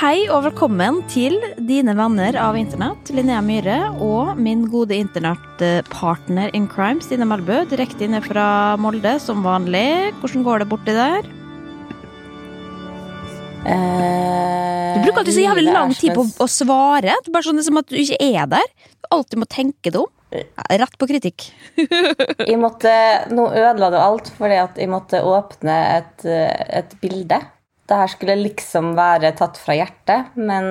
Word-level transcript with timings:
Hei 0.00 0.22
og 0.32 0.46
velkommen 0.46 1.02
til 1.12 1.34
dine 1.68 1.92
venner 1.92 2.32
av 2.40 2.56
internett, 2.56 3.10
Linnea 3.12 3.42
Myhre 3.44 3.74
og 4.00 4.38
min 4.40 4.62
gode 4.72 4.96
internettpartner 4.96 6.54
in 6.56 6.64
crime, 6.72 7.04
Stine 7.04 7.26
Melbø, 7.28 7.58
direkte 7.68 8.06
inne 8.06 8.22
fra 8.24 8.78
Molde 8.80 9.18
som 9.20 9.44
vanlig. 9.44 10.14
Hvordan 10.22 10.46
går 10.46 10.64
det 10.64 10.68
borti 10.70 10.94
der? 10.96 11.28
Eh, 13.68 14.96
Du 14.96 15.04
bruker 15.04 15.20
alltid 15.20 15.36
så 15.36 15.44
jævlig 15.44 15.68
lang 15.68 15.92
tid 15.92 16.16
på 16.16 16.24
å 16.24 16.48
svare. 16.48 17.12
Det 17.20 17.28
er 17.28 17.36
bare 17.36 17.50
sånn 17.50 17.62
som 17.68 17.84
at 17.84 17.92
du 17.92 18.00
ikke 18.00 18.22
er 18.24 18.48
der. 18.56 18.72
Du 19.04 19.12
alltid 19.18 19.44
må 19.44 19.52
tenke 19.52 19.92
det 19.92 20.00
om. 20.00 20.08
Ja, 20.32 20.64
Rett 20.80 20.96
på 20.96 21.12
kritikk. 21.12 21.50
Måtte, 22.56 22.96
Nå 23.36 23.50
ødela 23.52 23.92
du 23.92 24.00
alt 24.00 24.32
fordi 24.40 24.64
at 24.64 24.80
jeg 24.80 24.88
måtte 24.88 25.20
åpne 25.20 25.80
et, 26.00 26.24
eh, 26.24 26.78
et 26.80 26.96
bilde. 27.04 27.44
Det 27.90 27.98
her 27.98 28.10
skulle 28.12 28.36
liksom 28.38 28.92
være 28.94 29.32
tatt 29.38 29.58
fra 29.58 29.74
hjertet, 29.74 30.36
men 30.38 30.68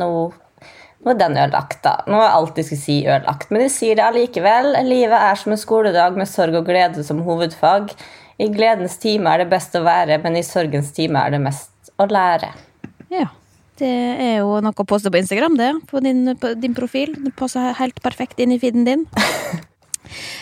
nå, 0.00 0.08
nå 0.34 1.12
er 1.12 1.20
den 1.20 1.38
ødelagt. 1.38 1.78
da. 1.84 2.00
Nå 2.10 2.18
er 2.18 2.34
alt 2.34 2.58
jeg 2.58 2.66
skulle 2.66 2.82
si, 2.82 2.96
ødelagt. 3.06 3.52
Men 3.54 3.62
de 3.62 3.70
sier 3.70 4.00
det 4.00 4.02
allikevel. 4.08 4.72
Livet 4.88 5.14
er 5.14 5.38
som 5.38 5.54
en 5.54 5.60
skoledag 5.62 6.18
med 6.18 6.26
sorg 6.30 6.58
og 6.58 6.66
glede 6.66 7.06
som 7.06 7.22
hovedfag. 7.22 7.94
I 8.42 8.50
gledens 8.50 8.98
time 8.98 9.30
er 9.30 9.44
det 9.44 9.52
best 9.52 9.78
å 9.78 9.84
være, 9.86 10.18
men 10.24 10.40
i 10.40 10.42
sorgens 10.42 10.90
time 10.96 11.22
er 11.22 11.36
det 11.36 11.42
mest 11.44 11.94
å 12.02 12.08
lære. 12.10 12.50
Ja. 13.14 13.30
Det 13.78 13.90
er 13.90 14.36
jo 14.38 14.60
noe 14.62 14.70
å 14.78 14.86
poste 14.86 15.10
på 15.10 15.18
Instagram, 15.18 15.56
det. 15.58 15.72
På 15.90 16.02
din, 16.02 16.28
på 16.38 16.52
din 16.58 16.74
profil. 16.76 17.14
Det 17.24 17.32
passer 17.38 17.74
helt 17.78 17.98
perfekt 18.02 18.42
inn 18.42 18.54
i 18.54 18.58
feeden 18.62 18.86
din. 18.86 19.06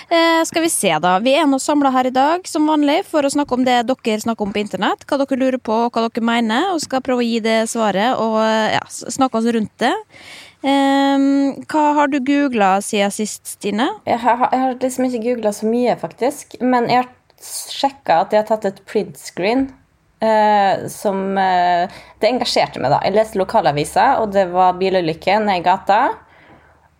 Eh, 0.09 0.45
skal 0.45 0.63
vi 0.63 0.71
se, 0.71 0.93
da. 1.03 1.17
Vi 1.23 1.35
er 1.39 1.47
nå 1.49 1.59
samla 1.63 1.93
her 1.95 2.09
i 2.11 2.15
dag 2.15 2.47
som 2.49 2.69
vanlig 2.69 3.03
for 3.09 3.25
å 3.25 3.33
snakke 3.33 3.57
om 3.57 3.67
det 3.67 3.79
dere 3.89 4.21
snakker 4.23 4.47
om 4.47 4.55
på 4.55 4.63
internett. 4.63 5.07
Hva 5.09 5.21
dere 5.23 5.41
lurer 5.41 5.61
på, 5.63 5.79
hva 5.89 6.07
dere 6.07 6.25
mener, 6.27 6.71
og 6.75 6.83
skal 6.85 7.05
prøve 7.05 7.25
å 7.25 7.29
gi 7.29 7.41
det 7.45 7.59
svaret 7.73 8.19
og 8.21 8.39
eh, 8.45 8.77
ja, 8.77 8.83
snakke 8.89 9.41
oss 9.41 9.51
rundt 9.57 9.75
det. 9.83 9.93
Eh, 10.63 11.29
hva 11.71 11.85
har 11.99 12.13
du 12.13 12.21
googla 12.21 12.75
siden 12.85 13.15
sist, 13.15 13.47
Stine? 13.57 13.89
Jeg 14.09 14.21
har, 14.25 14.49
jeg 14.51 14.65
har 14.67 14.81
liksom 14.83 15.09
ikke 15.09 15.25
googla 15.29 15.55
så 15.57 15.71
mye, 15.71 15.97
faktisk. 16.01 16.59
Men 16.61 16.91
jeg 16.93 17.05
har 17.05 17.13
sjekka 17.43 18.23
at 18.23 18.35
jeg 18.35 18.45
har 18.45 18.51
tatt 18.51 18.69
et 18.73 18.85
printscreen 18.89 19.71
Uh, 20.23 20.87
som 20.87 21.35
uh, 21.35 21.91
Det 22.23 22.29
engasjerte 22.29 22.79
meg, 22.79 22.93
da. 22.95 23.01
Jeg 23.03 23.17
leste 23.17 23.41
lokalavisa, 23.41 24.05
og 24.23 24.31
det 24.37 24.45
var 24.53 24.77
bilulykke 24.79 25.41
nede 25.43 25.59
i 25.59 25.65
gata. 25.67 25.97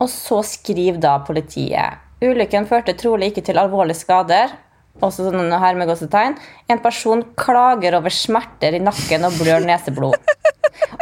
Og 0.03 0.11
så 0.11 0.41
skriver 0.43 0.99
da 0.99 1.13
politiet 1.23 2.03
Ulykken 2.23 2.69
førte 2.71 2.95
trolig 2.99 3.33
ikke 3.33 3.43
til 3.49 3.59
alvorlige 3.59 3.99
skader. 3.99 4.53
Også 5.03 5.27
sånn 5.27 5.51
her 5.59 5.79
med 5.79 5.89
gåsetegn. 5.91 6.37
En 6.71 6.83
person 6.85 7.25
klager 7.39 7.97
over 7.99 8.13
smerter 8.15 8.77
i 8.77 8.83
nakken 8.83 9.27
og 9.27 9.39
blør 9.41 9.65
neseblod. 9.67 10.19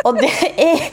Og 0.06 0.16
det 0.16 0.32
er 0.56 0.86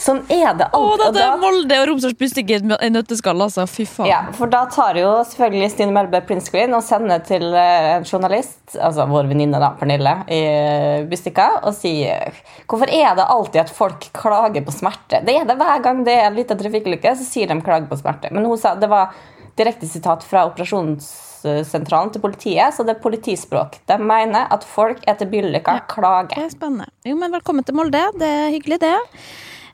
Sånn 0.00 0.22
er 0.32 0.54
det 0.58 0.66
Å, 0.72 0.78
alltid. 0.80 1.04
og 1.06 1.14
det 1.14 1.22
er 1.24 1.40
Molde 1.40 1.78
og 1.82 1.86
Romsdals 1.90 2.16
Bustikk 2.18 2.50
i 2.54 2.90
nøtteskall, 2.90 3.42
altså. 3.44 3.66
Fy 3.70 3.86
faen. 3.88 4.08
ja, 4.10 4.20
for 4.36 4.50
da 4.50 4.64
tar 4.72 4.98
jo 4.98 5.12
selvfølgelig 5.28 5.70
Stine 5.74 5.94
Melbø 5.94 6.22
printscreen 6.26 6.74
og 6.76 6.84
sender 6.86 7.22
til 7.26 7.46
eh, 7.54 7.90
en 7.96 8.06
journalist, 8.08 8.58
altså 8.74 9.06
vår 9.10 9.30
venninne 9.30 9.60
da, 9.62 9.72
Pernille 9.78 10.16
i 10.30 10.40
eh, 10.40 11.40
og 11.60 11.72
sier 11.76 12.34
hvorfor 12.70 12.90
er 12.90 13.14
det 13.18 13.26
alltid 13.32 13.62
at 13.64 13.72
folk 13.74 14.08
klager 14.16 14.64
på 14.66 14.74
smerte? 14.74 15.22
Det 15.26 15.34
er 15.36 15.46
det 15.48 15.58
hver 15.60 15.82
gang 15.84 16.04
det 16.06 16.16
er 16.16 16.30
en 16.30 16.38
liten 16.38 16.58
trafikkulykke, 16.58 17.14
så 17.16 17.26
sier 17.26 17.50
de 17.50 17.60
klager 17.64 17.88
på 17.90 17.98
smerte. 18.00 18.32
Men 18.34 18.48
hun 18.48 18.58
sa 18.60 18.74
det 18.78 18.90
var 18.90 19.14
direkte 19.58 19.88
sitat 19.90 20.24
fra 20.26 20.46
operasjonssentralen 20.48 22.14
til 22.14 22.22
politiet, 22.24 22.74
så 22.74 22.86
det 22.86 22.96
er 22.96 23.04
politispråk. 23.04 23.80
De 23.90 23.98
mener 24.00 24.48
at 24.54 24.64
folk 24.66 25.04
etter 25.10 25.28
bilulykker 25.30 25.82
ja. 25.82 25.86
klager. 25.90 26.40
er 26.40 26.50
spennende. 26.52 26.90
Jo, 27.06 27.16
men 27.20 27.32
velkommen 27.34 27.66
til 27.66 27.76
Molde. 27.78 28.02
Det 28.20 28.34
er 28.40 28.52
hyggelig, 28.54 28.80
det. 28.86 28.96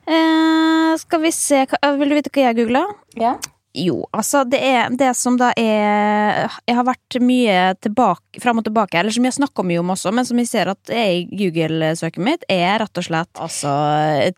Eh, 0.07 0.95
skal 0.97 1.19
vi 1.19 1.33
se 1.35 1.65
Vil 1.67 2.09
du 2.09 2.15
vite 2.15 2.31
hva 2.31 2.47
jeg 2.47 2.59
googla? 2.61 2.85
Ja. 3.19 3.35
Jo, 3.77 4.01
altså 4.15 4.41
det 4.47 4.59
er 4.63 4.93
det 4.97 5.11
som 5.17 5.35
da 5.37 5.51
er 5.59 6.47
Jeg 6.65 6.75
har 6.77 6.85
vært 6.87 7.17
mye 7.21 7.75
tilbake, 7.83 8.41
fram 8.41 8.61
og 8.61 8.65
tilbake, 8.65 8.97
eller 8.97 9.13
som 9.13 9.27
jeg 9.27 9.35
snakker 9.37 9.65
mye 9.67 9.81
om 9.81 9.91
også, 9.93 10.13
men 10.15 10.25
som 10.27 10.39
jeg 10.41 10.49
ser 10.49 10.71
at 10.71 10.93
er 10.93 11.19
i 11.19 11.25
Google-søket 11.29 12.23
mitt, 12.23 12.45
er 12.49 12.79
rett 12.81 13.01
og 13.01 13.05
slett 13.05 13.41
altså 13.41 13.73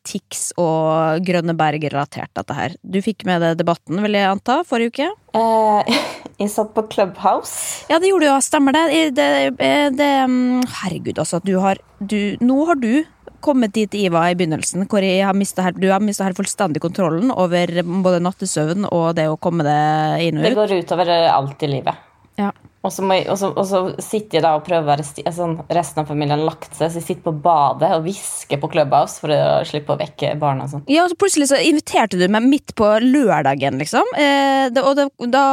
Tix 0.07 0.49
og 0.59 1.23
Grønneberg-relatert, 1.27 2.31
dette 2.35 2.57
her. 2.57 2.75
Du 2.83 2.99
fikk 3.05 3.25
med 3.29 3.43
deg 3.45 3.59
debatten, 3.59 4.01
vil 4.03 4.17
jeg 4.19 4.27
anta, 4.27 4.59
forrige 4.67 4.93
uke? 4.93 5.09
Eh, 5.39 6.01
jeg 6.41 6.51
satt 6.51 6.73
på 6.75 6.85
Clubhouse. 6.91 7.85
Ja, 7.91 7.99
det 8.01 8.11
gjorde 8.11 8.27
du, 8.27 8.31
ja. 8.31 8.39
Stemmer 8.43 8.75
det. 8.75 8.85
Det, 9.15 9.29
det, 9.59 9.73
det 9.99 10.11
mm, 10.31 10.65
herregud, 10.81 11.19
altså. 11.21 11.39
Du 11.43 11.55
har 11.63 11.79
du, 11.99 12.35
Nå 12.43 12.63
har 12.69 12.79
du 12.79 13.05
kommet 13.43 13.73
dit 13.75 13.95
var 14.11 14.29
i 14.31 14.37
begynnelsen, 14.39 14.85
hvor 14.89 15.03
har 15.03 15.37
mistet 15.37 15.79
du 15.79 15.89
har 15.91 16.03
mista 16.03 16.27
helt 16.27 16.39
fullstendig 16.39 16.81
kontrollen 16.83 17.31
over 17.31 17.81
både 18.03 18.21
nattesøvn 18.23 18.87
og 18.89 19.15
det 19.19 19.29
å 19.29 19.37
komme 19.41 19.65
deg 19.67 20.29
inn 20.29 20.39
og 20.39 20.45
ut. 20.45 20.49
Det 20.49 20.57
går 20.59 20.75
utover 20.83 21.13
alt 21.29 21.65
i 21.65 21.71
livet. 21.71 22.05
Ja. 22.39 22.51
Og 22.79 22.93
så, 22.95 23.03
jeg, 23.11 23.25
og, 23.27 23.35
så, 23.35 23.49
og 23.51 23.65
så 23.67 23.79
sitter 23.99 24.37
jeg 24.37 24.43
da 24.45 24.53
og 24.55 24.63
prøver 24.63 25.01
altså, 25.01 25.47
Resten 25.75 25.99
av 25.99 26.07
familien 26.07 26.37
har 26.37 26.45
lagt 26.47 26.77
seg, 26.77 26.87
så 26.87 27.01
jeg 27.01 27.07
sitter 27.09 27.25
på 27.25 27.33
badet 27.43 27.89
og 27.97 28.05
hvisker 28.05 28.61
på 28.61 28.69
Clubhouse 28.71 29.19
for 29.19 29.33
å 29.35 29.65
slippe 29.67 29.91
å 29.91 29.99
vekke 29.99 30.31
barna. 30.39 30.63
og 30.63 30.71
sånn. 30.71 30.85
Ja, 30.87 31.03
og 31.03 31.11
så 31.11 31.17
plutselig 31.19 31.49
så 31.51 31.59
inviterte 31.59 32.19
du 32.19 32.23
meg 32.31 32.47
midt 32.47 32.71
på 32.79 32.87
lørdagen, 33.03 33.81
liksom. 33.83 34.07
Eh, 34.15 34.69
det, 34.71 34.85
og 34.85 34.95
det, 34.95 35.09
da 35.27 35.43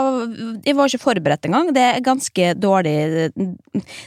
Jeg 0.63 0.77
var 0.79 0.87
ikke 0.87 1.03
forberedt 1.03 1.51
engang. 1.51 1.73
Det 1.75 1.83
er 1.89 2.07
ganske 2.07 2.53
dårlig 2.63 2.95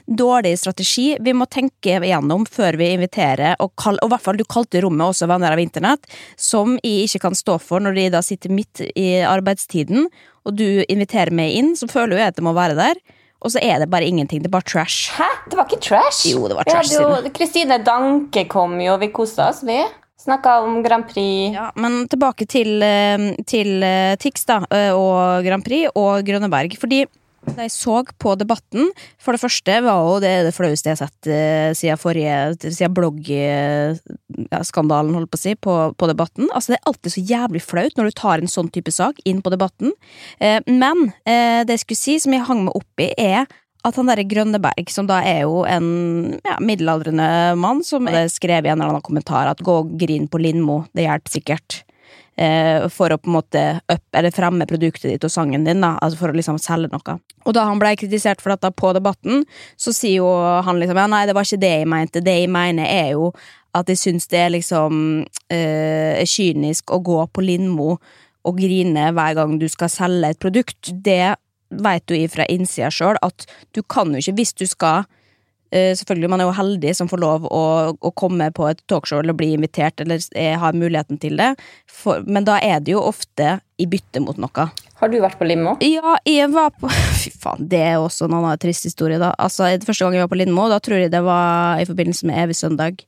Dårlig 0.07 0.55
strategi. 0.59 1.11
Vi 1.21 1.35
må 1.35 1.45
tenke 1.51 1.99
igjennom 1.99 2.45
før 2.49 2.79
vi 2.79 2.93
inviterer, 2.95 3.59
og, 3.59 3.73
kall, 3.79 3.99
og 4.01 4.09
i 4.09 4.13
hvert 4.13 4.25
fall 4.25 4.39
du 4.39 4.47
kalte 4.47 4.81
rommet 4.83 5.11
også 5.11 5.27
venner 5.29 5.53
av 5.53 5.61
internett, 5.61 6.07
som 6.39 6.77
jeg 6.83 7.09
ikke 7.09 7.25
kan 7.27 7.37
stå 7.37 7.59
for 7.61 7.83
når 7.83 7.99
de 7.99 8.09
da 8.15 8.23
sitter 8.25 8.53
midt 8.53 8.83
i 8.95 9.09
arbeidstiden, 9.27 10.07
og 10.47 10.57
du 10.59 10.83
inviterer 10.87 11.33
meg 11.35 11.55
inn, 11.59 11.73
så 11.79 11.89
føler 11.89 12.21
jeg 12.21 12.33
at 12.33 12.39
jeg 12.39 12.47
må 12.47 12.53
være 12.57 12.77
der. 12.79 12.99
Og 13.39 13.53
så 13.53 13.61
er 13.63 13.79
det 13.79 13.87
bare 13.91 14.07
ingenting. 14.07 14.41
Det 14.43 14.49
er 14.49 14.55
bare 14.57 14.67
trash. 14.67 15.13
Hæ? 15.15 15.27
Det 15.47 15.55
var 15.55 15.69
ikke 15.69 15.81
trash? 15.85 16.27
Jo, 16.27 16.47
det 16.51 16.57
var 16.57 16.67
trash, 16.67 16.91
siden. 16.91 17.31
Kristine 17.35 17.79
Danke 17.85 18.43
kom 18.51 18.75
jo, 18.83 18.97
vi 18.99 19.11
kosa 19.15 19.47
oss, 19.53 19.63
vi. 19.63 19.79
Snakka 20.19 20.57
om 20.65 20.81
Grand 20.83 21.07
Prix. 21.07 21.55
Ja, 21.55 21.69
men 21.79 22.01
tilbake 22.11 22.43
til, 22.45 22.81
eh, 22.83 23.29
til 23.47 23.83
eh, 23.83 24.17
Tix 24.19 24.43
da, 24.49 24.59
eh, 24.67 24.91
og 24.91 25.45
Grand 25.45 25.63
Prix 25.63 25.87
og 25.95 26.27
Grønneberg. 26.27 26.75
Fordi 26.81 27.05
da 27.45 27.61
jeg 27.65 27.71
så 27.73 28.03
på 28.21 28.35
debatten 28.39 28.91
For 29.21 29.31
det 29.35 29.41
første 29.41 29.73
var 29.85 29.99
jo 30.05 30.13
det 30.23 30.35
det 30.47 30.55
flaueste 30.55 30.89
jeg 30.89 30.95
har 30.97 31.07
sett 31.07 31.21
eh, 31.31 31.71
siden 31.77 31.99
forrige 31.99 32.35
Siden 32.65 32.95
bloggskandalen, 32.97 35.15
holdt 35.15 35.31
på 35.31 35.37
å 35.39 35.41
si, 35.41 35.53
på, 35.55 35.93
på 35.95 36.07
debatten. 36.09 36.49
Altså 36.53 36.67
Det 36.73 36.79
er 36.79 36.89
alltid 36.91 37.11
så 37.13 37.21
jævlig 37.31 37.61
flaut 37.63 37.97
når 37.97 38.05
du 38.09 38.13
tar 38.17 38.37
en 38.39 38.51
sånn 38.51 38.73
type 38.73 38.91
sak 38.93 39.15
inn 39.27 39.41
på 39.45 39.53
debatten. 39.53 39.89
Eh, 40.39 40.59
men 40.67 40.97
eh, 41.23 41.61
det 41.67 41.73
jeg 41.77 41.83
skulle 41.85 42.03
si, 42.03 42.15
som 42.23 42.33
jeg 42.35 42.47
hang 42.47 42.61
meg 42.67 42.75
opp 42.79 42.93
i, 43.03 43.07
er 43.17 43.41
at 43.87 43.95
han 43.95 44.07
derre 44.11 44.27
Grønneberg, 44.27 44.87
som 44.91 45.05
da 45.09 45.17
er 45.23 45.41
jo 45.47 45.55
en 45.67 45.87
ja, 46.43 46.55
middelaldrende 46.63 47.29
mann, 47.59 47.83
som 47.87 48.07
skrev 48.31 48.61
i 48.65 48.69
en 48.71 48.81
eller 48.81 48.89
annen 48.91 49.05
kommentar 49.05 49.45
at 49.51 49.63
gå 49.63 49.73
og 49.85 49.89
grin 49.99 50.27
på 50.31 50.37
Lindmo, 50.41 50.77
det 50.97 51.03
hjelper 51.07 51.31
sikkert. 51.37 51.69
Eh, 52.39 52.85
for 52.87 53.11
å 53.11 53.17
på 53.19 53.27
en 53.27 53.35
måte 53.35 53.61
up, 53.91 54.03
eller 54.15 54.31
fremme 54.31 54.63
produktet 54.69 55.09
ditt 55.11 55.25
og 55.27 55.31
sangen 55.33 55.65
din, 55.67 55.81
da, 55.83 55.97
altså 55.99 56.21
for 56.21 56.31
å 56.31 56.37
liksom 56.37 56.55
selge 56.61 56.87
noe. 56.93 57.15
Og 57.43 57.55
da 57.57 57.65
han 57.67 57.81
ble 57.81 57.91
kritisert 57.99 58.39
for 58.39 58.53
dette 58.53 58.69
på 58.79 58.93
debatten, 58.95 59.43
så 59.75 59.91
sier 59.91 60.21
jo 60.21 60.29
han 60.63 60.79
liksom 60.79 61.01
ja, 61.01 61.07
nei, 61.11 61.25
det 61.27 61.35
var 61.35 61.43
ikke 61.43 61.59
det 61.59 61.73
jeg 61.73 61.89
mente, 61.91 62.23
det 62.23 62.37
jeg 62.37 62.51
mener 62.53 62.87
er 62.87 63.11
jo 63.17 63.33
at 63.75 63.91
jeg 63.91 63.99
syns 63.99 64.29
det 64.31 64.39
er 64.39 64.53
liksom 64.55 65.03
eh, 65.51 66.23
kynisk 66.23 66.95
å 66.95 67.01
gå 67.03 67.19
på 67.27 67.43
Lindmo 67.43 67.97
og 68.47 68.63
grine 68.63 69.09
hver 69.11 69.35
gang 69.35 69.59
du 69.59 69.67
skal 69.67 69.91
selge 69.91 70.31
et 70.31 70.39
produkt. 70.39 70.93
Det 70.95 71.35
vet 71.69 72.07
du 72.07 72.15
fra 72.31 72.47
innsida 72.47 72.87
sjøl, 72.87 73.19
at 73.19 73.49
du 73.75 73.83
kan 73.83 74.15
jo 74.15 74.23
ikke, 74.23 74.37
hvis 74.39 74.55
du 74.55 74.63
skal 74.69 75.09
Selvfølgelig, 75.69 76.29
man 76.33 76.41
er 76.41 76.47
jo 76.49 76.57
heldig 76.57 76.95
som 76.97 77.09
får 77.11 77.21
lov 77.21 77.43
å, 77.45 77.63
å 77.93 78.11
komme 78.17 78.47
på 78.55 78.65
et 78.71 78.79
talkshow 78.89 79.21
eller 79.21 79.37
bli 79.37 79.51
invitert 79.53 80.01
eller 80.01 80.21
eh, 80.33 80.55
har 80.57 80.77
muligheten 80.77 81.19
til 81.21 81.37
det, 81.37 81.51
for, 81.85 82.23
men 82.25 82.47
da 82.47 82.57
er 82.63 82.81
det 82.81 82.95
jo 82.95 83.03
ofte 83.05 83.59
i 83.79 83.87
bytte 83.87 84.21
mot 84.23 84.39
noe. 84.41 84.65
Har 84.99 85.11
du 85.11 85.19
vært 85.23 85.37
på 85.39 85.47
Lindmo? 85.47 85.77
Ja, 85.85 86.17
jeg 86.27 86.49
var 86.51 86.73
på 86.75 86.89
Fy 87.21 87.31
faen, 87.39 87.67
det 87.71 87.79
er 87.85 87.99
også 88.01 88.27
en 88.27 88.35
annen 88.39 88.59
trist 88.59 88.87
historie, 88.87 89.19
da. 89.21 89.31
Altså, 89.39 89.69
Første 89.85 90.05
gang 90.05 90.17
jeg 90.17 90.25
var 90.25 90.31
på 90.33 90.39
Lindmo, 90.41 90.67
da 90.71 90.81
tror 90.83 90.99
jeg 90.99 91.13
det 91.13 91.21
var 91.23 91.79
i 91.79 91.87
forbindelse 91.87 92.27
med 92.27 92.41
Evig 92.43 92.57
søndag. 92.59 93.05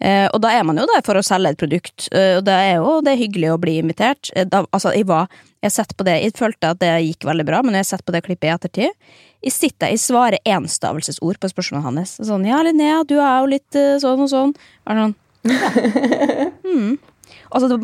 Eh, 0.00 0.26
og 0.28 0.40
da 0.44 0.52
er 0.52 0.64
man 0.68 0.80
jo 0.80 0.86
der 0.88 1.04
for 1.04 1.16
å 1.16 1.24
selge 1.24 1.54
et 1.54 1.60
produkt, 1.60 2.08
eh, 2.12 2.36
og 2.38 2.44
det 2.48 2.56
er 2.70 2.74
jo 2.78 2.98
det 3.04 3.14
er 3.14 3.22
hyggelig 3.22 3.52
å 3.52 3.60
bli 3.60 3.78
invitert. 3.80 4.32
Eh, 4.36 4.48
da, 4.48 4.64
altså, 4.70 4.92
jeg 4.96 5.08
var 5.08 5.28
Jeg 5.64 5.72
har 5.72 5.82
sett 5.82 5.96
på 5.96 6.04
det, 6.06 6.12
jeg 6.22 6.36
følte 6.36 6.68
at 6.70 6.78
det 6.78 6.90
gikk 7.02 7.24
veldig 7.26 7.44
bra, 7.48 7.58
men 7.64 7.74
jeg 7.74 7.82
har 7.82 7.88
sett 7.88 8.04
på 8.06 8.12
det 8.14 8.20
klippet 8.22 8.46
i 8.46 8.52
ettertid. 8.52 9.14
Jeg 9.44 9.52
sitter, 9.54 9.92
jeg 9.92 10.00
svarer 10.02 10.42
enstavelsesord 10.48 11.38
på 11.42 11.50
spørsmålet 11.52 11.86
hans. 11.86 12.16
Sånn 12.20 12.46
'ja, 12.46 12.62
Linnea, 12.62 13.02
du 13.04 13.18
er 13.20 13.40
jo 13.40 13.52
litt 13.52 13.76
eh, 13.76 13.98
sånn 14.02 14.24
og 14.24 14.30
sånn'. 14.32 14.54
Er 14.86 15.02
sånn, 15.02 15.14
ja. 15.44 16.50
mm. 16.66 16.98
Altså, 17.54 17.78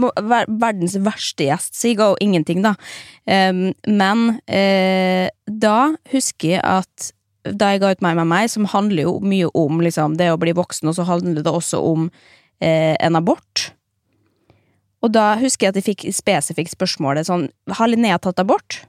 verdens 0.50 0.96
verste 1.04 1.46
gjest, 1.46 1.76
sier 1.78 2.00
jo 2.00 2.14
ingenting, 2.20 2.62
da. 2.64 2.74
Um, 3.26 3.72
men 3.86 4.38
uh, 4.50 5.28
da 5.46 5.94
husker 6.12 6.56
jeg 6.56 6.62
at 6.66 7.12
da 7.42 7.72
jeg 7.72 7.82
ga 7.82 7.90
ut 7.94 8.02
Meg 8.04 8.18
med 8.20 8.28
meg, 8.30 8.50
som 8.50 8.68
handler 8.70 9.06
jo 9.06 9.16
mye 9.22 9.48
om 9.58 9.80
liksom, 9.82 10.16
det 10.18 10.30
å 10.30 10.38
bli 10.38 10.54
voksen, 10.54 10.90
og 10.90 10.98
så 10.98 11.06
handler 11.06 11.42
det 11.42 11.50
også 11.50 11.80
om 11.82 12.08
uh, 12.10 12.94
en 12.98 13.18
abort. 13.18 13.72
Og 15.02 15.10
da 15.14 15.32
husker 15.40 15.66
jeg 15.66 15.72
at 15.72 15.80
jeg 15.80 15.88
fikk 15.90 16.06
spesifikt 16.14 16.76
spørsmålet 16.76 17.26
sånn 17.26 17.48
Har 17.74 17.90
Linnea 17.90 18.20
tatt 18.22 18.38
abort? 18.38 18.84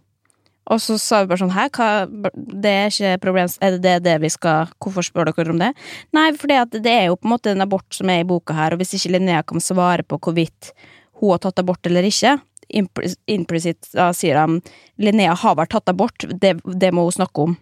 Og 0.71 0.79
så 0.79 0.95
sa 1.01 1.23
vi 1.23 1.31
bare 1.31 1.41
sånn 1.41 1.51
Hæ, 1.51 1.65
hva 1.75 1.87
Det 2.33 2.71
er 2.71 2.91
ikke 2.91 3.17
problem 3.25 3.49
Er 3.59 3.75
det 3.75 3.81
det, 3.83 3.95
det 4.05 4.15
vi 4.23 4.31
skal 4.31 4.71
Hvorfor 4.79 5.05
spør 5.05 5.31
dere 5.31 5.51
om 5.51 5.59
det? 5.59 5.73
Nei, 6.15 6.29
for 6.39 6.51
det 6.51 6.93
er 6.93 7.09
jo 7.09 7.17
på 7.19 7.27
en 7.27 7.33
måte 7.35 7.51
en 7.51 7.65
abort 7.65 7.87
som 7.95 8.11
er 8.11 8.23
i 8.23 8.27
boka 8.27 8.55
her, 8.55 8.75
og 8.75 8.81
hvis 8.81 8.95
ikke 8.97 9.17
Linnea 9.17 9.43
kan 9.47 9.63
svare 9.63 10.05
på 10.07 10.19
hvorvidt 10.23 10.71
hun 11.19 11.33
har 11.33 11.43
tatt 11.43 11.59
abort 11.63 11.85
eller 11.89 12.07
ikke 12.07 12.37
Implisitt 12.73 13.91
da 13.93 14.07
sier 14.15 14.39
han 14.39 14.61
Linnea 15.01 15.35
har 15.37 15.57
vært 15.59 15.73
tatt 15.75 15.91
abort, 15.91 16.25
det, 16.41 16.55
det 16.63 16.91
må 16.95 17.03
hun 17.05 17.15
snakke 17.15 17.43
om. 17.43 17.57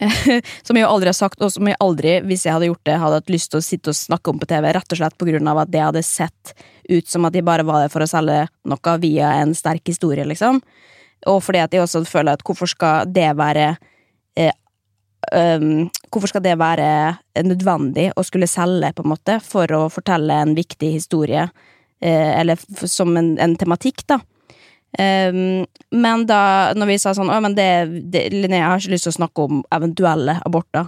som 0.66 0.78
jeg 0.78 0.86
aldri 0.86 1.10
har 1.10 1.16
sagt, 1.16 1.42
og 1.42 1.52
som 1.52 1.68
jeg 1.68 1.78
aldri, 1.82 2.16
hvis 2.26 2.46
jeg 2.46 2.56
hadde 2.56 2.70
gjort 2.70 2.84
det, 2.88 2.96
hadde 3.02 3.20
hatt 3.20 3.32
lyst 3.32 3.52
til 3.52 3.60
å 3.60 3.64
sitte 3.64 3.92
og 3.92 3.98
snakke 3.98 4.32
om 4.32 4.40
på 4.40 4.48
TV, 4.50 4.68
rett 4.74 4.92
og 4.92 5.00
slett 5.00 5.16
på 5.20 5.28
grunn 5.28 5.50
av 5.52 5.62
at 5.62 5.72
det 5.72 5.84
hadde 5.84 6.02
sett 6.06 6.56
ut 6.88 7.08
som 7.08 7.28
at 7.28 7.36
de 7.36 7.44
bare 7.46 7.66
var 7.66 7.84
der 7.84 7.92
for 7.92 8.04
å 8.04 8.10
selge 8.10 8.46
noe 8.68 8.96
via 9.02 9.36
en 9.42 9.54
sterk 9.56 9.86
historie, 9.92 10.26
liksom. 10.26 10.60
Og 11.26 11.42
fordi 11.42 11.62
at 11.64 11.74
jeg 11.74 11.82
også 11.82 12.04
føler 12.06 12.36
at 12.36 12.44
hvorfor 12.46 12.70
skal 12.70 13.08
det 13.10 13.30
være 13.38 13.70
eh, 14.38 14.54
um, 15.32 15.88
Hvorfor 16.12 16.30
skal 16.30 16.44
det 16.44 16.54
være 16.60 17.16
nødvendig 17.44 18.10
å 18.16 18.24
skulle 18.24 18.48
selge, 18.48 18.92
på 18.94 19.04
en 19.04 19.12
måte, 19.12 19.40
for 19.44 19.72
å 19.74 19.86
fortelle 19.92 20.36
en 20.44 20.54
viktig 20.56 20.92
historie, 20.94 21.48
eh, 22.00 22.32
eller 22.40 22.60
som 22.86 23.16
en, 23.18 23.34
en 23.42 23.56
tematikk, 23.58 24.06
da. 24.08 24.20
Um, 24.96 25.66
men 25.92 26.22
da 26.24 26.72
når 26.72 26.88
vi 26.88 26.94
sa 27.02 27.10
sånn 27.12 27.28
Å, 27.28 27.36
men 27.44 27.52
det, 27.58 27.66
det, 28.08 28.22
Linnea 28.32 28.70
har 28.70 28.80
ikke 28.80 28.94
lyst 28.94 29.04
til 29.04 29.12
å 29.12 29.18
snakke 29.18 29.44
om 29.44 29.58
eventuelle 29.74 30.38
aborter. 30.46 30.86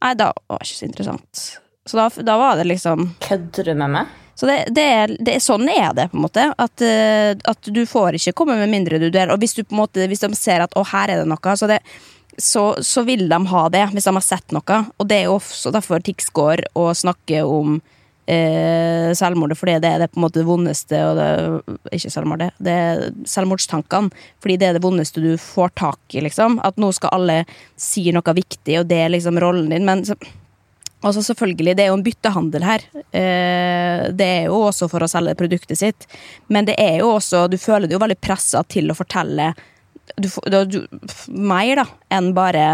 Nei, 0.00 0.14
da 0.16 0.30
var 0.32 0.62
det 0.62 0.68
ikke 0.70 0.78
så 0.78 0.86
interessant. 0.86 1.42
Så 1.86 1.98
da, 1.98 2.06
da 2.24 2.36
var 2.40 2.56
det 2.56 2.68
liksom 2.70 3.10
Kødder 3.26 3.68
du 3.68 3.74
med 3.82 3.92
meg? 3.98 4.14
Så 4.36 4.46
det, 4.46 4.56
det, 4.76 4.84
er, 4.84 5.14
det, 5.24 5.38
sånn 5.40 5.64
er 5.72 5.94
det, 5.96 6.10
på 6.12 6.18
en 6.18 6.26
måte. 6.26 6.50
At, 6.60 6.84
uh, 6.84 7.32
at, 7.48 7.70
du 7.72 7.82
får 7.88 8.18
ikke 8.18 8.36
komme 8.36 8.58
med 8.60 8.72
mindre 8.72 9.00
du 9.00 9.08
deler. 9.08 9.32
Og 9.32 9.40
hvis, 9.40 9.56
du 9.56 9.64
på 9.64 9.72
en 9.72 9.82
måte, 9.86 10.04
hvis 10.10 10.24
de 10.24 10.30
ser 10.36 10.64
at 10.64 10.76
'å, 10.76 10.84
her 10.92 11.12
er 11.14 11.22
det 11.22 11.30
noe', 11.30 11.56
så, 11.56 11.68
det, 11.70 11.80
så, 12.36 12.68
så, 12.84 13.06
vil 13.08 13.28
de 13.32 13.40
ha 13.48 13.66
det, 13.72 13.86
hvis 13.94 14.04
de 14.04 14.14
har 14.18 14.24
sett 14.24 14.52
noe. 14.52 14.80
Og 15.00 15.08
det 15.08 15.22
er 15.22 15.28
jo 15.30 15.38
også 15.40 15.72
derfor 15.72 16.04
Tix 16.04 16.28
går 16.36 16.66
og 16.76 16.92
snakker 17.00 17.48
om 17.48 17.80
eh, 18.26 19.10
selvmordet, 19.16 19.56
fordi 19.58 19.78
det 19.80 19.90
er 19.90 20.04
det 20.04 20.12
på 20.12 20.20
en 20.20 20.26
måte 20.26 20.42
det 20.42 20.48
vondeste 20.48 21.02
og 21.06 21.20
det, 21.20 21.28
Ikke 21.96 22.12
selvmordet, 22.12 22.50
det 22.60 22.72
er 22.72 23.04
selvmordstankene. 23.24 24.24
Fordi 24.42 24.56
det 24.60 24.68
er 24.68 24.76
det 24.76 24.84
vondeste 24.84 25.24
du 25.24 25.36
får 25.40 25.72
tak 25.80 26.16
i, 26.16 26.20
liksom. 26.28 26.60
At 26.66 26.76
nå 26.76 26.92
skal 26.92 27.14
alle 27.16 27.44
si 27.80 28.10
noe 28.12 28.36
viktig, 28.36 28.82
og 28.82 28.90
det 28.90 29.00
er 29.04 29.14
liksom 29.16 29.40
rollen 29.40 29.72
din. 29.72 29.88
Men 29.88 30.04
så, 30.04 30.18
altså 31.06 31.22
selvfølgelig, 31.24 31.76
det 31.76 31.84
er 31.84 31.92
jo 31.92 31.98
en 31.98 32.04
byttehandel 32.06 32.66
her. 32.66 32.84
Eh, 33.10 34.08
det 34.16 34.26
er 34.26 34.50
jo 34.50 34.60
også 34.68 34.90
for 34.92 35.04
å 35.04 35.10
selge 35.10 35.36
produktet 35.38 35.78
sitt. 35.80 36.08
Men 36.52 36.68
det 36.68 36.76
er 36.82 37.00
jo 37.02 37.14
også 37.16 37.46
Du 37.50 37.56
føler 37.60 37.86
deg 37.86 37.96
jo 37.96 38.02
veldig 38.02 38.20
pressa 38.20 38.62
til 38.68 38.90
å 38.90 38.98
fortelle 38.98 39.52
du, 40.16 40.28
du, 40.70 40.80
mer 41.28 41.80
da, 41.80 41.84
enn 42.14 42.30
bare 42.36 42.66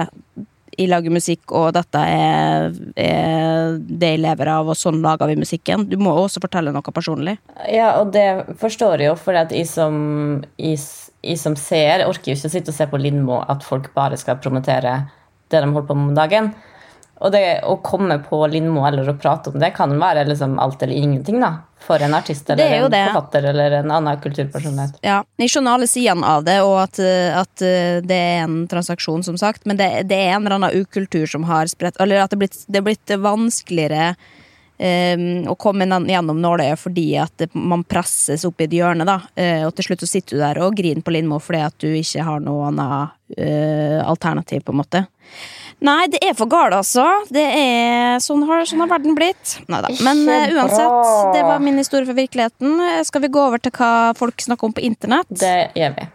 jeg 0.73 0.89
lager 0.89 1.13
musikk, 1.13 1.53
og 1.53 1.75
dette 1.77 2.01
er, 2.01 2.71
er, 2.97 3.75
det 3.77 4.13
jeg 4.15 4.23
lever 4.23 4.51
av, 4.55 4.71
og 4.73 4.79
sånn 4.79 5.03
lager 5.05 5.29
vi 5.29 5.37
musikken. 5.41 5.85
Du 5.91 5.99
må 6.01 6.15
også 6.17 6.41
fortelle 6.43 6.73
noe 6.73 6.95
personlig. 6.95 7.37
Ja, 7.69 7.99
og 8.01 8.13
det 8.15 8.57
forstår 8.61 9.03
jeg 9.03 9.11
jo, 9.11 9.17
for 9.21 9.37
jeg 9.37 9.67
som, 9.69 9.97
jeg, 10.61 10.81
jeg 11.21 11.41
som 11.41 11.57
seer 11.61 12.07
orker 12.07 12.33
jo 12.33 12.39
ikke 12.39 12.49
å 12.49 12.55
sitte 12.57 12.73
og 12.73 12.79
se 12.79 12.89
på 12.89 13.01
Lindmo 13.01 13.43
at 13.53 13.67
folk 13.67 13.91
bare 13.97 14.19
skal 14.21 14.41
promotere 14.41 15.03
det 15.53 15.61
de 15.61 15.69
holder 15.69 15.89
på 15.91 15.99
med 15.99 16.13
om 16.13 16.17
dagen. 16.17 16.53
Og 17.23 17.31
det 17.31 17.63
å 17.71 17.77
komme 17.87 18.17
på 18.25 18.41
Lindmo 18.51 18.83
eller 18.89 19.07
å 19.09 19.15
prate 19.15 19.53
om 19.53 19.61
det 19.63 19.71
kan 19.77 19.93
være 20.01 20.25
liksom 20.27 20.57
alt 20.59 20.83
eller 20.83 20.99
ingenting 20.99 21.39
da, 21.43 21.53
for 21.79 22.03
en 22.03 22.17
artist 22.19 22.51
eller 22.51 22.75
en 22.81 22.91
det. 22.91 23.05
forfatter 23.13 23.47
eller 23.53 23.79
en 23.79 23.95
annen 23.95 24.19
kulturpersonlighet. 24.23 24.99
Ja, 25.07 25.21
Jeg 25.39 25.53
skjønner 25.55 25.79
alle 25.79 25.89
sidene 25.91 26.27
av 26.27 26.43
det, 26.49 26.59
og 26.67 26.81
at, 26.83 26.99
at, 27.39 27.63
det 28.03 28.19
er 28.19 28.43
en 28.43 28.65
transaksjon, 28.71 29.23
som 29.23 29.39
sagt. 29.39 29.67
Men 29.71 29.79
det, 29.79 29.89
det, 30.11 30.19
er 30.19 30.35
en 30.35 30.43
eller 30.43 30.59
annen 30.59 30.83
ukultur 30.83 31.31
som 31.31 31.47
har 31.47 31.71
spredt 31.71 32.01
Eller 32.03 32.25
at 32.25 32.33
det 32.33 32.41
er 32.41 32.43
blitt, 32.47 32.63
det 32.67 32.83
er 32.83 32.89
blitt 32.91 33.17
vanskeligere 33.23 34.15
um, 34.83 35.25
å 35.51 35.57
komme 35.61 35.87
gjennom 35.87 36.41
nåløyet 36.43 36.81
fordi 36.81 37.07
at 37.23 37.47
man 37.55 37.85
presses 37.87 38.47
opp 38.49 38.61
i 38.61 38.69
et 38.69 38.77
hjørne. 38.79 39.07
da, 39.09 39.21
uh, 39.39 39.67
Og 39.69 39.75
til 39.77 39.91
slutt 39.91 40.05
så 40.05 40.11
sitter 40.11 40.37
du 40.37 40.43
der 40.43 40.63
og 40.65 40.77
griner 40.79 41.05
på 41.05 41.15
Lindmo 41.15 41.41
fordi 41.43 41.65
at 41.67 41.79
du 41.83 41.91
ikke 41.93 42.27
har 42.27 42.43
noe 42.45 42.71
annet 42.71 43.19
uh, 43.39 44.01
alternativ, 44.09 44.67
på 44.67 44.75
en 44.75 44.83
måte. 44.83 45.05
Nei, 45.83 46.07
det 46.13 46.21
er 46.23 46.35
for 46.39 46.47
galt, 46.47 46.77
altså. 46.77 47.05
Det 47.35 47.43
er, 47.43 48.21
sånn, 48.23 48.45
har, 48.47 48.63
sånn 48.71 48.85
har 48.85 48.91
verden 48.93 49.17
blitt. 49.19 49.57
Neida. 49.67 49.91
Men 50.07 50.23
uh, 50.31 50.55
uansett, 50.55 51.35
det 51.35 51.43
var 51.49 51.63
min 51.65 51.81
historie 51.81 52.07
for 52.07 52.15
virkeligheten. 52.15 52.79
Skal 53.09 53.25
vi 53.25 53.33
gå 53.35 53.47
over 53.51 53.63
til 53.63 53.75
hva 53.75 54.13
folk 54.19 54.45
snakker 54.45 54.71
om 54.71 54.77
på 54.77 54.85
internett? 54.87 55.31
Det 55.43 55.73
gjør 55.79 55.97
vi. 55.99 56.09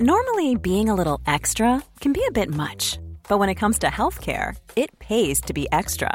Normally, 0.00 0.54
being 0.54 0.88
a 0.88 0.94
little 0.94 1.20
extra 1.26 1.82
can 2.00 2.14
be 2.14 2.22
a 2.26 2.32
bit 2.32 2.48
much. 2.48 2.98
But 3.28 3.38
when 3.38 3.50
it 3.50 3.56
comes 3.56 3.78
to 3.80 3.88
healthcare, 3.88 4.56
it 4.74 4.98
pays 4.98 5.40
to 5.42 5.52
be 5.52 5.66
extra. 5.72 6.14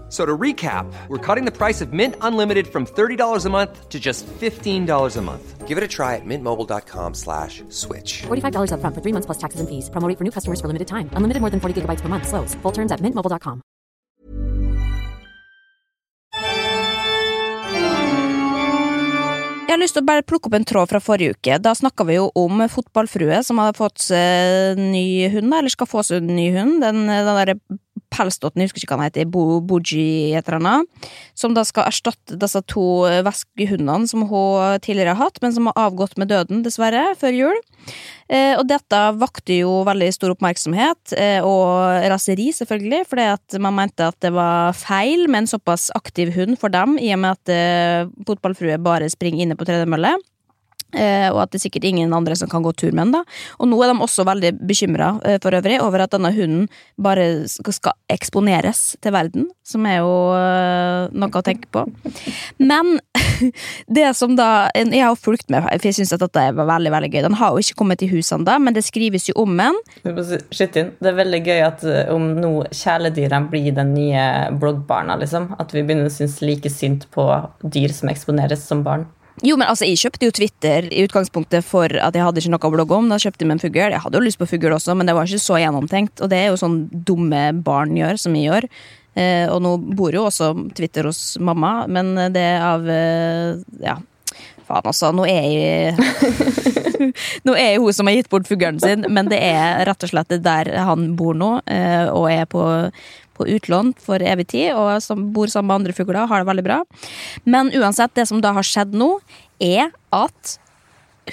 So 0.11 0.25
to 0.25 0.37
recap, 0.37 0.91
we're 1.07 1.25
cutting 1.25 1.45
the 1.45 1.55
price 1.55 1.79
of 1.79 1.93
Mint 1.93 2.15
Unlimited 2.19 2.67
from 2.67 2.85
$30 2.85 3.45
a 3.45 3.49
month 3.49 3.87
to 3.87 3.97
just 3.97 4.27
$15 4.27 5.17
a 5.17 5.21
month. 5.21 5.65
Give 5.65 5.77
it 5.77 5.83
a 5.85 5.87
try 5.87 6.17
at 6.17 6.25
mintmobile.com 6.25 7.13
slash 7.13 7.63
switch. 7.69 8.23
$45 8.23 8.73
up 8.73 8.81
front 8.81 8.93
for 8.93 9.01
three 9.01 9.13
months 9.13 9.25
plus 9.25 9.37
taxes 9.37 9.61
and 9.61 9.69
fees. 9.69 9.89
Promoting 9.89 10.17
for 10.17 10.25
new 10.25 10.31
customers 10.31 10.59
for 10.59 10.67
limited 10.67 10.89
time. 10.89 11.09
Unlimited 11.13 11.39
more 11.39 11.49
than 11.49 11.61
40 11.61 11.81
gigabytes 11.81 12.01
per 12.01 12.09
month. 12.09 12.27
Slows. 12.27 12.55
Full 12.55 12.73
terms 12.73 12.91
at 12.91 12.99
mintmobile.com. 12.99 13.61
Jeg 19.71 19.77
har 19.77 19.79
lyst 19.79 19.95
til 19.95 20.03
å 20.03 20.07
bare 20.09 20.25
plukke 20.27 20.49
opp 20.49 20.55
en 20.57 20.65
tråd 20.67 20.89
fra 20.91 20.99
forrige 20.99 21.37
uke. 21.37 21.55
Da 21.63 21.71
snakka 21.71 22.03
vi 22.03 22.17
jo 22.17 22.25
om 22.35 22.59
fotballfrue 22.67 23.37
som 23.47 23.61
hadde 23.63 23.77
fått 23.79 24.09
ny 24.75 25.29
hund, 25.31 25.47
eller 25.47 25.71
skal 25.71 25.87
få 25.87 26.03
seg 26.03 26.27
ny 26.27 26.49
hund. 26.51 26.81
Den, 26.83 27.05
den 27.07 27.29
derre 27.31 27.55
pelsdotten, 28.11 28.61
jeg 28.61 28.69
husker 28.69 28.83
ikke 28.83 28.95
hva 28.95 29.01
han 29.01 29.09
heter, 29.09 29.29
Bo, 29.31 29.59
Boogie 29.65 30.37
et 30.37 30.47
eller 30.47 30.59
annet, 30.59 31.09
som 31.37 31.55
da 31.57 31.63
skal 31.67 31.89
erstatte 31.89 32.37
disse 32.39 32.61
to 32.69 32.85
veskehundene 33.25 34.09
som 34.09 34.25
hun 34.29 34.81
tidligere 34.83 35.15
har 35.15 35.29
hatt, 35.29 35.41
men 35.43 35.55
som 35.55 35.69
har 35.69 35.87
avgått 35.87 36.17
med 36.21 36.31
døden, 36.31 36.65
dessverre, 36.65 37.11
før 37.19 37.37
jul. 37.37 37.61
Eh, 38.31 38.53
og 38.55 38.63
dette 38.69 38.99
vakte 39.19 39.57
jo 39.59 39.81
veldig 39.87 40.07
stor 40.15 40.35
oppmerksomhet, 40.35 41.15
eh, 41.19 41.43
og 41.43 42.05
raseri, 42.11 42.49
selvfølgelig, 42.55 43.03
fordi 43.09 43.27
at 43.33 43.57
man 43.63 43.75
mente 43.81 44.07
at 44.07 44.19
det 44.23 44.31
var 44.35 44.75
feil 44.77 45.27
med 45.27 45.43
en 45.43 45.51
såpass 45.51 45.89
aktiv 45.97 46.31
hund 46.37 46.59
for 46.61 46.71
dem, 46.71 46.97
i 47.01 47.11
og 47.15 47.23
med 47.23 47.39
at 47.39 47.51
eh, 47.51 48.11
fotballfrue 48.27 48.79
bare 48.83 49.11
springer 49.11 49.43
inne 49.45 49.59
på 49.59 49.67
tredemølle. 49.67 50.15
Eh, 50.91 51.29
og 51.31 51.41
at 51.43 51.51
det 51.51 51.59
er 51.59 51.65
sikkert 51.67 51.87
ingen 51.87 52.13
andre 52.15 52.35
som 52.35 52.49
kan 52.51 52.63
gå 52.65 52.73
tur 52.75 52.91
med 52.91 53.07
den. 53.07 53.13
da. 53.15 53.23
Og 53.59 53.69
nå 53.71 53.79
er 53.83 53.91
de 53.91 54.03
også 54.03 54.25
veldig 54.27 54.53
bekymra 54.67 55.13
eh, 55.27 55.39
for 55.43 55.55
øvrig 55.55 55.79
over 55.83 56.03
at 56.03 56.11
denne 56.15 56.33
hunden 56.35 56.67
bare 57.01 57.47
skal, 57.47 57.95
eksponeres 58.11 58.97
til 59.01 59.15
verden, 59.15 59.47
som 59.63 59.85
er 59.87 60.01
jo 60.01 60.11
eh, 60.35 61.07
noe 61.15 61.41
å 61.41 61.45
tenke 61.45 61.69
på. 61.71 61.85
Men 62.59 62.97
det 63.97 64.11
som 64.17 64.35
da 64.35 64.69
Jeg 64.75 65.01
har 65.03 65.15
fulgt 65.17 65.49
med, 65.49 65.63
for 65.63 65.87
jeg 65.87 65.95
syns 65.95 66.13
dette 66.13 66.43
var 66.55 66.67
veldig 66.67 66.91
veldig 66.93 67.09
gøy. 67.11 67.21
Den 67.25 67.37
har 67.39 67.53
jo 67.53 67.63
ikke 67.63 67.79
kommet 67.81 68.03
i 68.03 68.09
husene 68.11 68.45
da, 68.47 68.57
men 68.59 68.75
det 68.75 68.83
skrives 68.85 69.29
jo 69.29 69.35
om 69.41 69.55
den. 69.57 69.77
Det 70.99 71.11
er 71.11 71.17
veldig 71.17 71.41
gøy 71.45 71.63
at 71.65 71.85
om 72.11 72.27
nå 72.37 72.51
kjæledyrene 72.75 73.49
blir 73.51 73.71
den 73.75 73.93
nye 73.95 74.25
bloggbarna, 74.61 75.17
liksom. 75.21 75.51
At 75.61 75.73
vi 75.75 75.83
begynner 75.85 76.09
å 76.09 76.13
synes 76.13 76.39
like 76.43 76.71
synd 76.71 77.07
på 77.15 77.25
dyr 77.63 77.93
som 77.95 78.11
eksponeres 78.11 78.67
som 78.67 78.83
barn. 78.85 79.07
Jo, 79.41 79.57
men 79.57 79.67
altså, 79.67 79.87
Jeg 79.89 79.97
kjøpte 80.03 80.27
jo 80.27 80.35
Twitter 80.37 80.87
i 80.93 81.03
utgangspunktet 81.07 81.65
for 81.65 81.89
at 81.89 82.15
jeg 82.15 82.25
hadde 82.25 82.41
ikke 82.43 82.53
noe 82.53 82.69
å 82.69 82.73
blogge 82.75 82.97
om. 82.97 83.09
Da 83.09 83.17
kjøpte 83.21 83.43
jeg 83.43 83.49
meg 83.49 83.57
en 83.57 83.63
fugl. 83.63 83.81
Jeg 83.81 84.03
hadde 84.03 84.19
jo 84.19 84.25
lyst 84.25 84.41
på 84.41 84.49
fugl 84.49 84.75
også, 84.75 84.95
men 84.97 85.09
det 85.09 85.15
var 85.17 85.29
ikke 85.29 85.41
så 85.41 85.57
gjennomtenkt. 85.61 86.21
Og 86.21 86.31
det 86.31 86.41
er 86.43 86.51
jo 86.51 86.59
sånn 86.61 86.83
dumme 86.91 87.47
barn 87.65 87.95
gjør, 87.97 88.21
som 88.21 88.37
jeg 88.37 88.51
gjør. 88.51 88.69
Eh, 89.17 89.47
og 89.51 89.59
nå 89.65 89.75
bor 89.97 90.13
jo 90.15 90.27
også 90.29 90.53
Twitter 90.77 91.09
hos 91.09 91.35
mamma, 91.41 91.81
men 91.91 92.13
det 92.31 92.47
av 92.63 92.85
eh, 92.87 93.57
ja, 93.83 93.97
Faen, 94.67 94.85
altså. 94.87 95.11
Nå 95.15 95.25
er 95.27 95.47
jeg 95.51 95.95
Nå 97.47 97.55
er 97.57 97.73
jeg 97.73 97.81
hun 97.81 97.95
som 97.97 98.07
har 98.07 98.15
gitt 98.19 98.29
bort 98.31 98.47
fuglen 98.47 98.79
sin, 98.79 99.07
men 99.09 99.27
det 99.31 99.41
er 99.41 99.81
rett 99.89 100.05
og 100.05 100.11
slett 100.13 100.37
der 100.45 100.69
han 100.85 101.11
bor 101.19 101.35
nå, 101.35 101.55
eh, 101.65 102.07
og 102.13 102.29
er 102.31 102.45
på, 102.49 102.63
på 103.41 103.49
utlån 103.57 103.93
for 104.01 104.21
evig 104.21 104.47
tid, 104.53 104.71
og 104.77 105.01
som 105.03 105.29
bor 105.35 105.51
sammen 105.51 105.71
med 105.71 105.81
andre 105.81 105.97
fugler, 105.97 106.27
har 106.29 106.43
det 106.43 106.51
veldig 106.51 106.67
bra. 106.67 106.81
Men 107.49 107.73
uansett, 107.73 108.13
det 108.17 108.29
som 108.29 108.41
da 108.43 108.53
har 108.57 108.67
skjedd 108.67 108.93
nå, 108.97 109.15
er 109.61 109.89
at 110.15 110.57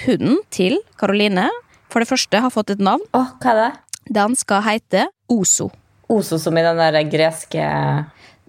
hunden 0.05 0.39
til 0.53 0.79
Karoline 0.99 1.49
for 1.89 2.03
det 2.03 2.09
første 2.09 2.41
har 2.41 2.53
fått 2.53 2.75
et 2.75 2.81
navn. 2.83 3.03
Oh, 3.17 3.33
hva 3.41 3.53
er 3.53 3.61
det? 3.63 3.71
Den 4.09 4.37
skal 4.37 4.63
hete 4.65 5.09
Oso. 5.29 5.69
Oso 6.09 6.39
som 6.41 6.57
i 6.57 6.65
den 6.65 6.79
der 6.79 7.03
greske 7.05 7.65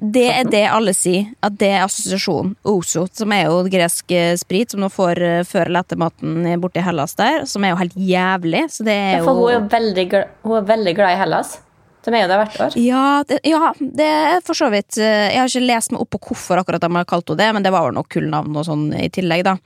Det 0.00 0.26
er 0.32 0.46
det 0.48 0.62
alle 0.72 0.94
sier, 0.96 1.26
at 1.44 1.58
det 1.60 1.68
er 1.74 1.82
assosiasjonen. 1.84 2.54
Oso, 2.64 3.04
som 3.12 3.32
er 3.36 3.50
jo 3.50 3.58
gresk 3.68 4.14
eh, 4.16 4.32
sprit 4.40 4.72
som 4.72 4.80
du 4.80 4.88
får 4.92 5.20
eh, 5.20 5.40
før 5.44 5.68
eller 5.68 5.84
etter 5.84 6.00
maten 6.00 6.46
borti 6.62 6.80
Hellas 6.84 7.12
der, 7.20 7.44
som 7.48 7.64
er 7.64 7.74
jo 7.74 7.80
helt 7.82 7.96
jævlig. 7.96 8.64
Så 8.72 8.86
det 8.88 8.96
er 8.96 9.18
Ja, 9.18 9.24
for 9.26 9.36
hun 9.36 9.50
er 9.50 9.58
jo 9.58 9.60
jo 9.60 9.66
veldig, 9.76 10.06
hun 10.46 10.56
er 10.56 10.70
veldig 10.72 10.96
glad 10.96 11.16
i 11.16 11.20
Hellas. 11.20 11.58
De 12.04 12.14
er 12.14 12.24
jo 12.24 12.30
der 12.30 12.40
hvert 12.40 12.60
år. 12.64 12.76
ja 12.80 13.04
det, 13.28 13.40
ja, 13.44 13.72
det 13.80 14.06
er 14.08 14.44
for 14.46 14.56
så 14.56 14.70
vidt 14.72 14.96
eh, 14.96 15.28
Jeg 15.34 15.40
har 15.42 15.50
ikke 15.50 15.68
lest 15.68 15.92
meg 15.92 16.04
opp 16.04 16.14
på 16.14 16.22
hvorfor 16.30 16.62
akkurat 16.62 16.82
de 16.82 16.90
har 16.96 17.08
kalt 17.08 17.28
henne 17.28 17.42
det, 17.42 17.50
men 17.56 17.66
det 17.66 17.74
var 17.74 17.88
vel 17.88 17.98
noe 17.98 18.08
kullnavn 18.08 18.56
og 18.56 18.66
sånn 18.68 18.86
i 18.96 19.10
tillegg, 19.12 19.44
da. 19.46 19.56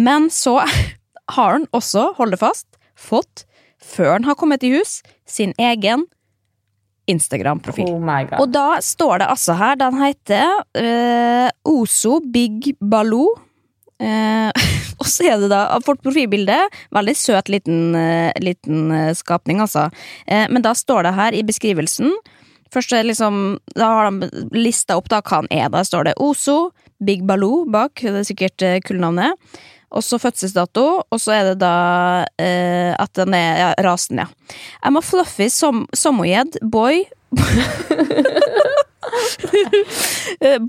Men 0.00 0.30
så 0.32 0.58
har 1.36 1.58
han 1.58 1.68
også, 1.76 2.10
hold 2.18 2.34
det 2.36 2.40
fast, 2.40 2.68
fått, 2.96 3.44
før 3.84 4.16
han 4.16 4.28
har 4.28 4.38
kommet 4.40 4.64
i 4.64 4.72
hus, 4.76 5.02
sin 5.28 5.52
egen 5.60 6.06
Instagram-profil. 7.10 7.90
Oh. 7.92 8.38
Og 8.40 8.48
da 8.52 8.78
står 8.80 9.20
det 9.20 9.28
altså 9.34 9.56
her, 9.58 9.76
den 9.80 9.98
heter 10.00 10.62
uh, 10.80 11.48
Oso 11.68 12.20
Big 12.32 12.72
Baloo. 12.80 13.28
Eh, 14.00 14.50
og 14.98 15.08
så 15.10 15.28
er 15.32 15.42
det 15.42 15.50
da 15.52 15.66
fått 15.84 16.02
profilbilde. 16.04 16.56
Veldig 16.94 17.16
søt 17.18 17.50
liten, 17.52 17.94
eh, 17.98 18.32
liten 18.42 18.90
eh, 18.92 19.12
skapning, 19.16 19.60
altså. 19.64 19.88
Eh, 20.26 20.46
men 20.50 20.64
da 20.64 20.74
står 20.76 21.08
det 21.08 21.14
her 21.18 21.36
i 21.36 21.44
beskrivelsen 21.46 22.14
Først 22.74 22.90
liksom 22.90 23.60
Da 23.76 23.86
har 23.86 24.10
de 24.10 24.28
lista 24.50 24.96
opp 24.98 25.06
da 25.08 25.20
hva 25.22 25.44
han 25.44 25.48
er. 25.54 25.68
Da 25.70 25.84
står 25.86 26.08
det 26.08 26.16
Oso, 26.18 26.72
Big 26.98 27.22
Baloo 27.22 27.62
bak. 27.70 28.00
Det 28.02 28.24
er 28.24 28.26
sikkert 28.26 28.64
kullnavnet. 28.88 29.38
Og 29.94 30.02
så 30.02 30.18
fødselsdato, 30.18 30.84
og 31.06 31.20
så 31.22 31.36
er 31.36 31.44
det 31.52 31.60
da 31.62 31.74
eh, 32.42 32.90
at 32.98 33.14
den 33.14 33.36
er 33.38 33.60
ja, 33.60 33.68
rasen, 33.86 34.18
ja. 34.18 34.26
I'm 34.82 34.98
a 34.98 35.02
fluffy 35.04 35.46
som 35.52 35.84
sommergjedd 35.94 36.58
boy 36.66 37.04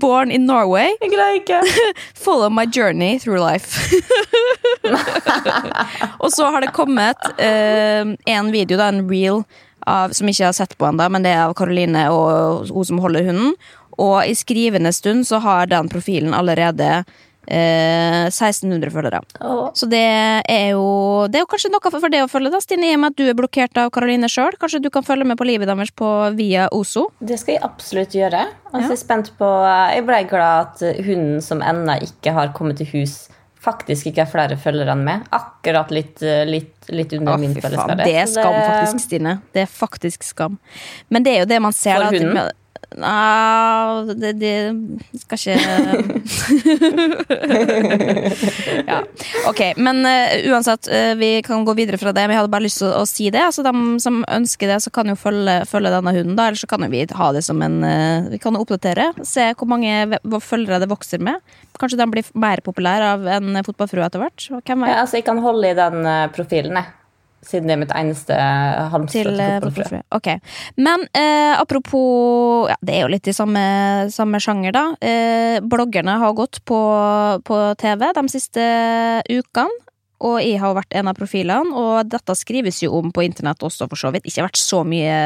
Born 0.00 0.30
in 0.30 0.46
Norway. 0.46 0.94
Jeg 1.00 1.12
greier 1.12 1.40
ikke. 1.40 1.60
Follow 2.26 2.50
my 2.50 2.66
journey 2.66 3.18
through 3.18 3.40
life. 3.40 3.78
og 6.22 6.32
så 6.32 6.50
har 6.50 6.64
det 6.64 6.74
kommet 6.76 7.30
eh, 7.38 8.04
en 8.36 8.52
video, 8.52 8.78
da, 8.78 8.90
en 8.92 9.06
reel, 9.10 9.42
av, 9.86 10.10
som 10.16 10.28
jeg 10.28 10.42
har 10.48 10.54
sett 10.56 10.74
på 10.78 10.88
ennå, 10.88 11.06
men 11.14 11.22
det 11.22 11.32
er 11.34 11.44
av 11.44 11.54
Karoline 11.58 12.08
og 12.10 12.72
hun 12.72 12.88
som 12.88 13.02
holder 13.02 13.28
hunden. 13.28 13.54
Og 13.96 14.18
i 14.26 14.34
skrivende 14.36 14.92
stund 14.92 15.24
så 15.28 15.40
har 15.44 15.70
den 15.70 15.88
profilen 15.88 16.34
allerede 16.36 17.04
eh, 17.46 18.26
1600 18.28 18.90
følgere. 18.94 19.20
Åh. 19.40 19.70
Så 19.74 19.88
det 19.90 20.02
er 20.02 20.70
jo 20.72 21.26
Det 21.30 21.40
er 21.40 21.44
jo 21.44 21.50
kanskje 21.50 21.70
noe 21.72 21.90
for 21.90 22.00
for 22.02 22.12
det 22.12 22.22
å 22.24 22.30
følge, 22.30 22.52
da, 22.52 22.60
Stine, 22.60 22.90
i 22.90 22.96
og 22.96 23.00
med 23.02 23.14
at 23.14 23.20
du 23.20 23.24
er 23.30 23.38
blokkert 23.38 23.78
av 23.80 23.90
Karoline 23.94 24.28
sjøl. 24.30 24.56
Kanskje 24.60 24.82
du 24.82 24.90
kan 24.90 25.06
følge 25.06 25.26
med 25.26 25.38
på 25.38 25.46
livet 25.48 25.68
deres 25.70 25.92
på 25.96 26.10
via 26.36 26.68
Ozo? 26.72 27.08
Det 27.20 27.38
skal 27.40 27.56
jeg 27.56 27.64
absolutt 27.66 28.16
gjøre. 28.16 28.46
Altså, 28.72 28.76
Ja. 28.76 28.84
Jeg 28.86 28.92
er 28.92 29.02
spent 29.02 29.32
på 29.38 29.48
Jeg 29.66 30.04
ble 30.06 30.20
glad 30.28 30.66
at 30.66 31.04
hunden 31.06 31.40
som 31.42 31.62
ennå 31.62 31.96
ikke 32.02 32.32
har 32.32 32.52
kommet 32.52 32.76
til 32.78 32.86
hus, 32.92 33.28
faktisk 33.66 34.06
ikke 34.10 34.24
har 34.24 34.30
flere 34.30 34.58
følgere 34.60 34.92
enn 34.94 35.04
meg. 35.06 35.24
Akkurat 35.34 35.90
litt, 35.90 36.20
litt, 36.20 36.74
litt 36.92 37.12
under 37.16 37.34
Å, 37.34 37.40
min 37.40 37.54
fy 37.54 37.60
Det 37.60 38.14
er 38.14 38.28
skam, 38.30 38.54
faktisk, 38.54 39.02
Stine. 39.02 39.40
Det 39.52 39.64
er 39.64 39.70
faktisk 39.70 40.22
skam. 40.22 40.58
Men 41.10 41.26
det 41.26 41.34
er 41.34 41.44
jo 41.44 41.50
det 41.50 41.60
man 41.62 41.74
ser 41.76 41.98
For 41.98 42.06
da, 42.06 42.10
hunden? 42.14 42.52
Nei, 42.96 44.14
det, 44.16 44.32
det 44.40 44.54
skal 45.22 45.38
ikke 45.38 45.56
Ja. 48.90 48.98
Ok, 49.50 49.60
men 49.76 50.00
uh, 50.06 50.52
uansett, 50.52 50.88
uh, 50.90 51.14
vi 51.18 51.42
kan 51.46 51.64
gå 51.66 51.74
videre 51.78 51.98
fra 52.00 52.12
det. 52.16 52.24
Men 52.26 52.36
jeg 52.36 52.42
hadde 52.42 52.52
bare 52.54 52.66
lyst 52.66 52.80
til 52.82 52.88
å, 52.90 53.02
å 53.02 53.08
si 53.08 53.30
det. 53.34 53.42
Altså, 53.48 53.64
De 53.66 53.72
som 54.02 54.20
ønsker 54.24 54.70
det, 54.70 54.80
så 54.84 54.92
kan 54.94 55.10
jo 55.10 55.16
følge, 55.18 55.58
følge 55.70 55.92
denne 55.94 56.14
hunden. 56.16 56.36
da 56.38 56.48
Eller 56.50 56.60
så 56.60 56.68
kan 56.70 56.84
jo 56.86 56.90
vi 56.92 57.04
ha 57.06 57.30
det 57.36 57.44
som 57.46 57.62
en 57.64 57.78
uh, 57.84 58.28
Vi 58.32 58.40
kan 58.42 58.58
oppdatere. 58.58 59.12
Se 59.26 59.48
hvor 59.56 59.68
mange 59.70 60.20
følgere 60.44 60.82
det 60.82 60.90
vokser 60.92 61.22
med. 61.22 61.42
Kanskje 61.80 62.00
de 62.00 62.10
blir 62.12 62.24
mer 62.38 62.62
populære 62.64 63.14
av 63.16 63.26
en 63.38 63.64
fotballfrue 63.66 64.06
etter 64.06 64.22
hvert. 64.22 64.48
Hvem 64.62 64.86
vet? 64.86 64.92
Ja, 64.92 65.02
altså, 65.02 65.20
jeg 65.20 65.26
kan 65.28 65.42
holde 65.44 65.72
i 65.72 65.76
den 65.76 66.06
profilen, 66.36 66.80
jeg. 66.80 67.05
Siden 67.46 67.70
det 67.70 67.76
er 67.76 67.80
mitt 67.84 67.94
eneste 67.94 68.36
halmstrå 68.92 69.22
til 69.22 69.36
til 69.36 69.42
eh, 69.44 69.56
fotballfrø. 69.62 70.02
Ok. 70.16 70.28
Men 70.82 71.06
eh, 71.16 71.54
apropos 71.54 72.70
ja, 72.70 72.76
Det 72.82 72.96
er 72.96 73.04
jo 73.04 73.12
litt 73.12 73.30
i 73.30 73.36
samme, 73.36 73.64
samme 74.12 74.40
sjanger, 74.42 74.74
da. 74.74 74.84
Eh, 75.00 75.58
bloggerne 75.62 76.18
har 76.22 76.36
gått 76.36 76.62
på, 76.66 76.80
på 77.46 77.58
TV 77.80 78.08
de 78.16 78.28
siste 78.32 78.70
ukene. 79.30 79.82
Og 80.26 80.38
jeg 80.40 80.56
har 80.62 80.72
vært 80.72 80.94
en 80.96 81.10
av 81.10 81.16
profilene, 81.18 81.76
og 81.76 82.08
dette 82.08 82.32
skrives 82.40 82.78
jo 82.80 82.94
om 82.96 83.10
på 83.12 83.26
internett 83.26 83.60
også, 83.60 83.84
for 83.90 84.00
så 84.00 84.08
vidt. 84.14 84.24
Ikke 84.24 84.46
vært 84.46 84.56
så 84.56 84.80
mye 84.88 85.16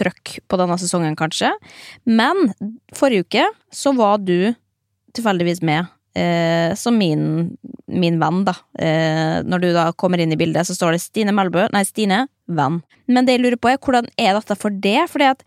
trøkk 0.00 0.38
på 0.48 0.56
denne 0.56 0.78
sesongen, 0.80 1.18
kanskje. 1.20 1.50
Men 2.08 2.48
forrige 2.96 3.26
uke 3.26 3.44
så 3.68 3.92
var 3.92 4.24
du 4.24 4.54
tilfeldigvis 5.16 5.60
med 5.68 5.92
eh, 6.16 6.72
som 6.78 6.96
min, 6.98 7.26
min 7.86 8.18
venn, 8.22 8.42
da. 8.48 8.54
Eh, 8.80 9.42
når 9.44 9.62
du 9.62 9.68
da 9.76 9.90
kommer 9.98 10.22
inn 10.22 10.32
i 10.34 10.38
bildet, 10.40 10.66
så 10.68 10.76
står 10.76 10.96
det 10.96 11.02
Stine 11.04 11.34
Melbø, 11.36 11.66
nei, 11.74 11.84
Stine, 11.88 12.24
venn. 12.48 12.80
Men 13.10 13.26
det 13.26 13.36
jeg 13.36 13.44
lurer 13.44 13.60
på, 13.60 13.70
er 13.72 13.80
hvordan 13.82 14.08
er 14.16 14.36
dette 14.38 14.56
for 14.58 14.74
det? 14.84 14.98
Fordi 15.12 15.28
at 15.34 15.44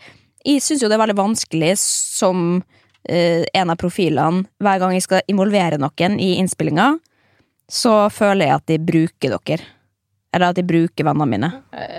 jeg 0.47 0.63
syns 0.63 0.83
jo 0.83 0.89
det 0.91 0.95
er 0.99 1.03
veldig 1.03 1.17
vanskelig 1.19 1.73
som 1.81 2.61
eh, 3.09 3.43
en 3.57 3.73
av 3.73 3.79
profilene, 3.81 4.45
hver 4.63 4.79
gang 4.83 4.95
jeg 4.95 5.07
skal 5.07 5.25
involvere 5.31 5.79
noen 5.81 6.19
i 6.21 6.35
innspillinga, 6.39 6.93
så 7.69 8.07
føler 8.13 8.47
jeg 8.47 8.57
at 8.59 8.69
de 8.71 8.79
bruker 8.81 9.35
dere. 9.35 9.67
Eller 10.33 10.51
at 10.51 10.57
de 10.59 10.65
bruker 10.65 11.05
vennene 11.05 11.29
mine 11.29 11.49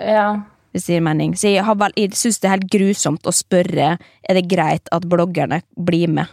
Ja. 0.06 0.26
hvis 0.70 0.86
det 0.86 0.96
gir 0.96 1.02
mening. 1.02 1.32
Så 1.34 1.50
jeg, 1.50 1.64
har 1.66 1.74
vel, 1.78 1.94
jeg 1.98 2.14
syns 2.18 2.38
det 2.38 2.46
er 2.48 2.56
helt 2.56 2.70
grusomt 2.70 3.26
å 3.26 3.34
spørre 3.34 3.96
er 3.98 4.38
det 4.38 4.48
greit 4.50 4.90
at 4.94 5.06
bloggerne 5.10 5.60
blir 5.74 6.10
med 6.10 6.30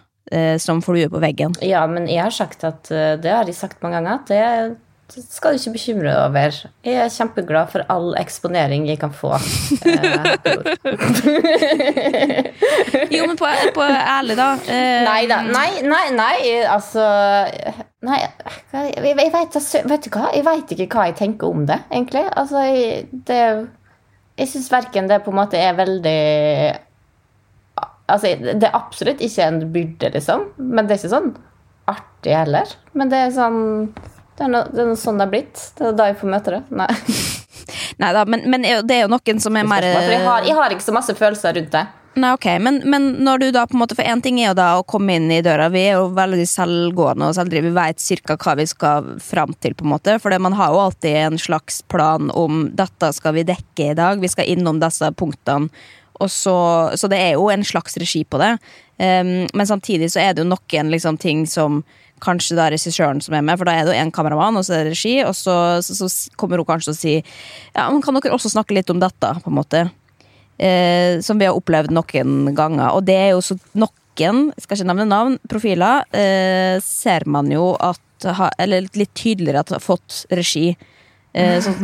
som 0.59 0.81
flue 0.83 1.07
på 1.09 1.19
veggen. 1.23 1.53
ja, 1.63 1.85
men 1.87 2.07
jeg 2.11 2.23
har 2.23 2.33
sagt 2.35 2.63
at 2.67 2.91
eh, 2.91 3.15
Det 3.21 3.31
har 3.31 3.45
jeg 3.47 3.55
sagt 3.55 3.81
mange 3.83 3.95
ganger. 4.01 4.19
At 4.19 4.27
det, 4.27 4.75
det 5.15 5.23
skal 5.31 5.55
du 5.55 5.61
ikke 5.61 5.71
bekymre 5.77 6.09
deg 6.11 6.17
over. 6.25 6.57
Jeg 6.83 6.95
er 6.99 7.13
kjempeglad 7.13 7.69
for 7.71 7.85
all 7.93 8.09
eksponering 8.19 8.87
jeg 8.89 8.99
kan 8.99 9.13
få. 9.15 9.37
Eh, 9.87 10.27
Jo, 13.11 13.25
men 13.27 13.37
på, 13.39 13.47
på 13.75 13.81
ærlig, 13.87 14.35
da. 14.39 14.49
Eh, 14.67 15.03
Nei 15.07 15.21
da. 15.29 15.41
Nei, 15.47 15.69
nei, 15.87 16.03
nei, 16.15 16.37
altså 16.71 17.03
Nei, 18.07 18.19
jeg, 18.21 18.31
jeg, 18.73 19.15
jeg 19.17 19.31
vet, 19.33 19.57
vet 19.89 20.05
du 20.05 20.11
hva? 20.13 20.27
Jeg 20.35 20.45
vet 20.45 20.73
ikke 20.75 20.87
hva 20.93 21.07
jeg 21.09 21.17
tenker 21.19 21.49
om 21.55 21.63
det, 21.69 21.79
egentlig. 21.91 22.25
Altså, 22.37 22.61
jeg, 22.67 23.07
det 23.27 23.39
Jeg 24.37 24.51
syns 24.51 24.67
verken 24.71 25.07
det 25.09 25.21
på 25.25 25.31
en 25.33 25.39
måte 25.39 25.57
er 25.57 25.73
veldig 25.79 26.19
Altså, 28.07 28.33
det 28.39 28.63
er 28.63 28.75
absolutt 28.77 29.21
ikke 29.23 29.47
en 29.47 29.61
byrde, 29.73 30.11
liksom. 30.15 30.47
Men 30.57 30.87
det 30.87 30.95
er 30.95 31.01
ikke 31.01 31.15
sånn 31.15 31.33
artig 31.91 32.35
heller. 32.35 32.71
Men 32.97 33.11
det 33.11 33.19
er 33.25 33.33
sånn 33.35 33.59
Det 34.37 34.45
er, 34.45 34.51
no, 34.53 34.63
det 34.69 34.83
er 34.83 34.97
sånn 34.99 35.19
det 35.19 35.27
er 35.27 35.33
blitt. 35.33 35.61
Det 35.77 35.89
er 35.89 35.95
da 35.97 36.09
jeg 36.11 36.19
får 36.19 36.33
møte 36.33 36.55
det. 36.55 36.63
Nei. 36.69 36.89
Nei 38.01 38.09
da, 38.13 38.23
men, 38.29 38.43
men 38.51 38.65
det 38.85 38.95
er 38.95 39.07
jo 39.07 39.11
noen 39.11 39.39
som 39.41 39.55
er 39.57 39.65
mer 39.67 39.83
jeg 39.83 40.19
har, 40.23 40.45
jeg 40.45 40.55
har 40.55 40.73
ikke 40.73 40.85
så 40.85 40.93
masse 40.93 41.15
følelser 41.17 41.57
rundt 41.57 41.73
det. 41.73 41.87
Nei, 42.17 42.31
ok, 42.33 42.45
men, 42.61 42.79
men 42.89 43.03
når 43.25 43.41
du 43.41 43.47
da 43.53 43.67
på 43.69 43.75
en 43.75 43.81
måte 43.83 43.93
For 43.97 44.07
én 44.07 44.21
ting 44.25 44.39
er 44.41 44.49
jo 44.49 44.57
da 44.57 44.67
å 44.79 44.85
komme 44.89 45.17
inn 45.19 45.29
i 45.33 45.41
døra. 45.45 45.67
Vi 45.73 45.83
er 45.85 45.99
jo 45.99 46.07
veldig 46.17 46.47
selvgående 46.49 47.29
og 47.29 47.37
selvdrivende. 47.37 47.73
Vi 47.73 47.77
vet 47.77 48.01
cirka 48.01 48.37
hva 48.41 48.55
vi 48.57 48.65
skal 48.69 49.11
fram 49.21 49.53
til, 49.61 49.75
på 49.77 49.85
en 49.85 49.93
måte. 49.93 50.17
For 50.23 50.33
man 50.41 50.57
har 50.57 50.73
jo 50.73 50.81
alltid 50.87 51.19
en 51.27 51.37
slags 51.41 51.83
plan 51.91 52.31
om 52.33 52.67
dette 52.77 53.11
skal 53.13 53.37
vi 53.37 53.45
dekke 53.47 53.91
i 53.91 53.97
dag. 53.97 54.21
Vi 54.23 54.31
skal 54.33 54.49
innom 54.49 54.81
disse 54.81 55.11
punktene. 55.17 55.69
Så, 56.25 56.57
så 56.97 57.09
det 57.11 57.19
er 57.21 57.35
jo 57.37 57.49
en 57.53 57.65
slags 57.67 57.97
regi 58.01 58.23
på 58.25 58.39
det. 58.41 58.55
Um, 58.97 59.45
men 59.53 59.67
samtidig 59.69 60.09
så 60.13 60.23
er 60.23 60.33
det 60.33 60.41
jo 60.41 60.49
noen 60.49 60.89
liksom, 60.93 61.19
ting 61.21 61.45
som 61.49 61.83
kanskje 62.23 62.55
det 62.57 62.63
er 62.63 62.73
regissøren 62.73 63.19
som 63.21 63.35
er 63.37 63.43
med, 63.45 63.59
for 63.59 63.69
da 63.69 63.75
er 63.77 63.85
det 63.85 63.93
jo 63.93 64.01
en 64.01 64.11
kameramann, 64.13 64.57
og 64.57 64.65
så 64.65 64.73
er 64.73 64.87
det 64.87 64.95
regi, 64.95 65.19
og 65.21 65.35
så, 65.37 65.53
så, 65.85 65.93
så 65.99 66.33
kommer 66.39 66.57
hun 66.57 66.65
kanskje 66.65 66.95
å 66.95 66.97
si 66.97 67.13
Ja, 67.19 67.85
men 67.91 68.01
kan 68.01 68.17
dere 68.17 68.33
også 68.33 68.49
snakke 68.49 68.73
litt 68.73 68.89
om 68.89 69.01
dette, 69.03 69.35
på 69.43 69.51
en 69.51 69.57
måte? 69.59 69.85
Uh, 70.57 71.21
som 71.21 71.37
vi 71.37 71.45
har 71.45 71.57
opplevd 71.57 71.93
noen 71.93 72.55
ganger. 72.57 72.89
Og 72.97 73.05
det 73.05 73.17
er 73.27 73.31
jo 73.35 73.43
så 73.45 73.59
noen, 73.77 74.47
skal 74.57 74.79
ikke 74.79 74.89
nevne 74.89 75.05
navn, 75.05 75.37
profiler, 75.45 76.07
uh, 76.09 76.81
ser 76.81 77.27
man 77.29 77.53
jo 77.53 77.75
at 77.77 78.01
Eller 78.57 78.87
litt 78.97 79.11
tydeligere 79.13 79.61
at 79.61 79.69
har 79.75 79.81
fått 79.83 80.23
regi. 80.33 80.71
Eh, 81.37 81.57
sånn. 81.61 81.77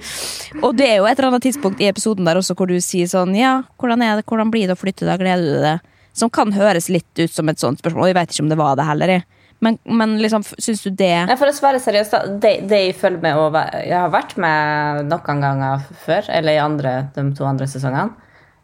og 0.64 0.76
det 0.78 0.86
er 0.86 0.98
jo 1.00 1.06
et 1.08 1.18
eller 1.18 1.32
annet 1.32 1.46
tidspunkt 1.48 1.80
i 1.82 1.88
episoden 1.90 2.28
der 2.28 2.38
også 2.38 2.54
hvor 2.54 2.70
du 2.70 2.76
sier 2.84 3.08
sånn 3.10 3.32
Ja, 3.34 3.56
hvordan 3.80 4.04
er 4.06 4.20
det, 4.20 4.26
hvordan 4.30 4.52
blir 4.54 4.68
det 4.70 4.76
å 4.76 4.78
flytte 4.78 5.08
da? 5.08 5.16
Gleder 5.18 5.48
du 5.48 5.62
deg? 5.64 5.94
Som 6.14 6.30
kan 6.30 6.54
høres 6.54 6.86
litt 6.94 7.10
ut 7.18 7.32
som 7.32 7.50
et 7.50 7.58
sånt 7.58 7.80
spørsmål, 7.82 8.06
og 8.06 8.12
jeg 8.12 8.18
vet 8.20 8.34
ikke 8.34 8.44
om 8.44 8.52
det 8.52 8.60
var 8.60 8.76
det 8.78 8.86
heller. 8.86 9.10
jeg. 9.16 9.24
Men, 9.64 9.78
men 9.84 10.14
liksom, 10.22 10.44
syns 10.44 10.82
du 10.84 10.90
det 10.92 11.10
Nei, 11.26 11.36
For 11.40 11.50
å 11.50 11.56
svare 11.56 11.80
seriøst, 11.82 12.14
det, 12.42 12.52
det 12.70 12.80
jeg 12.84 12.96
følger 13.00 13.22
med 13.22 13.40
og 13.40 13.58
Jeg 13.80 13.96
har 13.96 14.12
vært 14.12 14.36
med 14.40 15.08
noen 15.08 15.42
ganger 15.42 15.84
før, 16.04 16.28
eller 16.28 16.54
i 16.54 16.62
andre, 16.62 16.94
de 17.16 17.26
to 17.34 17.46
andre 17.48 17.68
sesongene. 17.70 18.14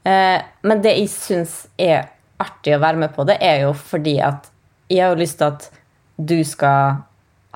Eh, 0.06 0.38
men 0.66 0.82
det 0.84 0.96
jeg 0.98 1.12
syns 1.12 1.62
er 1.80 2.10
artig 2.40 2.74
å 2.76 2.82
være 2.82 3.02
med 3.02 3.14
på 3.16 3.26
det, 3.28 3.38
er 3.42 3.64
jo 3.66 3.74
fordi 3.76 4.18
at 4.24 4.50
jeg 4.90 5.04
har 5.04 5.14
jo 5.14 5.22
lyst 5.22 5.38
til 5.40 5.50
at 5.50 5.70
du 6.20 6.38
skal 6.46 7.00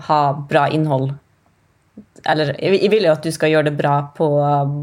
ha 0.09 0.21
bra 0.49 0.67
innhold. 0.73 1.13
Eller 2.31 2.55
jeg 2.57 2.91
vil 2.93 3.05
jo 3.05 3.13
at 3.13 3.25
du 3.25 3.31
skal 3.35 3.53
gjøre 3.53 3.69
det 3.69 3.77
bra 3.77 3.97
på 4.17 4.27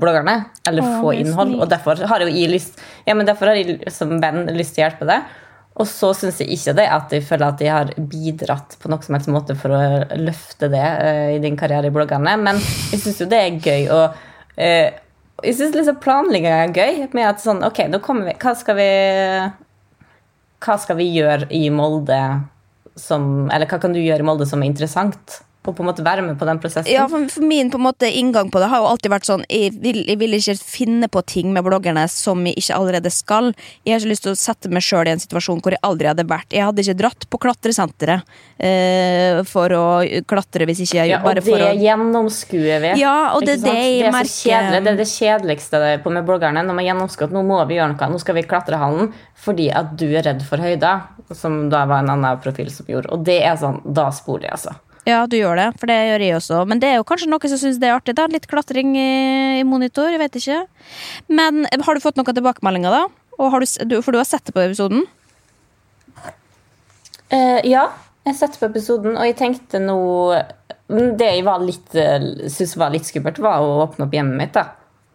bloggerne, 0.01 0.35
eller 0.69 0.85
Åh, 0.85 0.97
få 1.01 1.13
innhold. 1.17 1.55
Og 1.57 1.69
derfor 1.71 2.01
har 2.09 2.25
jeg 2.27 2.49
lyst 2.51 2.81
Ja, 3.07 3.15
men 3.17 3.25
derfor 3.25 3.49
har 3.51 3.57
jeg 3.57 3.79
som 3.93 4.13
venn 4.21 4.45
lyst 4.53 4.75
til 4.77 4.83
å 4.83 4.87
hjelpe 4.87 5.09
deg. 5.09 5.29
Og 5.81 5.87
så 5.87 6.11
syns 6.17 6.41
jeg 6.41 6.51
ikke 6.53 6.75
det 6.77 6.87
at 6.91 7.13
jeg 7.15 7.23
føler 7.25 7.47
at 7.47 7.61
jeg 7.63 7.71
har 7.71 7.93
bidratt 8.11 8.75
på 8.81 8.91
noen 8.91 9.05
som 9.05 9.15
helst 9.15 9.31
måte 9.31 9.55
for 9.57 9.73
å 9.73 9.83
løfte 10.19 10.67
det 10.69 10.83
uh, 10.83 11.29
i 11.33 11.39
din 11.41 11.57
karriere 11.57 11.87
i 11.87 11.95
bloggerne, 11.95 12.35
men 12.43 12.59
jeg 12.91 12.99
syns 13.05 13.21
jo 13.23 13.29
det 13.31 13.39
er 13.39 13.61
gøy. 13.63 13.87
å 13.87 14.01
uh, 14.11 14.99
jeg 15.41 15.57
syns 15.57 15.73
liksom 15.73 15.99
planlegginga 16.03 16.57
er 16.67 16.73
gøy. 16.75 17.03
Med 17.17 17.29
at 17.29 17.41
sånn, 17.43 17.63
ok, 17.65 17.85
nå 17.89 18.01
kommer 18.05 18.29
vi 18.29 18.37
Hva 18.41 18.53
skal 18.57 18.77
vi 18.77 18.89
Hva 20.61 20.75
skal 20.81 20.99
vi 20.99 21.07
gjøre 21.15 21.49
i 21.57 21.63
Molde 21.73 22.19
som 22.99 23.47
Eller 23.49 23.69
hva 23.69 23.79
kan 23.81 23.95
du 23.95 24.01
gjøre 24.01 24.21
i 24.21 24.27
Molde 24.27 24.45
som 24.49 24.61
er 24.61 24.69
interessant? 24.69 25.41
Og 25.61 25.75
på 25.77 25.83
en 25.83 25.91
måte 25.91 26.01
være 26.01 26.23
med 26.25 26.39
på 26.39 26.45
den 26.49 26.57
prosessen. 26.57 26.89
Ja, 26.89 27.03
for, 27.09 27.27
for 27.29 27.45
min 27.45 27.69
på 27.69 27.77
en 27.77 27.85
måte 27.85 28.07
inngang 28.09 28.49
på 28.49 28.57
det 28.61 28.69
har 28.71 28.81
jo 28.81 28.87
alltid 28.89 29.11
vært 29.13 29.27
sånn 29.27 29.43
Jeg 29.45 29.75
vil, 29.83 29.99
jeg 30.09 30.17
vil 30.17 30.33
ikke 30.33 30.55
finne 30.57 31.09
på 31.11 31.21
ting 31.29 31.51
med 31.53 31.61
bloggerne 31.67 32.07
som 32.09 32.41
jeg 32.49 32.57
ikke 32.57 32.79
allerede 32.79 33.11
skal. 33.13 33.51
Jeg 33.85 33.93
har 33.93 34.01
ikke 34.01 34.09
lyst 34.09 34.25
til 34.25 34.33
å 34.33 34.39
sette 34.41 34.71
meg 34.73 34.85
sjøl 34.85 35.11
i 35.11 35.13
en 35.13 35.21
situasjon 35.21 35.61
hvor 35.61 35.75
jeg 35.75 35.83
aldri 35.85 36.09
hadde 36.09 36.25
vært. 36.25 36.49
Jeg 36.55 36.65
hadde 36.65 36.81
ikke 36.81 36.97
dratt 37.03 37.29
på 37.29 37.41
klatresenteret 37.45 38.33
eh, 38.57 39.43
for 39.51 39.77
å 39.77 39.85
klatre 40.25 40.65
hvis 40.69 40.81
ikke 40.87 40.97
jeg 41.03 41.13
Ja, 41.13 41.21
og 41.21 41.29
bare 41.29 41.43
det 41.43 41.45
for 41.45 41.67
å 41.67 41.71
gjennomskuer 41.77 42.83
vi. 42.87 42.97
Ja, 43.03 43.15
og 43.35 43.45
det 43.45 43.59
det 43.61 43.69
det 43.69 43.77
er 44.07 44.17
merker. 44.17 44.33
Kjedelig. 44.41 44.81
Det 44.81 44.93
er 44.95 45.01
det 45.03 45.09
kjedeligste 45.13 45.85
på 46.01 46.17
med 46.17 46.25
bloggerne. 46.25 46.65
Når 46.65 46.81
man 46.81 46.89
gjennomskuer 46.89 47.29
at 47.29 47.37
nå 47.37 47.45
må 47.45 47.61
vi 47.69 47.77
gjøre 47.77 47.93
noe. 47.93 48.13
Nå 48.15 48.21
skal 48.23 48.39
vi 48.39 48.47
i 48.47 48.49
klatrehallen 48.49 49.13
fordi 49.41 49.69
at 49.73 49.93
du 49.97 50.07
er 50.09 50.25
redd 50.25 50.41
for 50.45 50.61
høyder. 50.61 51.05
Som 51.37 51.67
da 51.69 51.85
var 51.85 52.01
en 52.01 52.15
annen 52.17 52.41
profil 52.41 52.73
som 52.73 52.89
gjorde. 52.89 53.13
Og 53.13 53.21
det 53.29 53.43
er 53.45 53.61
sånn, 53.61 53.77
da 53.85 54.09
sporer 54.15 54.49
jeg, 54.49 54.57
altså. 54.57 54.79
Ja, 55.07 55.23
du 55.25 55.33
gjør 55.33 55.57
det, 55.57 55.69
for 55.81 55.89
det 55.89 55.97
gjør 55.97 56.23
jeg 56.23 56.35
også. 56.37 56.59
Men 56.69 56.81
det 56.81 56.91
er 56.91 56.99
jo 56.99 57.07
kanskje 57.09 57.29
noen 57.31 57.49
som 57.49 57.59
syns 57.61 57.79
det 57.81 57.89
er 57.89 57.95
artig. 57.97 58.13
da 58.17 58.27
Litt 58.29 58.45
klatring 58.49 58.93
i, 58.99 59.63
monitor, 59.65 60.11
jeg 60.13 60.21
vet 60.21 60.37
ikke. 60.37 60.59
Men 61.31 61.65
eh, 61.71 61.81
har 61.81 61.97
du 61.97 62.03
fått 62.03 62.19
noen 62.19 62.37
tilbakemeldinger, 62.37 62.93
da? 62.93 63.07
Du, 63.89 63.97
for 64.05 64.13
du 64.13 64.19
har 64.19 64.27
sett 64.29 64.45
det 64.45 64.53
på 64.53 64.61
episoden? 64.61 65.07
Uh, 67.31 67.57
ja, 67.65 67.87
jeg 68.27 68.37
sette 68.37 68.59
på 68.59 68.67
episoden, 68.69 69.15
og 69.15 69.25
jeg 69.25 69.37
tenkte 69.39 69.79
nå 69.81 69.95
Det 70.91 71.29
jeg 71.29 71.45
var 71.47 71.63
litt, 71.63 71.93
eh, 71.95 72.19
syntes 72.51 72.75
var 72.77 72.91
litt 72.93 73.07
skummelt, 73.07 73.39
var 73.41 73.63
å 73.63 73.79
åpne 73.87 74.05
opp 74.05 74.13
hjemmet 74.13 74.37
mitt. 74.37 74.53
da. 74.53 74.67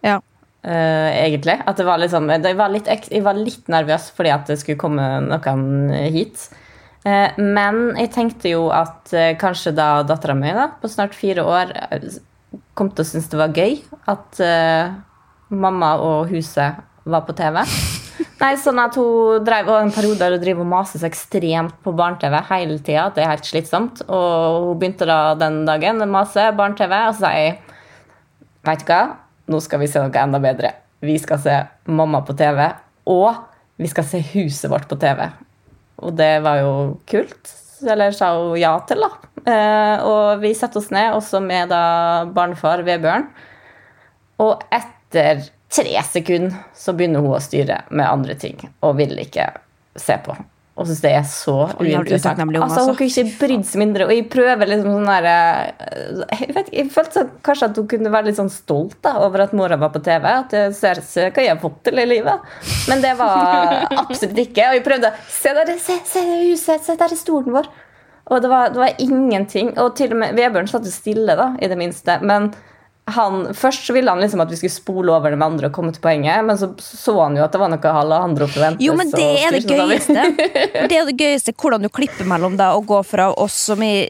Ja. 0.02 0.18
Uh, 0.66 1.10
egentlig. 1.12 1.60
At 1.62 1.78
det 1.78 1.86
var 1.86 2.02
sånn, 2.10 2.26
det 2.42 2.56
var 2.58 2.72
litt, 2.72 2.88
jeg 2.88 3.22
var 3.22 3.38
litt 3.38 3.68
nervøs 3.70 4.08
fordi 4.16 4.32
at 4.34 4.48
det 4.50 4.58
skulle 4.58 4.80
komme 4.80 5.04
noen 5.28 5.92
hit. 6.10 6.48
Eh, 7.06 7.36
men 7.38 7.92
jeg 8.00 8.10
tenkte 8.14 8.50
jo 8.50 8.66
at 8.74 9.12
eh, 9.14 9.34
kanskje 9.38 9.74
da 9.76 10.02
dattera 10.06 10.34
mi 10.34 10.50
på 10.80 10.90
snart 10.90 11.14
fire 11.14 11.44
år 11.46 11.74
kom 12.76 12.90
til 12.90 13.04
å 13.04 13.08
synes 13.08 13.28
det 13.30 13.38
var 13.38 13.54
gøy 13.56 13.78
at 14.10 14.40
uh, 14.42 14.96
mamma 15.48 15.94
og 16.02 16.32
huset 16.32 16.80
var 17.08 17.24
på 17.26 17.34
TV. 17.36 17.62
Nei, 18.42 18.50
sånn 18.60 18.80
at 18.80 18.96
hun 19.00 19.44
drev, 19.44 19.70
og 19.72 19.80
en 19.80 19.92
periode 19.94 20.20
der 20.20 20.36
hun 20.36 20.42
driver 20.42 20.64
og 20.64 20.70
maser 20.72 21.00
så 21.00 21.08
ekstremt 21.08 21.78
på 21.84 21.94
barne-TV 21.96 22.36
hele 22.50 22.78
tida. 22.80 23.06
Det 23.14 23.24
er 23.24 23.32
helt 23.32 23.48
slitsomt. 23.48 24.02
Og 24.08 24.70
hun 24.70 24.80
begynte 24.80 25.08
da 25.08 25.20
den 25.40 25.62
dagen 25.68 26.04
å 26.04 26.08
mase 26.10 26.50
barne-TV, 26.56 26.96
og 27.08 27.16
så 27.16 27.26
sa 27.26 27.32
jeg 27.36 27.56
Vet 28.66 28.82
du 28.82 28.88
hva? 28.90 29.00
Nå 29.46 29.60
skal 29.62 29.78
vi 29.78 29.86
se 29.86 30.00
noe 30.02 30.20
enda 30.20 30.40
bedre. 30.42 30.72
Vi 31.06 31.14
skal 31.22 31.38
se 31.38 31.58
mamma 31.86 32.24
på 32.26 32.34
TV, 32.36 32.64
og 33.08 33.44
vi 33.78 33.88
skal 33.92 34.08
se 34.08 34.18
huset 34.34 34.72
vårt 34.72 34.88
på 34.90 34.98
TV. 34.98 35.28
Og 36.04 36.16
det 36.16 36.32
var 36.44 36.60
jo 36.60 36.72
kult. 37.08 37.52
Eller 37.86 38.14
sa 38.16 38.32
hun 38.36 38.56
ja 38.60 38.72
til, 38.88 39.04
da. 39.04 39.10
Eh, 39.46 40.06
og 40.06 40.40
vi 40.42 40.52
setter 40.56 40.80
oss 40.80 40.90
ned, 40.94 41.12
også 41.16 41.40
med 41.44 41.70
da 41.72 41.82
barnefar 42.36 42.82
Vebjørn. 42.86 43.28
Og 44.44 44.64
etter 44.74 45.44
tre 45.72 46.02
sekunder 46.08 46.56
så 46.76 46.94
begynner 46.96 47.24
hun 47.24 47.36
å 47.36 47.42
styre 47.42 47.82
med 47.90 48.06
andre 48.06 48.36
ting 48.38 48.60
og 48.84 48.98
vil 49.00 49.16
ikke 49.20 49.48
se 49.98 50.18
på. 50.24 50.36
Og 50.76 50.84
syns 50.84 50.98
det 51.00 51.10
er 51.16 51.22
så 51.24 51.54
uinteressant. 51.80 52.36
Altså, 52.36 52.58
hun 52.58 52.64
altså. 52.66 52.94
kunne 52.98 53.08
ikke 53.08 53.38
brydd 53.40 53.62
seg 53.64 53.80
mindre. 53.80 54.04
Og 54.04 54.12
jeg 54.12 54.26
prøver 54.28 54.68
liksom 54.68 54.90
sånn 54.92 55.08
der 55.08 55.28
eh, 55.30 56.34
Jeg, 56.34 56.48
vet, 56.52 56.68
jeg 56.76 56.90
følte 56.92 57.16
sånn, 57.16 57.30
kanskje 57.48 57.68
at 57.70 57.80
hun 57.80 57.86
kunne 57.94 58.12
være 58.12 58.28
litt 58.28 58.36
sånn 58.36 58.52
stolt 58.52 58.98
da, 59.06 59.14
over 59.24 59.46
at 59.46 59.54
mora 59.56 59.78
var 59.80 59.94
på 59.94 60.02
TV. 60.04 60.28
At 60.28 60.52
jeg 60.52 60.74
ser, 60.76 61.00
se 61.00 61.30
hva 61.30 61.46
jeg 61.46 61.54
har 61.54 61.62
fått 61.62 61.80
til 61.88 62.02
i 62.02 62.06
livet. 62.10 62.52
Men 62.90 63.00
det 63.04 63.14
var 63.16 63.72
absolutt 64.04 64.42
ikke. 64.44 64.68
Og 64.68 64.76
jeg 64.76 64.86
prøvde 64.90 65.14
Se 65.32 65.56
der, 65.56 65.72
se, 65.80 65.96
se 66.12 66.24
huset! 66.28 66.84
Se 66.84 67.00
der 67.00 67.16
er 67.16 67.24
stolen 67.24 67.56
vår! 67.56 67.72
Og 68.26 68.42
det 68.42 68.52
var, 68.52 68.72
det 68.74 68.82
var 68.82 69.00
ingenting. 69.00 69.72
Og 69.80 69.94
til 69.96 70.12
og 70.12 70.20
med 70.20 70.36
Vebjørn 70.36 70.68
satt 70.68 70.84
jo 70.84 70.92
stille, 70.92 71.38
da, 71.38 71.54
i 71.62 71.72
det 71.72 71.80
minste. 71.80 72.18
Men 72.26 72.50
han, 73.06 73.54
først 73.54 73.86
så 73.86 73.94
ville 73.94 74.10
han 74.10 74.20
liksom 74.20 74.42
at 74.42 74.50
vi 74.50 74.56
skulle 74.58 74.74
spole 74.74 75.12
over 75.14 75.30
det 75.30 75.38
med 75.38 75.46
andre 75.46 75.68
og 75.70 75.74
komme 75.76 75.94
til 75.94 76.02
poenget, 76.02 76.42
men 76.44 76.58
så 76.58 76.72
så 76.82 77.14
han 77.20 77.36
jo 77.38 77.44
at 77.44 77.54
det 77.54 77.60
var 77.62 77.70
noe 77.70 77.92
Alejandro 78.02 78.48
forventes. 78.50 78.82
Jo, 78.82 78.96
men 78.98 79.12
det 79.14 79.28
er 79.44 79.54
det 79.54 79.62
gøyeste. 79.70 80.24
Det 80.90 80.98
er 80.98 81.06
det 81.06 81.16
gøyeste 81.18 81.54
hvordan 81.54 81.86
du 81.86 81.90
klipper 81.92 82.26
mellom 82.26 82.58
det 82.58 82.66
og 82.74 82.88
går 82.90 83.06
fra 83.06 83.30
oss 83.30 83.60
som 83.70 83.82
i 83.86 84.08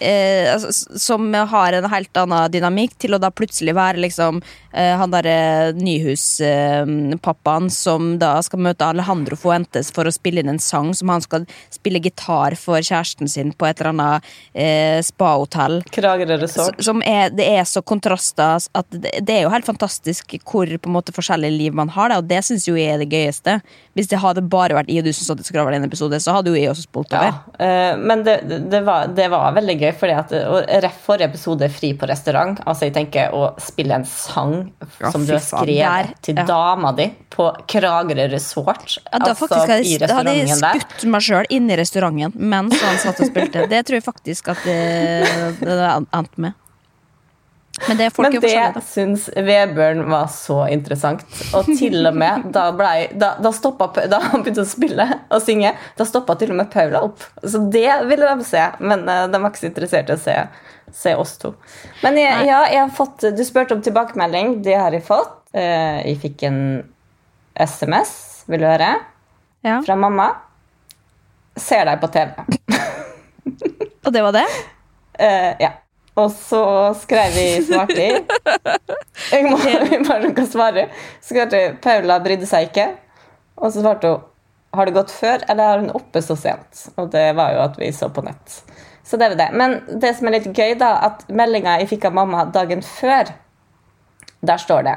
Eh, 0.00 0.52
altså, 0.54 0.98
som 0.98 1.34
har 1.34 1.72
en 1.72 1.88
helt 1.90 2.16
annen 2.20 2.52
dynamikk, 2.52 2.96
til 3.00 3.16
å 3.16 3.20
da 3.22 3.30
plutselig 3.34 3.74
være 3.76 4.02
liksom 4.04 4.40
eh, 4.72 4.94
han 4.98 5.12
derre 5.12 5.72
Nyhus-pappaen 5.76 7.70
som 7.72 8.14
da 8.20 8.36
skal 8.44 8.62
møte 8.66 8.86
Alejandro 8.86 9.38
Fuentes 9.40 9.92
for 9.94 10.08
å 10.08 10.14
spille 10.14 10.42
inn 10.42 10.52
en 10.52 10.62
sang 10.62 10.92
som 10.96 11.12
han 11.12 11.24
skal 11.24 11.46
spille 11.74 12.02
gitar 12.04 12.56
for 12.60 12.80
kjæresten 12.80 13.30
sin 13.30 13.52
på 13.56 13.68
et 13.68 13.80
eller 13.80 13.94
annet 13.94 14.30
eh, 14.52 15.00
spahotell. 15.04 15.80
Kragerø 15.92 16.40
resort. 16.42 16.80
Som 16.84 17.02
det 17.02 17.46
er 17.46 17.64
så 17.68 17.82
kontraster 17.86 18.66
at 18.76 18.86
det, 18.92 19.12
det 19.26 19.38
er 19.38 19.46
jo 19.46 19.52
helt 19.52 19.68
fantastisk 19.68 20.36
hvor 20.46 20.68
på 20.68 20.90
en 20.90 20.96
måte 20.96 21.14
forskjellige 21.16 21.56
liv 21.56 21.76
man 21.76 21.90
har. 21.92 22.12
Da, 22.12 22.20
og 22.20 22.28
det 22.30 22.42
syns 22.46 22.66
jo 22.68 22.76
jeg 22.78 22.94
er 22.94 23.02
det 23.02 23.10
gøyeste. 23.12 23.58
Hvis 23.96 24.10
det 24.10 24.20
hadde 24.20 24.44
bare 24.44 24.76
vært 24.76 24.90
jeg 24.92 25.02
og 25.02 25.08
du 25.08 25.14
som 25.16 25.30
satt 25.30 25.42
i 25.42 25.46
skravla 25.48 25.78
en 25.78 25.86
episode, 25.88 26.18
så 26.22 26.36
hadde 26.36 26.52
jo 26.52 26.58
jeg 26.58 26.70
også 26.72 26.86
spolt 26.86 27.14
over. 27.16 27.32
Ja, 27.32 27.66
eh, 27.66 27.98
men 27.98 28.24
det, 28.26 28.38
det, 28.70 28.82
var, 28.86 29.10
det 29.16 29.28
var 29.32 29.54
veldig 29.56 29.76
gøy, 29.80 29.85
fordi 29.94 30.12
at 30.18 30.32
og 30.46 30.66
ref 30.82 30.96
forrige 31.06 31.28
episode 31.30 31.68
Fri 31.70 31.92
på 31.94 32.08
restaurant. 32.10 32.58
Altså 32.66 32.88
jeg 32.88 32.94
tenker 32.96 33.30
Å 33.36 33.54
spille 33.60 33.94
en 33.94 34.04
sang 34.08 34.54
Ja, 35.00 35.10
som 35.12 35.24
du 35.26 35.32
har 35.34 35.40
skrevet 35.44 35.78
der, 35.78 36.10
til 36.22 36.36
ja. 36.40 36.44
dama 36.48 36.92
di 36.96 37.06
på 37.30 37.50
Kragerø 37.68 38.28
resort, 38.32 38.98
Ja, 39.12 39.18
da, 39.18 39.30
altså 39.32 39.46
faktisk 39.46 39.68
hadde, 39.68 39.80
i 39.84 39.92
jeg- 39.96 40.08
da 40.08 40.14
hadde 40.20 40.34
jeg 40.36 40.48
skutt 40.56 41.04
meg 41.12 41.20
sjøl 41.22 41.46
inn 41.50 41.70
i 41.70 41.76
restauranten 41.76 42.32
mens 42.36 42.80
han 42.80 42.96
satt 42.98 43.20
og 43.20 43.30
spilte. 43.30 43.66
Det 43.72 43.84
tror 43.86 44.00
jeg 44.00 44.04
faktisk 44.06 44.48
at 44.54 44.62
det, 44.64 45.58
det 45.60 45.78
endte 46.14 46.38
med. 46.40 46.54
Men 47.88 47.98
det 48.00 48.06
Men 48.18 48.32
det 48.40 48.82
syns 48.88 49.26
Vebjørn 49.36 50.04
var 50.08 50.30
så 50.32 50.62
interessant. 50.72 51.20
Og 51.54 51.66
til 51.76 52.06
og 52.08 52.14
med 52.16 52.46
da, 52.54 52.70
ble, 52.72 52.92
da, 53.12 53.34
da, 53.42 53.52
stoppa, 53.52 53.90
da 54.08 54.20
han 54.30 54.42
begynte 54.42 54.64
å 54.64 54.68
spille 54.68 55.06
og 55.28 55.42
synge, 55.44 55.74
da 55.98 56.06
stoppa 56.08 56.38
til 56.40 56.54
og 56.54 56.60
med 56.62 56.70
Paula 56.72 57.02
opp. 57.04 57.20
Så 57.44 57.60
det 57.70 57.90
ville 58.08 58.30
de 58.32 58.46
se, 58.48 58.64
men 58.80 59.04
eh, 59.12 59.26
de 59.28 59.42
var 59.42 59.52
ikke 59.52 59.62
så 59.66 59.68
interessert 59.70 60.10
i 60.10 60.16
å 60.16 60.22
se, 60.24 60.36
se 60.96 61.14
oss 61.20 61.36
to. 61.42 61.52
Men 62.02 62.16
jeg, 62.22 62.48
ja, 62.48 62.62
jeg 62.72 62.80
har 62.86 62.94
fått, 62.96 63.28
du 63.36 63.44
spurte 63.44 63.76
om 63.76 63.84
tilbakemelding. 63.84 64.56
Det 64.64 64.74
har 64.80 64.96
jeg 64.96 65.04
fått. 65.06 65.36
Eh, 65.56 66.00
Jeg 66.08 66.18
fikk 66.24 66.42
en 66.48 66.60
SMS, 67.60 68.16
vil 68.48 68.60
du 68.64 68.66
høre, 68.68 68.94
Ja. 69.64 69.80
fra 69.84 69.96
mamma. 69.96 70.30
Ser 71.56 71.84
deg 71.88 72.00
på 72.02 72.08
TV. 72.12 72.32
Og 74.06 74.12
det 74.12 74.22
var 74.22 74.32
det? 74.36 74.46
Eh, 75.18 75.52
ja. 75.60 75.70
Og 76.16 76.30
så 76.32 76.62
skrev 76.96 77.34
vi 77.36 77.48
svarte 77.66 77.96
i. 78.00 78.12
Jeg 79.32 79.50
må 79.50 79.58
bare 80.08 80.32
kan 80.36 80.48
svare. 80.48 80.86
Så 81.20 81.34
skrev 81.34 81.52
jeg 81.52 81.76
Paula 81.84 82.16
brydde 82.24 82.48
seg 82.48 82.70
ikke. 82.70 82.88
Og 83.56 83.72
så 83.72 83.84
svarte 83.84 84.14
hun 84.14 84.24
har 84.76 84.88
det 84.88 84.96
gått 84.96 85.12
før, 85.14 85.40
eller 85.48 85.64
er 85.64 85.82
hun 85.84 85.92
oppe 85.96 86.20
så 86.20 86.36
sent? 86.36 86.86
Og 87.00 87.08
det 87.12 87.30
var 87.38 87.54
jo 87.54 87.62
at 87.64 87.78
vi 87.80 87.88
så 87.96 88.10
på 88.12 88.24
nett. 88.26 88.58
Så 89.06 89.16
det 89.16 89.30
var 89.32 89.38
det. 89.38 89.46
Men 89.56 89.78
det 90.02 90.10
som 90.18 90.28
er 90.28 90.36
litt 90.36 90.50
gøy, 90.50 90.74
da, 90.80 90.96
at 91.06 91.22
meldinga 91.32 91.78
jeg 91.80 91.88
fikk 91.94 92.08
av 92.10 92.16
mamma 92.18 92.44
dagen 92.52 92.82
før, 92.84 93.30
der 94.46 94.60
står 94.60 94.84
det 94.86 94.96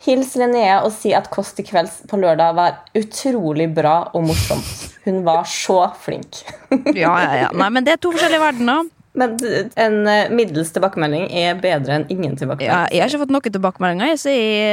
Hils 0.00 0.32
Linnea 0.40 0.78
og 0.86 0.94
si 0.94 1.10
at 1.12 1.28
Kåss 1.32 1.52
til 1.58 1.66
kvelds 1.68 1.98
på 2.08 2.16
lørdag 2.22 2.54
var 2.56 2.78
utrolig 2.96 3.66
bra 3.76 3.96
og 4.16 4.24
morsomt. 4.30 4.96
Hun 5.04 5.20
var 5.26 5.44
så 5.48 5.82
flink. 6.00 6.40
Ja, 6.70 7.12
ja, 7.20 7.34
ja. 7.42 7.50
Nei, 7.52 7.68
men 7.74 7.84
det 7.84 7.98
er 7.98 8.00
to 8.00 8.14
forskjellige 8.14 8.40
verdener. 8.40 8.88
Men 9.20 9.36
en 9.84 9.96
eh, 10.08 10.30
middels 10.32 10.72
tilbakemelding 10.74 11.28
er 11.42 11.58
bedre 11.60 11.98
enn 11.98 12.06
ingen 12.12 12.36
Ja, 12.40 12.86
jeg 12.88 13.02
har 13.02 13.10
ikke 13.10 13.24
fått 13.24 13.34
noen 13.34 13.54
tilbakemeldinger. 13.56 14.12
Jeg, 14.14 14.20
så 14.22 14.32
jeg, 14.32 14.68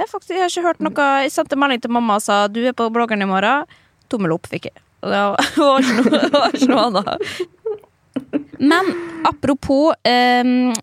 jeg, 0.00 0.08
faktisk, 0.10 0.34
jeg 0.34 0.42
har 0.42 0.52
ikke 0.52 0.68
hørt 0.68 0.82
noe 0.82 1.10
Jeg 1.24 1.34
sendte 1.34 1.58
melding 1.60 1.84
til 1.84 1.94
mamma 1.94 2.18
og 2.18 2.24
sa 2.24 2.44
du 2.50 2.64
er 2.64 2.76
på 2.76 2.88
bloggeren 2.94 3.22
i 3.22 3.30
morgen. 3.30 3.68
Tommel 4.12 4.34
opp 4.34 4.48
fikk 4.50 4.70
jeg. 4.70 4.80
Og 5.04 5.12
det 5.12 5.20
var, 5.20 5.84
ikke, 5.84 6.00
noe, 6.00 6.24
det 6.24 6.40
var 6.40 6.56
ikke 6.56 6.72
noe 6.72 6.88
annet. 6.88 7.28
Men 8.62 8.90
apropos 9.26 9.94
um, 10.08 10.74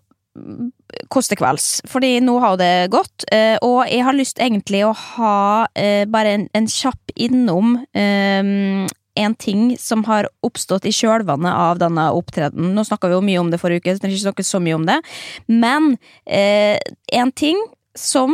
Kåss 1.12 1.28
til 1.28 1.38
kvelds, 1.40 1.66
fordi 1.88 2.18
nå 2.24 2.38
har 2.40 2.56
det 2.60 2.90
gått, 2.92 3.24
eh, 3.32 3.56
og 3.64 3.84
jeg 3.88 4.04
har 4.04 4.16
lyst 4.16 4.40
egentlig 4.40 4.82
å 4.84 4.92
ha 4.96 5.66
eh, 5.76 6.04
bare 6.08 6.34
en, 6.36 6.46
en 6.56 6.68
kjapp 6.68 7.12
innom 7.16 7.74
um, 7.80 8.86
en 9.14 9.34
ting 9.34 9.76
som 9.80 10.04
har 10.08 10.28
oppstått 10.46 10.86
i 10.88 10.94
kjølvannet 10.94 11.52
av 11.52 11.80
denne 11.82 12.08
opptredenen. 12.16 12.72
Nå 12.76 12.84
snakka 12.88 13.10
vi 13.10 13.18
jo 13.18 13.24
mye 13.24 13.42
om 13.42 13.52
det 13.52 13.60
forrige 13.60 13.84
uke, 13.84 13.94
så 13.94 14.02
trenger 14.02 14.16
ikke 14.16 14.28
snakke 14.28 14.46
så 14.48 14.60
mye 14.62 14.78
om 14.78 14.88
det. 14.88 14.98
Men 15.52 15.94
eh, 16.24 16.80
en 17.12 17.32
ting 17.36 17.60
som 17.98 18.32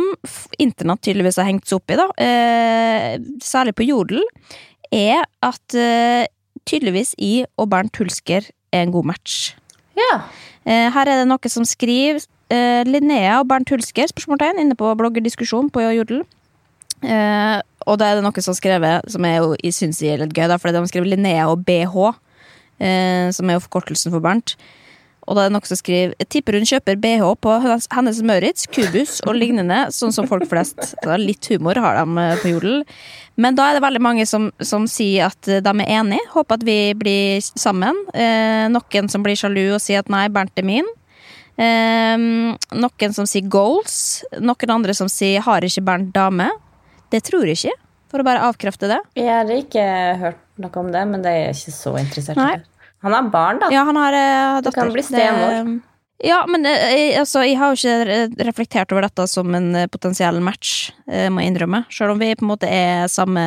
internett 0.57 1.03
tydeligvis 1.03 1.39
har 1.41 1.49
hengt 1.49 1.67
seg 1.67 1.81
opp 1.81 1.91
i, 1.91 1.99
da, 1.99 2.07
eh, 2.23 3.19
særlig 3.43 3.75
på 3.75 3.87
Jodel, 3.89 4.23
er 4.95 5.25
at 5.45 5.75
eh, 5.75 6.25
tydeligvis 6.69 7.13
I 7.19 7.43
og 7.59 7.69
Bernt 7.73 7.99
Hulsker 7.99 8.47
er 8.47 8.85
en 8.85 8.93
god 8.95 9.11
match. 9.11 9.53
Ja. 9.99 10.21
Eh, 10.63 10.87
her 10.95 11.09
er 11.09 11.21
det 11.21 11.27
noe 11.27 11.51
som 11.51 11.67
skriver 11.67 12.23
eh, 12.53 12.85
Linnea 12.87 13.41
og 13.41 13.49
Bernt 13.51 13.71
Hulsker, 13.73 14.07
spørsmålstegn, 14.13 14.61
inne 14.63 14.79
på 14.79 14.95
bloggerdiskusjon 14.99 15.71
på 15.73 15.83
Jodel. 15.99 16.23
Eh, 17.79 17.85
og 17.87 17.99
da 17.99 18.09
er 18.09 18.19
det 18.19 18.25
noe 18.25 18.43
som 18.43 18.55
er 18.55 18.59
skrevet, 18.59 19.11
som 19.11 19.25
jeg 19.25 19.39
jo 19.39 19.55
jeg 19.63 19.77
syns 19.77 20.01
er 20.03 20.19
litt 20.23 20.35
gøy, 20.35 20.47
da, 20.51 20.59
for 20.59 20.71
de 20.71 20.81
har 20.81 20.91
skrevet 20.91 21.13
Linnea 21.13 21.47
og 21.51 21.63
BH, 21.67 21.95
eh, 22.79 23.31
som 23.35 23.49
er 23.49 23.57
jo 23.57 23.65
forkortelsen 23.67 24.13
for 24.13 24.23
Bernt. 24.23 24.57
Og 25.29 25.37
da 25.37 25.43
er 25.43 25.51
det 25.51 25.53
noe 25.53 25.69
som 25.69 25.77
skriver 25.77 26.15
Jeg 26.17 26.29
tipper 26.33 26.55
hun 26.57 26.65
kjøper 26.65 26.97
BH 26.97 27.25
på 27.43 27.55
Hennes 27.93 28.21
Maurits, 28.25 28.65
Kubus 28.73 29.19
og 29.27 29.35
lignende, 29.37 29.83
sånn 29.93 30.13
som 30.15 30.27
folk 30.29 30.47
flest. 30.49 30.95
Da, 31.03 31.19
litt 31.21 31.45
humor 31.51 31.77
har 31.77 31.99
de 31.99 32.23
eh, 32.23 32.37
på 32.41 32.53
Jodel. 32.55 32.79
Men 33.39 33.55
da 33.55 33.69
er 33.69 33.77
det 33.77 33.83
veldig 33.85 34.01
mange 34.03 34.25
som, 34.27 34.49
som 34.59 34.87
sier 34.89 35.29
at 35.29 35.45
de 35.47 35.73
er 35.75 35.91
enige. 35.99 36.25
Håper 36.33 36.57
at 36.57 36.65
vi 36.65 36.79
blir 36.97 37.45
sammen. 37.45 37.99
Eh, 38.13 38.65
noen 38.73 39.11
som 39.11 39.23
blir 39.23 39.37
sjalu 39.39 39.67
og 39.69 39.83
sier 39.83 40.01
at 40.01 40.09
nei, 40.11 40.25
Bernt 40.33 40.57
er 40.59 40.67
min. 40.67 40.89
Eh, 41.59 42.17
noen 42.81 43.15
som 43.15 43.29
sier 43.29 43.45
goals. 43.45 44.25
Noen 44.41 44.75
andre 44.79 44.97
som 44.97 45.11
sier 45.11 45.45
har 45.45 45.67
ikke 45.67 45.85
Bernt 45.85 46.11
dame. 46.15 46.49
Det 47.09 47.21
tror 47.25 47.49
jeg 47.49 47.57
ikke, 47.57 47.75
for 48.11 48.21
å 48.21 48.27
bare 48.27 48.45
avkrefte 48.49 48.89
det. 48.91 48.99
Jeg 49.17 49.29
har 49.29 49.51
ikke 49.53 49.85
hørt 50.21 50.41
noe 50.61 50.81
om 50.81 50.89
det, 50.93 51.05
men 51.09 51.25
det 51.25 51.33
er 51.33 51.45
jeg 51.47 51.59
ikke 51.59 51.75
så 51.77 51.95
interessert 52.01 52.39
i. 52.39 52.63
Han 53.05 53.15
har 53.15 53.29
barn, 53.31 53.61
da. 53.61 53.69
Ja, 53.71 53.85
han 53.87 53.95
har 53.95 54.15
uh, 54.15 54.57
datter. 54.59 54.75
kan 54.75 54.91
bli 54.91 55.03
stemor. 55.07 55.69
Ja, 56.19 56.41
men 56.51 56.67
eh, 56.67 56.81
jeg, 56.91 57.11
altså, 57.21 57.45
jeg 57.47 57.55
har 57.55 57.71
jo 57.71 57.77
ikke 57.79 58.43
reflektert 58.43 58.91
over 58.91 59.05
dette 59.05 59.23
som 59.31 59.53
en 59.55 59.69
eh, 59.79 59.87
potensiell 59.87 60.41
match, 60.43 60.89
må 61.07 61.39
jeg 61.39 61.53
innrømme. 61.53 61.85
Selv 61.95 62.11
om 62.11 62.19
vi 62.19 62.33
på 62.35 62.43
en 62.43 62.49
måte 62.49 62.67
er 62.67 63.07
samme 63.07 63.45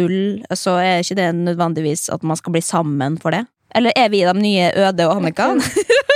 ull, 0.00 0.40
så 0.56 0.78
er 0.80 1.04
ikke 1.04 1.18
det 1.18 1.28
nødvendigvis 1.42 2.06
at 2.16 2.24
man 2.24 2.40
skal 2.40 2.56
bli 2.56 2.64
sammen 2.64 3.20
for 3.20 3.36
det. 3.36 3.44
Eller 3.76 3.92
er 4.00 4.08
vi 4.08 4.24
de 4.24 4.32
nye 4.40 4.72
Øde 4.80 5.10
og 5.10 5.18
Annika? 5.18 5.52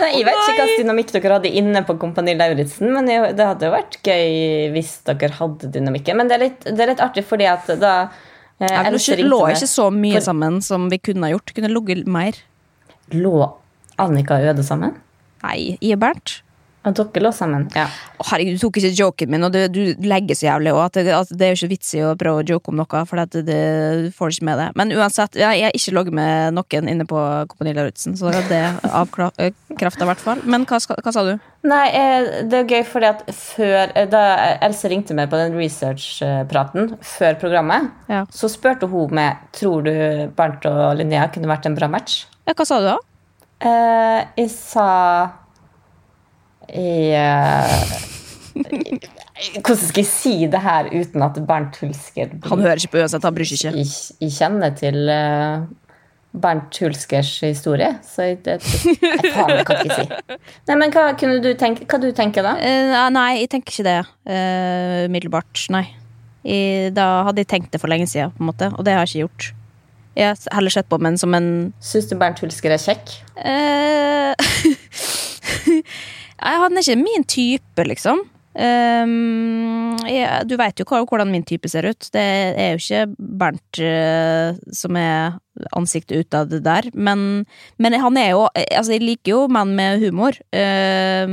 Nei, 0.00 0.10
jeg 0.16 0.26
vet 0.26 0.40
ikke 0.40 0.56
hva 0.58 0.66
dynamikk 0.78 1.12
dere 1.14 1.36
hadde 1.38 1.50
inne 1.60 1.82
på 1.86 1.96
Kompani 2.00 2.34
Lauritzen, 2.38 2.90
men 2.94 3.08
det 3.08 3.46
hadde 3.46 3.68
jo 3.68 3.72
vært 3.74 3.98
gøy 4.06 4.70
hvis 4.74 4.92
dere 5.08 5.30
hadde 5.38 5.70
dynamikken. 5.74 6.18
Men 6.20 6.30
det 6.30 6.36
er 6.38 6.44
litt, 6.46 6.60
det 6.68 6.84
er 6.86 6.92
litt 6.94 7.02
artig 7.04 7.24
fordi 7.28 7.48
at 7.50 7.68
da 7.82 7.94
eh, 8.60 8.68
Ja, 8.68 8.84
ringte 8.88 9.18
lå 9.26 9.40
ikke 9.52 9.70
så 9.70 9.88
mye 9.94 10.18
For- 10.18 10.28
sammen 10.30 10.60
som 10.64 10.88
vi 10.92 10.98
kunne 11.02 11.28
ha 11.28 11.34
gjort. 11.34 11.54
Kunne 11.56 11.72
ligget 11.72 12.06
mer. 12.10 12.38
Lå 13.14 13.34
Annika 14.02 14.38
og 14.40 14.52
Øde 14.54 14.64
sammen? 14.66 14.96
Nei, 15.42 15.76
i 15.82 15.92
og 15.96 16.00
Bernt. 16.04 16.38
At 16.82 16.98
dere 16.98 17.22
lå 17.22 17.30
sammen? 17.30 17.68
Ja. 17.78 17.84
Å, 18.18 18.24
herregud, 18.32 18.56
du 18.58 18.62
tok 18.64 18.80
ikke 18.80 18.90
joken 18.98 19.30
min, 19.30 19.44
og 19.46 19.52
du, 19.54 19.60
du 19.70 20.06
legger 20.08 20.34
så 20.34 20.48
jævlig 20.48 20.72
òg. 20.74 20.88
det, 20.96 21.04
det 21.38 21.46
er 21.46 21.52
jo 21.52 21.58
ikke 21.60 21.70
vits 21.76 21.92
i 21.94 22.00
å 22.02 22.16
prøve 22.18 22.42
å 22.42 22.46
joke 22.48 22.72
om 22.72 22.80
noe, 22.80 23.02
for 23.06 23.20
det, 23.22 23.44
det, 23.46 23.58
det 24.08 24.10
får 24.16 24.34
ikke 24.34 24.48
med 24.48 24.58
det. 24.58 24.66
Men 24.80 24.94
uansett, 24.96 25.38
ja, 25.38 25.52
jeg 25.54 25.68
har 25.68 25.76
ikke 25.78 25.94
logget 25.94 26.16
med 26.18 26.56
noen 26.58 26.90
inne 26.90 27.06
på 27.06 27.20
Kompani 27.52 27.74
Lauritzen, 27.76 28.16
så 28.18 28.32
det 28.34 28.58
er 28.58 28.80
avkrefta 28.90 30.02
i 30.06 30.10
hvert 30.10 30.24
fall. 30.24 30.42
Men 30.42 30.66
hva, 30.66 30.80
hva 30.98 31.14
sa 31.14 31.22
du? 31.28 31.36
Nei, 31.70 31.84
eh, 31.94 32.30
det 32.50 32.64
er 32.64 32.72
gøy 32.74 32.82
fordi 32.90 33.06
at 33.06 33.20
før 33.30 33.92
eh, 33.94 34.08
Da 34.10 34.22
Else 34.66 34.88
ringte 34.90 35.14
meg 35.14 35.28
på 35.30 35.38
den 35.38 35.54
research-praten 35.54 36.96
før 37.06 37.36
programmet, 37.38 37.92
Ja. 38.10 38.24
så 38.34 38.50
spurte 38.50 38.88
hun 38.90 39.14
meg 39.14 39.38
Tror 39.54 39.84
du 39.86 39.92
Bernt 40.34 40.66
og 40.66 40.96
Linnea 40.98 41.28
kunne 41.30 41.46
vært 41.46 41.68
en 41.70 41.78
bra 41.78 41.86
match. 41.92 42.24
Ja, 42.48 42.56
hva 42.58 42.66
sa 42.66 42.80
du 42.82 42.88
da? 42.90 42.96
Eh, 43.62 44.24
jeg 44.42 44.50
sa 44.50 44.88
jeg, 46.72 47.12
eh, 47.12 48.62
Hvordan 49.62 49.80
skal 49.88 50.02
jeg 50.02 50.06
si 50.10 50.34
det 50.52 50.60
her 50.62 50.88
uten 50.92 51.22
at 51.24 51.38
Bernt 51.48 51.76
Hulsker 51.82 52.28
blir- 52.34 52.50
Han 52.50 52.60
hører 52.62 52.76
ikke 52.82 52.92
på 52.96 53.00
uansett, 53.02 53.22
han 53.26 53.34
bryr 53.34 53.48
seg 53.48 53.58
ikke. 53.58 53.76
Jeg, 53.78 53.88
jeg 54.20 54.34
kjenner 54.36 54.74
til 54.78 55.08
eh, 55.10 55.64
Bernt 56.32 56.78
Hulskers 56.80 57.32
historie, 57.44 57.90
så 58.08 58.28
jeg, 58.28 58.38
det, 58.44 58.58
jeg, 58.62 58.98
faen, 59.34 59.50
jeg 59.56 59.66
kan 59.68 59.76
jeg 59.82 59.88
ikke 59.88 59.96
si. 59.98 60.36
Nei, 60.70 60.76
men 60.80 60.92
hva, 60.94 61.06
kunne 61.20 61.40
du 61.44 61.50
tenke, 61.60 61.84
hva 61.90 61.98
du 62.00 62.08
tenker 62.16 62.46
da? 62.46 62.54
Uh, 62.56 63.08
nei, 63.12 63.26
jeg 63.42 63.50
tenker 63.52 63.74
ikke 63.74 63.84
det 63.88 63.98
eh, 64.32 65.02
umiddelbart, 65.10 65.66
nei. 65.74 65.84
I, 66.42 66.88
da 66.96 67.08
hadde 67.28 67.44
jeg 67.44 67.50
tenkt 67.52 67.74
det 67.74 67.80
for 67.82 67.92
lenge 67.92 68.08
siden, 68.10 68.32
på 68.36 68.42
en 68.42 68.48
måte, 68.48 68.70
og 68.74 68.86
det 68.86 68.94
har 68.96 69.04
jeg 69.04 69.12
ikke 69.12 69.26
gjort. 69.26 69.50
Jeg 70.16 70.28
har 70.32 70.56
heller 70.58 70.72
sett 70.74 70.88
på 70.92 70.98
men 71.00 71.14
som 71.20 71.32
en 71.36 71.46
Syns 71.80 72.08
du 72.10 72.16
Bernt 72.20 72.40
Hulsker 72.44 72.72
er 72.74 72.80
kjekk? 72.82 73.12
Eh, 73.40 74.32
Nei, 74.36 75.82
han 76.42 76.76
er 76.76 76.84
ikke 76.84 77.00
min 77.02 77.26
type, 77.28 77.88
liksom. 77.88 78.26
Um, 78.52 79.96
jeg, 80.04 80.44
du 80.44 80.58
veit 80.60 80.76
jo 80.76 80.84
hvordan 80.84 81.30
min 81.32 81.44
type 81.46 81.68
ser 81.72 81.88
ut. 81.88 82.08
Det 82.12 82.20
er 82.20 82.74
jo 82.74 82.82
ikke 82.82 83.06
Bernt 83.16 83.80
uh, 83.80 84.58
som 84.76 84.98
er 85.00 85.38
ansiktet 85.76 86.26
utad 86.26 86.52
der. 86.64 86.88
Men, 86.92 87.44
men 87.80 87.96
han 88.00 88.16
er 88.20 88.30
jo 88.32 88.42
Altså, 88.52 88.94
jeg 88.94 89.04
liker 89.04 89.32
jo 89.32 89.40
menn 89.52 89.72
med 89.76 90.04
humor. 90.04 90.36
um, 90.52 91.32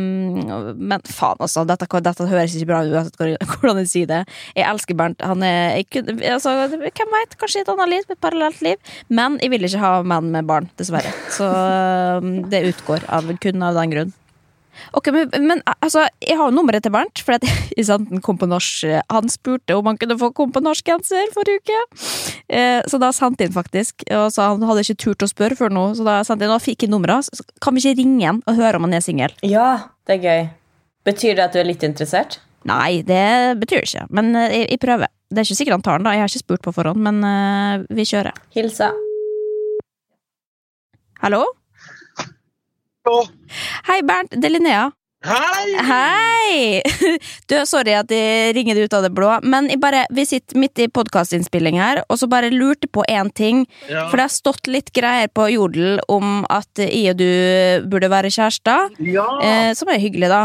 men 0.79 1.03
faen, 1.07 1.39
altså. 1.43 1.65
Dette, 1.67 1.89
dette 2.07 2.29
høres 2.29 2.55
ikke 2.55 2.71
bra 2.71 2.81
ut 2.85 2.95
uansett 2.95 3.19
hvordan 3.59 3.83
jeg 3.83 3.91
sier 3.91 4.11
det. 4.13 4.21
Jeg 4.55 4.67
elsker 4.71 4.99
Bernt. 4.99 5.19
Han 5.25 5.43
er 5.43 5.81
jeg 5.81 6.07
altså, 6.31 6.55
Hvem 6.71 7.15
veit? 7.17 7.35
Kanskje 7.41 7.65
et 7.65 7.73
annet 7.75 7.93
liv? 7.97 8.07
Et 8.07 8.21
parallelt 8.21 8.63
liv. 8.63 8.95
Men 9.11 9.35
jeg 9.43 9.51
vil 9.51 9.67
ikke 9.67 9.83
ha 9.83 9.93
menn 10.07 10.31
med 10.31 10.47
barn, 10.47 10.71
dessverre. 10.79 11.11
Så 11.35 11.51
um, 12.23 12.33
det 12.47 12.63
utgår 12.71 13.03
av, 13.11 13.27
kun 13.43 13.67
av 13.67 13.75
den 13.81 13.95
grunn. 13.97 14.17
Ok, 14.97 15.11
men, 15.13 15.29
men 15.45 15.61
altså, 15.79 16.05
jeg 16.23 16.37
har 16.39 16.49
jo 16.49 16.55
nummeret 16.55 16.85
til 16.85 16.93
Bernt, 16.93 17.21
for 17.25 17.37
at, 17.37 17.45
i 17.79 17.85
sant, 17.85 18.09
han 18.11 18.23
kom 18.25 18.39
på 18.41 18.49
norsk 18.49 18.87
Han 19.11 19.31
spurte 19.31 19.77
om 19.77 19.89
han 19.89 19.99
kunne 20.01 20.17
få 20.19 20.31
komme 20.35 20.55
på 20.55 20.63
norskgenser 20.63 21.31
forrige 21.35 21.63
uke. 21.63 21.79
Eh, 22.49 22.79
så 22.89 22.99
da 23.01 23.11
sendte 23.15 23.47
han 23.47 23.55
faktisk. 23.55 24.05
Og 24.09 24.29
så 24.33 24.49
Han 24.53 24.65
hadde 24.67 24.85
ikke 24.85 25.01
turt 25.05 25.25
å 25.25 25.29
spørre 25.29 25.57
før 25.59 25.73
nå, 25.73 25.85
så 25.97 26.07
da 26.07 26.19
sendte 26.27 26.47
han, 26.47 26.55
og 26.57 26.65
fikk 26.65 26.85
jeg 26.85 26.93
nummeret. 26.93 27.29
Så 27.29 27.45
Kan 27.61 27.75
vi 27.75 27.83
ikke 27.83 28.01
ringe 28.01 28.25
han 28.25 28.43
og 28.45 28.59
høre 28.59 28.79
om 28.79 28.87
han 28.87 28.97
er 28.97 29.05
singel? 29.05 29.35
Ja, 29.45 29.91
det 30.07 30.19
er 30.19 30.25
gøy. 30.25 30.49
Betyr 31.07 31.37
det 31.37 31.47
at 31.47 31.55
du 31.55 31.61
er 31.61 31.69
litt 31.69 31.85
interessert? 31.85 32.39
Nei, 32.67 33.01
det 33.07 33.55
betyr 33.61 33.81
det 33.81 33.87
ikke, 33.87 34.07
men 34.11 34.33
eh, 34.35 34.51
jeg, 34.57 34.65
jeg 34.75 34.83
prøver. 34.83 35.13
Det 35.29 35.41
er 35.41 35.47
ikke 35.47 35.59
sikkert 35.59 35.77
han 35.77 35.85
tar 35.85 35.99
den, 35.99 36.09
da. 36.09 36.15
Jeg 36.15 36.25
har 36.25 36.31
ikke 36.31 36.41
spurt 36.41 36.65
på 36.65 36.73
forhånd, 36.73 36.99
men 37.05 37.21
uh, 37.21 37.85
vi 37.93 38.05
kjører. 38.09 38.33
Hilsa. 38.55 38.89
Hallo? 41.21 41.43
Hei, 43.87 44.01
Bernt. 44.03 44.33
Det 44.35 44.49
er 44.49 44.55
Linnea. 44.57 44.87
Hei! 45.25 45.75
Hei! 45.83 46.81
Du, 47.49 47.55
sorry 47.67 47.91
at 47.97 48.11
jeg 48.13 48.53
ringer 48.55 48.77
deg 48.77 48.87
ut 48.87 48.93
av 48.95 49.03
det 49.03 49.09
blå, 49.17 49.31
men 49.43 49.67
bare, 49.81 50.05
vi 50.15 50.23
sitter 50.27 50.59
midt 50.61 50.79
i 50.79 50.87
podkastinnspilling 50.93 51.79
her, 51.81 52.03
og 52.07 52.19
så 52.21 52.29
bare 52.29 52.51
lurte 52.53 52.87
på 52.87 53.03
én 53.09 53.31
ting. 53.35 53.65
Ja. 53.89 54.05
For 54.07 54.19
det 54.19 54.27
har 54.27 54.33
stått 54.33 54.69
litt 54.69 54.93
greier 54.95 55.31
på 55.33 55.49
Jodel 55.51 55.99
om 56.07 56.45
at 56.47 56.79
jeg 56.79 57.11
og 57.11 57.19
du 57.19 57.89
burde 57.91 58.11
være 58.13 58.31
kjærester. 58.31 58.93
Ja! 59.03 59.27
Eh, 59.43 59.71
som 59.77 59.91
er 59.91 60.01
hyggelig, 60.01 60.29
da. 60.31 60.43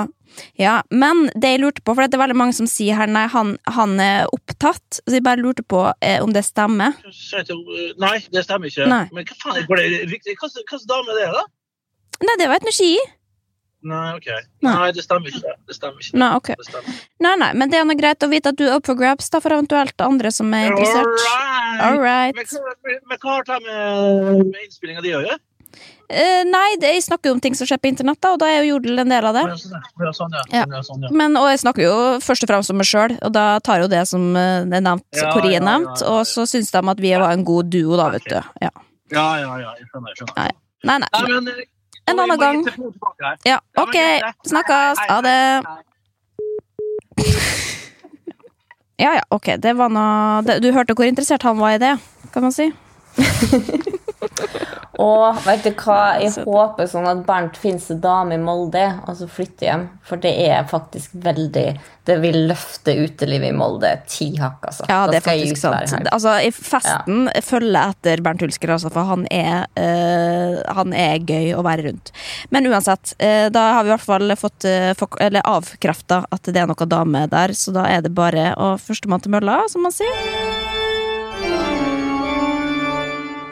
Ja, 0.59 0.81
Men 0.91 1.29
det 1.39 1.53
jeg 1.53 1.63
lurte 1.63 1.85
på, 1.85 1.95
for 1.95 2.03
det 2.03 2.17
er 2.17 2.25
veldig 2.25 2.41
mange 2.41 2.57
som 2.57 2.67
sier 2.67 2.99
her 2.99 3.11
nei, 3.11 3.29
han, 3.31 3.55
han 3.77 3.99
er 4.03 4.31
opptatt. 4.35 5.03
Så 5.05 5.19
jeg 5.21 5.23
bare 5.27 5.45
lurte 5.45 5.63
på 5.63 5.87
eh, 6.01 6.19
om 6.25 6.35
det 6.35 6.43
stemmer. 6.49 6.97
Nei, 8.03 8.17
det 8.35 8.43
stemmer 8.49 8.73
ikke. 8.73 8.89
Nei. 8.91 9.05
Men 9.15 9.29
hva 9.29 9.39
faen, 9.39 9.61
er 9.63 9.69
hva 10.41 10.51
slags 10.51 10.89
dame 10.91 11.15
er 11.15 11.21
det, 11.21 11.29
da? 11.37 11.45
Nei, 12.23 12.37
det 12.39 12.49
var 12.51 12.63
et 12.63 12.71
ikke 12.71 12.91
jeg. 12.93 13.13
Nei, 13.85 14.15
ok. 14.17 14.29
Nei. 14.65 14.73
Nei, 14.73 14.93
det 14.97 15.03
stemmer 15.05 15.29
ikke. 15.29 15.55
Det 15.69 15.75
stemmer 15.77 16.01
ikke. 16.01 16.17
Nei, 16.17 16.29
ok. 16.39 16.53
Det 16.57 16.69
stemmer. 16.71 17.01
Nei, 17.27 17.35
nei, 17.43 17.51
men 17.61 17.73
det 17.73 17.81
er 17.81 17.89
noe 17.89 17.99
greit 17.99 18.25
å 18.25 18.31
vite 18.33 18.55
at 18.55 18.61
du 18.61 18.65
er 18.65 18.79
up 18.79 18.87
for 18.89 18.97
grabs 18.97 19.29
da, 19.33 19.43
for 19.45 19.53
eventuelt 19.53 20.05
andre 20.05 20.33
som 20.33 20.53
er 20.57 20.71
interessert. 20.71 21.27
All 21.85 21.99
right. 22.01 22.33
Men 22.39 22.49
hva, 22.49 22.77
men, 22.87 23.03
men 23.11 23.21
hva 23.21 23.35
har 23.35 23.51
det 23.51 23.59
med, 23.67 24.47
med 24.55 24.63
innspillinga 24.65 25.05
di 25.05 25.13
å 25.13 25.21
gjøre? 25.27 25.37
Uh, 26.05 26.45
nei, 26.47 26.77
det, 26.81 26.95
jeg 26.95 27.05
snakker 27.07 27.31
jo 27.31 27.35
om 27.35 27.43
ting 27.43 27.57
som 27.59 27.67
skjer 27.69 27.81
på 27.83 27.89
internett, 27.91 28.21
da, 28.23 28.35
og 28.37 28.41
da 28.41 28.49
er 28.53 28.63
jo 28.63 28.75
Jodel 28.77 29.03
en 29.03 29.13
del 29.13 29.27
av 29.27 29.37
det. 29.37 29.45
Ja, 29.51 29.57
sånn, 29.59 29.75
ja. 29.75 30.13
Sånn, 30.15 30.37
ja. 30.53 30.83
Sånn, 30.87 31.07
ja. 31.09 31.13
Men, 31.17 31.37
og 31.41 31.49
jeg 31.51 31.63
snakker 31.65 31.85
jo 31.85 31.95
først 32.25 32.47
og 32.47 32.53
fremst 32.53 32.73
om 32.73 32.79
meg 32.81 32.89
sjøl, 32.89 33.17
og 33.25 33.33
da 33.35 33.47
tar 33.65 33.83
jo 33.83 33.89
det 33.91 34.05
som 34.09 34.27
eh, 34.39 34.63
er 34.63 34.85
nevnt, 34.85 35.07
hvor 35.19 35.49
er 35.49 35.65
nevnt, 35.65 36.05
og 36.09 36.23
så 36.29 36.47
syns 36.49 36.71
de 36.73 36.85
at 36.95 37.05
vi 37.05 37.15
var 37.17 37.33
en 37.33 37.45
god 37.49 37.73
duo, 37.73 37.97
da, 38.01 38.11
vet 38.15 38.29
du. 38.31 38.37
Ja. 38.65 38.71
ja, 39.17 39.29
ja, 39.43 39.57
ja. 39.65 39.77
Jeg 39.81 39.89
skjønner. 39.91 40.13
Jeg 40.13 40.21
skjønner. 40.23 40.37
Nei. 40.41 40.51
Nei, 40.85 41.01
nei. 41.01 41.09
Nei, 41.17 41.25
men, 41.33 41.53
eh, 41.57 41.71
En 42.07 42.19
annen 42.21 42.39
gang. 42.39 42.65
Ja, 43.45 43.61
ok. 43.81 43.97
Snakkes. 44.47 44.99
Ha 45.09 45.21
det. 45.21 45.63
Ja, 48.97 49.11
ja, 49.15 49.23
ok. 49.35 49.57
Det 49.59 49.73
var 49.75 49.91
noe 49.91 50.59
Du 50.63 50.69
hørte 50.71 50.95
hvor 50.95 51.03
interessert 51.09 51.43
han 51.43 51.59
var 51.59 51.75
i 51.75 51.81
det, 51.83 51.97
kan 52.33 52.45
man 52.47 52.53
si. 52.55 52.69
Og 55.03 55.41
vet 55.43 55.65
du 55.65 55.73
hva, 55.75 56.21
jeg 56.23 56.45
håper 56.47 56.87
sånn 56.91 57.07
at 57.11 57.25
Bernt 57.27 57.57
finnes 57.59 57.87
en 57.91 58.01
dame 58.03 58.37
i 58.37 58.41
Molde, 58.43 58.85
og 59.09 59.17
så 59.19 59.27
flytter 59.31 59.67
hjem. 59.67 59.85
For 60.07 60.21
det 60.23 60.33
er 60.45 60.67
faktisk 60.71 61.17
veldig 61.25 61.67
Det 62.05 62.19
vil 62.21 62.37
løfte 62.51 62.93
utelivet 63.01 63.49
i 63.49 63.57
Molde 63.57 63.91
ti 64.11 64.29
hakk, 64.37 64.67
altså. 64.69 64.87
Ja, 64.91 65.01
det 65.09 65.19
er 65.19 65.25
faktisk 65.25 65.59
sant. 65.63 65.95
Altså, 66.13 66.37
i 66.45 66.53
festen 66.53 67.31
følger 67.43 67.95
etter 67.95 68.23
Bernt 68.25 68.45
Hulsker, 68.45 68.75
altså, 68.77 68.93
for 68.93 69.09
han 69.09 69.25
er, 69.33 69.65
øh, 69.81 70.61
han 70.79 70.93
er 70.93 71.25
gøy 71.25 71.55
å 71.57 71.65
være 71.65 71.89
rundt. 71.89 72.13
Men 72.55 72.69
uansett, 72.69 73.17
øh, 73.17 73.49
da 73.55 73.65
har 73.79 73.83
vi 73.83 73.93
i 73.93 73.95
hvert 73.97 74.09
fall 74.13 74.37
fått 74.39 74.69
øh, 74.69 74.93
eller 75.25 75.49
avkrefta 75.49 76.25
at 76.35 76.53
det 76.53 76.61
er 76.61 76.69
noe 76.71 76.89
dame 76.89 77.27
der, 77.33 77.57
så 77.57 77.73
da 77.75 77.89
er 77.89 78.05
det 78.05 78.15
bare 78.15 78.53
å 78.61 78.75
førstemann 78.81 79.25
til 79.25 79.35
mølla, 79.35 79.63
som 79.73 79.89
man 79.89 79.97
sier. 79.97 80.74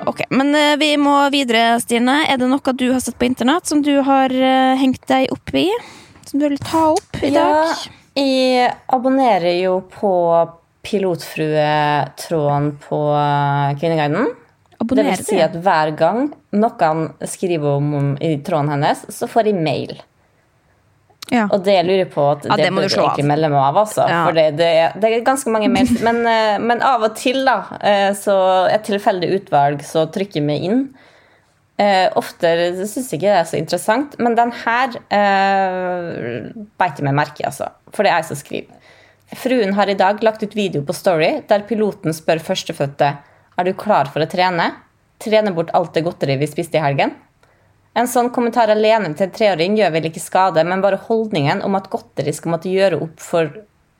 Ok, 0.06 0.22
men 0.34 0.54
eh, 0.54 0.76
vi 0.80 0.96
må 0.98 1.14
videre, 1.30 1.76
Stine. 1.82 2.22
Er 2.26 2.40
det 2.40 2.48
noe 2.50 2.72
du 2.74 2.88
har 2.90 3.00
sett 3.02 3.18
på 3.20 3.28
internett 3.28 3.68
som 3.70 3.82
du 3.86 3.92
har 4.06 4.32
eh, 4.34 4.74
hengt 4.80 5.04
deg 5.10 5.30
opp 5.34 5.52
i? 5.54 5.68
Som 6.26 6.40
du 6.42 6.48
vil 6.48 6.58
ta 6.62 6.88
opp 6.96 7.20
i 7.22 7.30
Ja, 7.30 7.44
dag? 7.46 7.84
jeg 8.18 8.72
abonnerer 8.92 9.54
jo 9.62 9.76
på 9.94 10.12
pilotfruetråden 10.82 12.70
på 12.82 13.00
eh, 13.14 13.74
Kvinneguiden. 13.78 14.32
Det 14.82 15.04
vil 15.06 15.20
si 15.22 15.38
at 15.38 15.54
hver 15.62 15.92
gang 15.94 16.24
noen 16.58 17.04
skriver 17.30 17.76
om, 17.78 17.92
om 17.94 18.08
i 18.18 18.32
tråden 18.42 18.72
hennes, 18.74 19.04
så 19.14 19.28
får 19.30 19.52
jeg 19.52 19.62
mail. 19.62 19.92
Ja. 21.30 21.46
Og 21.46 21.62
det 21.64 21.76
jeg 21.78 21.86
lurer 21.86 22.08
på 22.12 22.24
at 22.32 22.44
Ja, 22.48 22.56
det, 22.58 22.66
det 22.66 22.72
må 22.74 22.82
du 22.82 22.88
egentlig 22.90 23.24
melde 23.28 23.48
meg 23.52 23.62
av, 23.62 23.78
altså. 23.84 24.04
Ja. 24.10 24.24
For 24.26 24.36
det, 24.36 24.48
det, 24.58 24.68
er, 24.82 24.98
det 25.00 25.08
er 25.08 25.24
ganske 25.24 25.52
mange 25.54 25.70
mails. 25.72 25.94
Men, 26.06 26.20
eh, 26.28 26.58
men 26.60 26.82
av 26.84 27.06
og 27.06 27.14
til, 27.16 27.44
da, 27.48 27.78
eh, 27.80 28.10
så 28.18 28.36
et 28.72 28.84
tilfeldig 28.88 29.30
utvalg, 29.38 29.84
så 29.86 30.04
trykker 30.12 30.44
vi 30.48 30.58
inn. 30.68 30.84
Eh, 31.80 32.08
ofte 32.18 32.50
syns 32.82 33.08
jeg 33.08 33.22
ikke 33.22 33.30
det 33.30 33.38
er 33.38 33.48
så 33.48 33.56
interessant, 33.58 34.18
men 34.20 34.36
den 34.36 34.52
her 34.60 34.92
eh, 35.14 36.50
beit 36.78 37.00
jeg 37.00 37.06
meg 37.08 37.16
merke 37.16 37.40
i, 37.40 37.48
altså. 37.48 37.70
For 37.94 38.04
det 38.04 38.12
er 38.12 38.20
jeg 38.20 38.28
som 38.28 38.40
skriver. 38.42 38.78
Fruen 39.40 39.72
har 39.78 39.88
i 39.88 39.96
dag 39.96 40.20
lagt 40.20 40.44
ut 40.44 40.54
video 40.56 40.82
på 40.84 40.92
Story 40.92 41.38
der 41.48 41.64
piloten 41.64 42.12
spør 42.12 42.42
førstefødte 42.44 43.14
er 43.56 43.68
du 43.68 43.72
klar 43.78 44.10
for 44.12 44.24
å 44.24 44.28
trene. 44.28 44.70
Trene 45.22 45.52
bort 45.56 45.72
alt 45.76 45.94
det 45.96 46.04
godteri 46.04 46.36
vi 46.40 46.48
spiste 46.50 46.78
i 46.78 46.84
helgen. 46.84 47.14
En 47.94 48.08
sånn 48.08 48.30
kommentar 48.32 48.70
alene 48.72 49.10
til 49.12 49.26
en 49.26 49.34
treåring 49.34 49.76
gjør 49.76 49.92
vel 49.96 50.08
ikke 50.08 50.22
skade, 50.22 50.64
men 50.64 50.80
bare 50.84 51.00
holdningen 51.08 51.60
om 51.66 51.76
at 51.76 51.90
godteri 51.92 52.32
skal 52.32 52.54
måtte 52.54 52.72
gjøre 52.72 53.02
opp 53.04 53.20
for, 53.20 53.50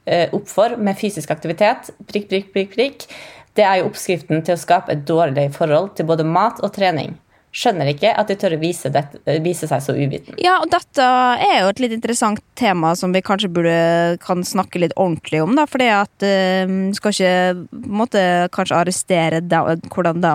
eh, 0.06 0.32
opp 0.32 0.48
for 0.48 0.76
med 0.76 0.96
fysisk 0.96 1.30
aktivitet, 1.30 1.90
prikk, 2.08 2.28
prikk, 2.30 2.52
prikk, 2.54 2.72
prikk, 2.76 3.06
det 3.54 3.64
er 3.64 3.80
jo 3.80 3.90
oppskriften 3.90 4.40
til 4.44 4.56
å 4.56 4.60
skape 4.60 4.92
et 4.92 5.04
dårlig 5.04 5.50
forhold 5.52 5.94
til 5.96 6.08
både 6.08 6.24
mat 6.24 6.62
og 6.64 6.72
trening. 6.72 7.18
Skjønner 7.52 7.90
ikke 7.90 8.14
at 8.16 8.30
de 8.32 8.34
tør 8.40 8.54
å 8.56 8.60
vise, 8.62 8.88
det, 8.88 9.02
vise 9.44 9.66
seg 9.68 9.82
så 9.84 9.92
uviten. 9.92 10.38
Ja, 10.40 10.54
og 10.62 10.70
dette 10.72 11.04
er 11.04 11.58
jo 11.60 11.68
et 11.68 11.82
litt 11.84 11.92
interessant 11.92 12.40
tema 12.56 12.94
som 12.96 13.12
vi 13.12 13.20
kanskje 13.20 13.50
burde 13.52 14.16
kan 14.24 14.40
snakke 14.40 14.80
litt 14.80 14.94
ordentlig 14.96 15.42
om. 15.44 15.52
da, 15.58 15.66
fordi 15.68 15.90
at 15.92 16.24
uh, 16.24 16.72
Skal 16.96 17.12
ikke 17.12 17.82
måtte, 17.92 18.22
kanskje 18.56 18.78
arrestere 18.78 19.42
da, 19.44 19.66
hvordan 19.92 20.24
de, 20.24 20.32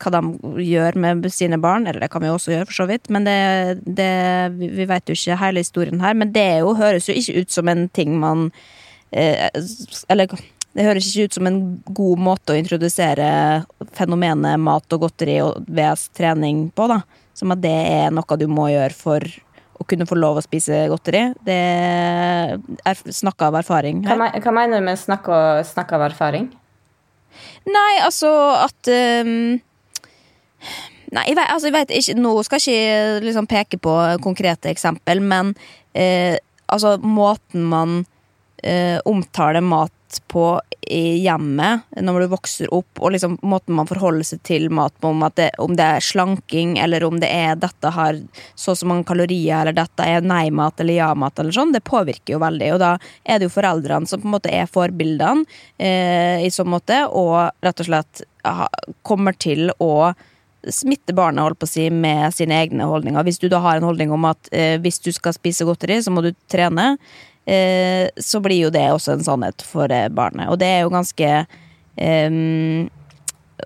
hva 0.00 0.12
de 0.16 0.62
gjør 0.64 0.96
med 1.00 1.26
sine 1.32 1.58
barn, 1.60 1.86
eller 1.86 2.04
det 2.04 2.10
kan 2.12 2.24
vi 2.24 2.30
også 2.32 2.54
gjøre, 2.54 2.68
for 2.70 2.82
så 2.82 2.86
vidt. 2.90 3.10
Men 3.12 3.26
det, 3.28 3.40
det, 3.84 4.12
vi 4.60 4.86
vet 4.88 5.10
jo 5.10 5.16
ikke 5.16 5.40
hele 5.42 5.64
historien 5.64 6.00
her. 6.02 6.16
Men 6.18 6.32
det 6.34 6.46
er 6.56 6.62
jo, 6.64 6.76
høres 6.78 7.10
jo 7.10 7.16
ikke 7.16 7.44
ut 7.44 7.52
som 7.54 7.70
en 7.70 7.86
ting 7.96 8.16
man 8.20 8.48
eh, 9.10 9.48
Eller 10.08 10.30
det 10.76 10.86
høres 10.86 11.08
ikke 11.10 11.26
ut 11.26 11.36
som 11.38 11.48
en 11.50 11.60
god 11.84 12.22
måte 12.22 12.54
å 12.54 12.58
introdusere 12.58 13.30
fenomenet 13.96 14.60
mat 14.62 14.94
og 14.94 15.06
godteri 15.06 15.40
og 15.42 15.64
VS 15.66 16.10
trening 16.16 16.68
på. 16.74 16.86
da. 16.90 17.00
Som 17.34 17.54
at 17.54 17.62
det 17.62 17.74
er 17.74 18.14
noe 18.14 18.38
du 18.38 18.46
må 18.50 18.68
gjøre 18.70 18.94
for 18.94 19.26
å 19.80 19.86
kunne 19.88 20.06
få 20.06 20.18
lov 20.18 20.38
å 20.38 20.44
spise 20.44 20.84
godteri. 20.92 21.24
Det 21.46 21.56
er 21.56 23.02
snakk 23.16 23.48
av 23.48 23.58
erfaring 23.62 24.04
her. 24.06 24.20
hva 24.20 24.54
mener 24.54 24.78
du 24.78 24.86
med 24.86 25.00
snakk, 25.00 25.30
og, 25.32 25.64
snakk 25.66 25.96
av 25.96 26.06
erfaring? 26.10 26.50
Nei, 27.70 27.92
altså 28.04 28.30
at 28.60 28.90
ehm, 28.90 29.60
Nei, 31.10 31.24
jeg 31.26 31.38
vet, 31.40 31.50
altså, 31.50 31.70
jeg 31.70 31.74
vet 31.74 31.92
ikke 31.96 32.20
Nå 32.20 32.34
skal 32.46 32.62
jeg 32.62 32.82
ikke 32.84 33.24
liksom 33.26 33.50
peke 33.50 33.80
på 33.82 33.94
konkrete 34.22 34.70
eksempel, 34.70 35.22
men 35.22 35.54
eh, 35.92 36.36
altså 36.70 36.96
måten 37.02 37.66
man 37.66 38.02
eh, 38.62 39.00
omtaler 39.04 39.64
mat 39.64 39.92
på 40.30 40.60
i 40.90 41.20
hjemmet 41.22 41.86
når 42.02 42.24
du 42.24 42.26
vokser 42.32 42.70
opp, 42.74 42.98
og 42.98 43.12
liksom 43.14 43.36
måten 43.46 43.76
man 43.78 43.86
forholder 43.86 44.26
seg 44.26 44.40
til 44.46 44.64
mat 44.74 44.94
på, 44.98 45.12
om, 45.12 45.22
det, 45.36 45.50
om 45.62 45.76
det 45.78 45.86
er 45.86 46.02
slanking, 46.02 46.76
eller 46.82 47.04
om 47.06 47.20
det 47.22 47.28
er 47.30 47.58
dette 47.60 47.92
har 47.94 48.18
så 48.58 48.72
og 48.72 48.80
så 48.80 48.88
mange 48.90 49.06
kalorier, 49.06 49.60
eller 49.60 49.76
dette 49.76 50.06
er 50.06 50.26
nei-mat 50.26 50.82
eller 50.82 50.98
ja-mat, 50.98 51.38
eller 51.38 51.54
sånn, 51.54 51.74
det 51.74 51.84
påvirker 51.86 52.34
jo 52.34 52.42
veldig. 52.42 52.72
Og 52.74 52.82
da 52.82 52.90
er 53.22 53.38
det 53.38 53.46
jo 53.46 53.54
foreldrene 53.54 54.10
som 54.10 54.22
på 54.22 54.30
en 54.30 54.34
måte 54.34 54.54
er 54.54 54.70
forbildene 54.70 55.46
eh, 55.78 56.42
i 56.46 56.50
så 56.54 56.66
måte, 56.66 57.04
og 57.06 57.52
rett 57.62 57.84
og 57.84 57.90
slett 57.90 58.26
kommer 59.06 59.36
til 59.36 59.68
å 59.78 59.92
smitte 60.68 61.14
barnet 61.16 61.44
holdt 61.44 61.60
på 61.60 61.68
å 61.68 61.70
si, 61.70 61.86
med 61.90 62.34
sine 62.36 62.58
egne 62.60 62.88
holdninger. 62.88 63.24
Hvis 63.26 63.40
du 63.40 63.48
da 63.48 63.62
har 63.64 63.78
en 63.78 63.88
holdning 63.88 64.12
om 64.12 64.28
at 64.28 64.50
eh, 64.52 64.76
hvis 64.82 65.00
du 65.04 65.10
skal 65.14 65.34
spise 65.36 65.66
godteri, 65.68 66.00
så 66.04 66.12
må 66.12 66.24
du 66.24 66.32
trene, 66.52 66.92
eh, 67.48 68.10
så 68.20 68.42
blir 68.44 68.66
jo 68.66 68.72
det 68.74 68.86
også 68.92 69.16
en 69.16 69.26
sannhet 69.26 69.64
for 69.64 69.92
eh, 69.92 70.10
barnet. 70.12 70.50
Og 70.52 70.60
det 70.60 70.68
er 70.68 70.84
jo 70.84 70.92
ganske 70.92 71.30
eh, 71.30 72.36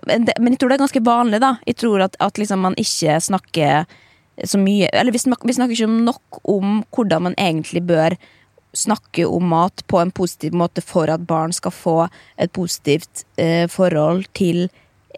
men, 0.05 0.27
jeg 0.27 0.59
tror 0.59 0.71
det 0.71 0.75
er 0.75 0.85
ganske 0.85 1.03
vanlig, 1.05 1.41
da. 1.43 1.55
Jeg 1.67 1.79
tror 1.83 2.05
at, 2.07 2.17
at 2.23 2.39
liksom 2.39 2.63
man 2.65 2.75
ikke 2.79 3.19
snakker 3.23 3.85
så 4.43 4.59
mye 4.59 4.89
Eller 4.91 5.15
vi 5.15 5.21
snakker, 5.21 5.47
vi 5.47 5.53
snakker 5.55 5.77
ikke 5.77 5.87
nok 5.87 6.41
om 6.51 6.81
hvordan 6.91 7.29
man 7.29 7.37
egentlig 7.39 7.85
bør 7.87 8.17
snakke 8.75 9.23
om 9.25 9.45
mat 9.47 9.83
på 9.87 10.01
en 10.01 10.11
positiv 10.11 10.51
måte 10.59 10.83
for 10.83 11.07
at 11.07 11.23
barn 11.23 11.53
skal 11.55 11.71
få 11.71 11.93
et 12.35 12.51
positivt 12.51 13.23
eh, 13.39 13.63
forhold 13.71 14.25
til 14.35 14.67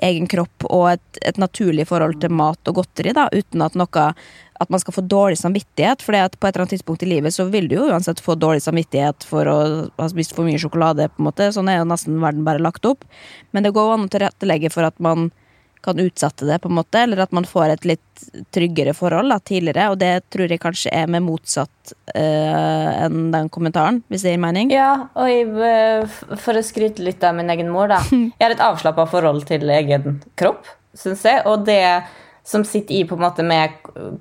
egen 0.06 0.28
kropp 0.30 0.66
og 0.70 0.92
et, 0.94 1.22
et 1.26 1.40
naturlig 1.42 1.88
forhold 1.90 2.20
til 2.22 2.34
mat 2.34 2.70
og 2.70 2.82
godteri, 2.82 3.14
da, 3.16 3.28
uten 3.34 3.64
at 3.66 3.78
noe 3.80 4.12
at 4.58 4.72
man 4.74 4.82
skal 4.82 4.96
få 4.96 5.04
dårlig 5.06 5.38
samvittighet. 5.38 6.02
For 6.02 6.14
på 6.14 6.20
et 6.48 6.56
eller 6.56 6.64
annet 6.64 6.76
tidspunkt 6.78 7.04
i 7.06 7.10
livet 7.12 7.36
så 7.36 7.46
vil 7.54 7.68
du 7.70 7.78
jo 7.78 7.88
uansett 7.92 8.22
få 8.24 8.36
dårlig 8.40 8.64
samvittighet 8.66 9.26
for 9.28 9.50
å 9.50 9.58
ha 9.98 10.08
spist 10.10 10.34
for 10.36 10.48
mye 10.48 10.62
sjokolade. 10.62 11.10
på 11.10 11.22
en 11.22 11.30
måte, 11.30 11.52
Sånn 11.54 11.70
er 11.70 11.80
jo 11.80 11.90
nesten 11.90 12.18
verden 12.22 12.46
bare 12.48 12.64
lagt 12.64 12.86
opp. 12.86 13.06
Men 13.52 13.64
det 13.64 13.76
går 13.76 13.94
an 13.94 14.08
å 14.08 14.14
tilrettelegge 14.14 14.74
for 14.74 14.88
at 14.88 14.98
man 15.00 15.30
kan 15.86 16.00
utsette 16.00 16.48
det, 16.48 16.60
på 16.64 16.70
en 16.72 16.78
måte, 16.80 17.00
eller 17.04 17.24
at 17.24 17.34
man 17.36 17.48
får 17.48 17.76
et 17.76 17.88
litt 17.88 18.26
tryggere 18.54 18.94
forhold 18.98 19.32
da, 19.32 19.40
tidligere. 19.40 19.90
Og 19.94 20.00
det 20.02 20.12
tror 20.34 20.52
jeg 20.52 20.62
kanskje 20.62 20.94
er 20.96 21.10
med 21.12 21.26
motsatt 21.26 21.94
uh, 22.16 23.06
enn 23.06 23.32
den 23.34 23.50
kommentaren, 23.54 24.02
hvis 24.12 24.26
det 24.26 24.36
gir 24.36 24.44
mening. 24.44 24.74
Ja, 24.74 24.92
og 25.18 25.32
jeg, 25.32 25.48
eh, 25.70 26.20
for 26.42 26.58
å 26.58 26.66
skryte 26.66 27.06
litt 27.06 27.24
av 27.26 27.38
min 27.38 27.52
egen 27.54 27.72
mor, 27.74 27.92
da. 27.92 28.02
Jeg 28.38 28.44
har 28.44 28.54
et 28.54 28.64
avslappa 28.64 29.08
forhold 29.10 29.48
til 29.50 29.70
egen 29.74 30.22
kropp, 30.40 30.68
syns 30.98 31.24
jeg. 31.26 31.44
Og 31.50 31.66
det 31.68 31.82
som 32.48 32.64
sitter 32.64 32.96
i 32.96 33.04
på 33.08 33.18
en 33.18 33.24
måte 33.26 33.44
med 33.44 33.74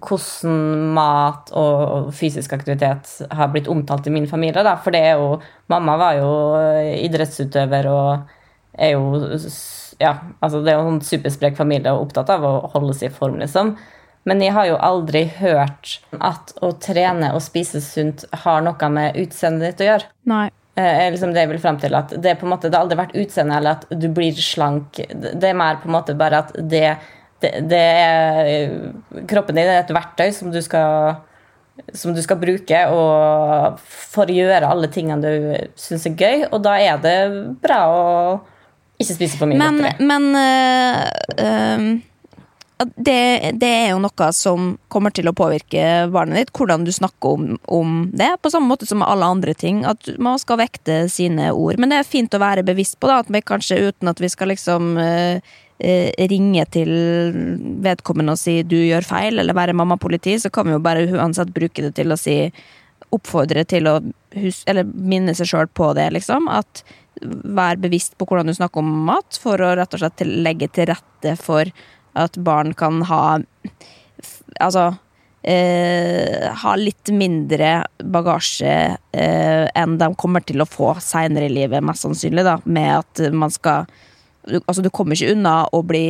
hvordan 0.03 0.88
mat 0.97 1.53
og 1.55 2.09
fysisk 2.16 2.57
aktivitet 2.57 3.12
har 3.31 3.53
blitt 3.53 3.69
omtalt 3.71 4.09
i 4.09 4.14
min 4.14 4.27
familie. 4.27 4.64
da, 4.66 4.75
For 4.83 4.95
det 4.95 5.05
er 5.12 5.21
jo 5.21 5.37
Mamma 5.71 5.95
var 5.99 6.19
jo 6.19 6.33
eh, 6.59 7.05
idrettsutøver 7.07 7.87
og 7.90 8.35
er 8.79 8.92
jo 8.97 9.38
ja, 10.02 10.16
altså 10.40 10.62
Det 10.62 10.72
er 10.72 10.80
jo 10.80 10.94
en 10.94 11.04
supersprek 11.04 11.56
familie 11.59 11.92
og 11.94 12.09
opptatt 12.09 12.32
av 12.35 12.44
å 12.44 12.54
holde 12.74 12.96
seg 12.96 13.11
i 13.11 13.16
form, 13.16 13.38
liksom. 13.42 13.74
Men 14.26 14.42
jeg 14.42 14.56
har 14.56 14.66
jo 14.66 14.78
aldri 14.82 15.22
hørt 15.38 16.00
at 16.18 16.50
å 16.64 16.72
trene 16.82 17.30
og 17.37 17.44
spise 17.44 17.80
sunt 17.85 18.24
har 18.42 18.64
noe 18.66 18.88
med 18.90 19.18
utseendet 19.22 19.68
ditt 19.68 19.85
å 19.85 19.90
gjøre. 19.92 20.09
Nei. 20.26 20.46
Eh, 20.76 21.06
liksom 21.12 21.30
det 21.32 21.44
jeg 21.44 21.52
vil 21.54 21.62
frem 21.62 21.78
til. 21.80 21.94
At 21.96 22.11
det, 22.11 22.35
på 22.40 22.48
en 22.48 22.52
måte, 22.52 22.68
det 22.68 22.76
har 22.76 22.85
aldri 22.85 22.98
vært 22.98 23.14
utseende 23.16 23.61
eller 23.61 23.78
at 23.78 23.87
du 24.02 24.09
blir 24.12 24.35
slank. 24.35 24.98
Det 25.14 25.46
er 25.46 25.56
mer 25.56 25.78
på 25.80 25.88
en 25.88 25.94
måte 25.94 26.16
bare 26.18 26.42
at 26.42 26.50
det, 26.59 26.88
det, 27.44 27.54
det 27.70 27.85
er 28.02 29.22
Kroppen 29.30 29.56
din 29.56 29.70
er 29.70 29.85
et 29.85 29.94
verktøy 29.94 30.28
som 30.35 30.50
du 30.52 30.61
skal 30.64 31.22
som 31.92 32.14
du 32.16 32.22
skal 32.24 32.38
bruke 32.40 32.78
for 32.88 34.24
å 34.24 34.32
gjøre 34.32 34.68
alle 34.68 34.88
tingene 34.92 35.20
du 35.22 35.72
syns 35.78 36.06
er 36.09 36.16
gøy. 36.16 36.46
Og 36.50 36.62
da 36.64 36.76
er 36.80 37.00
det 37.02 37.16
bra 37.62 37.80
å 37.92 38.04
ikke 38.96 39.16
spise 39.16 39.38
for 39.38 39.50
mye 39.50 39.61
Men, 39.61 39.80
godteri. 39.82 40.06
men 40.09 40.28
uh, 40.37 41.02
uh, 41.40 42.87
det, 42.96 43.52
det 43.61 43.68
er 43.68 43.90
jo 43.94 44.00
noe 44.04 44.28
som 44.37 44.72
kommer 44.92 45.12
til 45.14 45.30
å 45.30 45.35
påvirke 45.37 45.85
barnet 46.12 46.42
ditt, 46.42 46.52
hvordan 46.56 46.85
du 46.85 46.92
snakker 46.92 47.38
om, 47.38 47.46
om 47.72 47.94
det. 48.12 48.35
På 48.44 48.52
samme 48.52 48.68
måte 48.68 48.88
som 48.88 49.00
med 49.00 49.09
alle 49.09 49.30
andre 49.32 49.54
ting. 49.56 49.80
At 49.88 50.11
man 50.20 50.37
skal 50.40 50.61
vekte 50.61 51.06
sine 51.12 51.48
ord. 51.56 51.80
Men 51.80 51.92
det 51.92 52.02
er 52.02 52.09
fint 52.09 52.37
å 52.37 52.42
være 52.42 52.66
bevisst 52.68 52.98
på, 53.00 53.09
da, 53.09 53.22
at 53.24 53.32
vi 53.32 53.40
kanskje 53.40 53.80
uten 53.88 54.12
at 54.12 54.20
vi 54.20 54.28
skal 54.28 54.52
liksom 54.52 54.92
øh, 55.00 55.56
ringe 56.28 56.66
til 56.72 56.92
vedkommende 57.85 58.37
og 58.37 58.40
si 58.40 58.62
'du 58.62 58.76
gjør 58.76 59.09
feil', 59.09 59.40
eller 59.40 59.56
være 59.56 59.76
mammapoliti, 59.76 60.37
så 60.40 60.52
kan 60.52 60.68
vi 60.68 60.76
jo 60.76 60.85
bare 60.85 61.09
uansett 61.16 61.52
bruke 61.56 61.82
det 61.82 61.94
til 61.96 62.12
å 62.12 62.20
si 62.20 62.52
oppfordre 63.12 63.64
til 63.64 63.88
å 63.88 64.00
hus 64.37 64.62
eller 64.66 64.85
minne 64.85 65.35
seg 65.37 65.48
sjøl 65.48 65.68
på 65.68 65.92
det, 65.96 66.11
liksom. 66.12 66.48
At 66.48 66.85
vær 67.22 67.81
bevisst 67.81 68.16
på 68.18 68.26
hvordan 68.29 68.50
du 68.50 68.57
snakker 68.57 68.83
om 68.83 68.92
mat, 69.09 69.38
for 69.40 69.61
å 69.61 69.74
rett 69.79 69.96
og 69.96 70.02
slett 70.02 70.24
legge 70.26 70.68
til 70.72 70.90
rette 70.92 71.37
for 71.40 71.70
at 72.16 72.38
barn 72.40 72.74
kan 72.76 73.02
ha 73.11 73.38
Altså 74.57 74.87
eh, 75.44 76.46
ha 76.48 76.70
litt 76.81 77.11
mindre 77.12 77.83
bagasje 78.00 78.72
eh, 79.12 79.66
enn 79.76 79.98
de 80.00 80.09
kommer 80.16 80.40
til 80.46 80.64
å 80.64 80.68
få 80.68 80.94
seinere 81.05 81.50
i 81.50 81.52
livet, 81.52 81.85
mest 81.85 82.07
sannsynlig, 82.07 82.46
da, 82.46 82.57
med 82.64 83.02
at 83.02 83.20
man 83.37 83.52
skal 83.52 83.85
altså, 84.46 84.83
du 84.83 84.90
kommer 84.94 85.16
ikke 85.16 85.35
unna 85.35 85.59
å 85.74 85.83
bli 85.87 86.07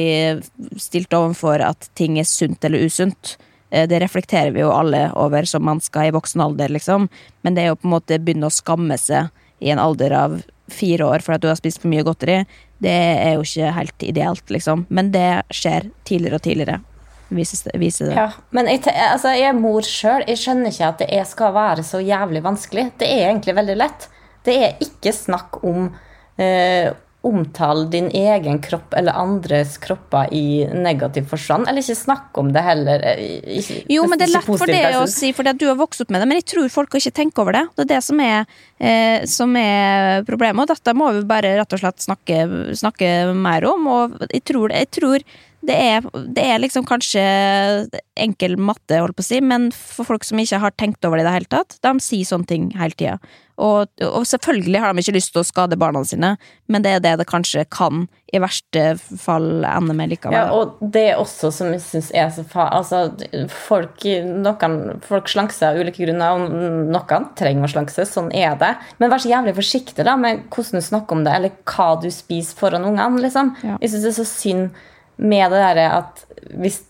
stilt 0.80 1.14
overfor 1.16 1.64
at 1.64 1.90
ting 1.98 2.20
er 2.20 2.28
sunt 2.28 2.64
eller 2.64 2.86
usunt. 2.86 3.36
Eh, 3.70 3.88
Det 3.88 4.00
reflekterer 4.02 4.52
vi 4.54 4.62
jo 4.64 4.72
alle 4.74 5.08
over 5.14 5.48
som 5.48 5.64
mennesker 5.66 6.08
i 6.08 6.14
voksen 6.14 6.44
alder, 6.46 6.72
liksom. 6.72 7.08
Men 7.42 7.54
det 7.54 7.64
er 7.64 7.72
jo 7.72 7.80
på 7.80 7.88
en 7.88 7.96
måte 7.96 8.20
begynne 8.20 8.50
å 8.50 8.54
skamme 8.54 8.98
seg 9.00 9.32
i 9.60 9.72
en 9.72 9.80
alder 9.82 10.12
av 10.12 10.42
fire 10.72 11.06
år 11.06 11.24
fordi 11.24 11.44
du 11.44 11.50
har 11.50 11.58
spist 11.58 11.82
for 11.82 11.92
mye 11.92 12.04
godteri, 12.06 12.40
det 12.82 12.92
er 12.92 13.36
jo 13.36 13.44
ikke 13.46 13.72
helt 13.76 14.04
ideelt, 14.04 14.44
liksom. 14.52 14.84
Men 14.88 15.12
det 15.14 15.30
skjer 15.54 15.88
tidligere 16.08 16.40
og 16.40 16.44
tidligere. 16.44 16.80
Vises 17.28 17.64
det, 17.66 17.74
viser 17.82 18.10
det. 18.10 18.18
Ja, 18.18 18.28
men 18.54 18.68
jeg, 18.70 18.84
altså, 18.86 19.32
jeg 19.34 19.48
er 19.50 19.56
mor 19.58 19.86
sjøl. 19.86 20.22
Jeg 20.28 20.38
skjønner 20.38 20.70
ikke 20.70 20.90
at 20.92 21.00
det 21.02 21.22
skal 21.26 21.54
være 21.56 21.86
så 21.86 22.02
jævlig 22.04 22.42
vanskelig. 22.44 22.90
Det 23.00 23.08
er 23.08 23.30
egentlig 23.30 23.56
veldig 23.56 23.76
lett. 23.80 24.06
Det 24.46 24.54
er 24.62 24.84
ikke 24.84 25.14
snakk 25.14 25.58
om 25.66 25.88
eh, 26.38 26.92
omtale 27.26 27.88
din 27.92 28.06
egen 28.14 28.60
kropp 28.62 28.94
eller 28.96 29.16
andres 29.18 29.76
kropper 29.82 30.30
i 30.34 30.64
negativ 30.72 31.26
forstand. 31.30 31.66
Eller 31.68 31.82
ikke 31.82 31.98
snakke 31.98 32.42
om 32.42 32.52
det 32.54 32.62
heller. 32.62 33.02
eh, 33.12 33.58
Ikke, 33.60 33.80
Jo, 33.92 34.06
men 34.06 34.18
det 34.18 34.28
er 34.28 34.34
lett 34.36 34.46
for 34.46 34.66
det 34.70 34.82
å 35.00 35.06
si, 35.10 35.32
fordi 35.36 35.56
du 35.58 35.66
har 35.68 35.78
vokst 35.80 36.04
opp 36.04 36.10
med 36.14 36.22
det. 36.22 36.28
Men 36.30 36.40
jeg 36.40 36.48
tror 36.54 36.68
folk 36.72 36.94
ikke 36.98 37.14
tenker 37.18 37.42
over 37.44 37.58
det. 37.58 37.64
Det 37.76 37.84
er 37.86 37.92
det 37.94 38.02
som 38.04 38.20
er, 38.20 38.46
eh, 38.80 39.24
som 39.26 39.56
er 39.56 40.22
problemet. 40.28 40.62
Og 40.62 40.72
dette 40.74 40.94
må 40.94 41.12
vi 41.18 41.24
bare 41.26 41.56
rett 41.58 41.72
og 41.76 41.82
slett 41.82 42.06
snakke, 42.06 42.40
snakke 42.78 43.34
mer 43.34 43.66
om. 43.68 43.86
Og 43.86 44.16
jeg 44.30 44.44
tror, 44.44 44.70
jeg 44.70 44.90
tror 44.90 45.18
det, 45.66 45.76
er, 45.76 46.06
det 46.34 46.44
er 46.44 46.60
liksom 46.62 46.86
kanskje 46.88 47.22
enkel 48.16 48.56
matte, 48.60 49.00
holdt 49.02 49.18
på 49.18 49.24
å 49.24 49.28
si, 49.28 49.40
men 49.44 49.70
for 49.74 50.08
folk 50.08 50.26
som 50.26 50.40
ikke 50.40 50.60
har 50.62 50.76
tenkt 50.78 51.04
over 51.06 51.18
det 51.18 51.26
i 51.26 51.28
det 51.28 51.34
hele 51.40 51.52
tatt, 51.52 51.76
de 51.84 51.92
sier 52.02 52.28
sånne 52.28 52.48
ting 52.50 52.70
hele 52.78 52.96
tida. 52.96 53.18
Og, 53.56 53.88
og 54.04 54.24
selvfølgelig 54.28 54.80
har 54.82 54.92
de 54.92 55.00
ikke 55.00 55.14
lyst 55.16 55.32
til 55.32 55.40
å 55.40 55.48
skade 55.48 55.78
barna 55.80 56.02
sine, 56.04 56.34
men 56.68 56.84
det 56.84 56.92
er 56.92 57.04
det 57.04 57.14
det 57.22 57.28
kanskje 57.28 57.64
kan 57.72 58.04
i 58.34 58.40
verste 58.42 58.82
fall 58.98 59.64
ende 59.64 59.94
med 59.96 60.10
likevel. 60.12 60.36
Ja, 60.36 60.50
og 60.52 60.80
det 60.82 61.04
er 61.12 61.22
også 61.22 61.48
som 61.54 61.70
jeg 61.72 61.80
syns 61.84 62.10
er 62.12 62.28
så 62.34 62.44
fa... 62.48 62.66
Altså, 62.76 63.06
folk, 63.52 64.04
noen, 64.26 64.76
folk 65.06 65.30
slanker 65.32 65.70
av 65.70 65.80
ulike 65.80 66.04
grunner, 66.04 66.36
og 66.36 66.90
noen 66.92 67.30
trenger 67.38 67.64
å 67.64 67.72
slanke 67.72 67.94
seg. 67.94 68.10
Sånn 68.10 68.28
er 68.36 68.58
det. 68.60 68.74
Men 69.00 69.12
vær 69.12 69.24
så 69.24 69.32
jævlig 69.32 69.56
forsiktig 69.56 70.04
da, 70.04 70.18
med 70.20 70.44
hvordan 70.52 70.82
du 70.82 70.88
snakker 70.90 71.16
om 71.16 71.24
det, 71.24 71.38
eller 71.38 71.56
hva 71.64 71.88
du 72.02 72.10
spiser 72.12 72.60
foran 72.60 72.84
ungene. 72.90 73.24
Liksom. 73.24 73.54
Ja. 73.64 73.80
Jeg 73.80 73.94
syns 73.94 74.04
det 74.04 74.12
er 74.12 74.20
så 74.20 74.28
synd 74.28 74.84
med 75.18 75.50
det 75.52 75.60
derre 75.62 75.86
at 76.02 76.24
hvis 76.56 76.82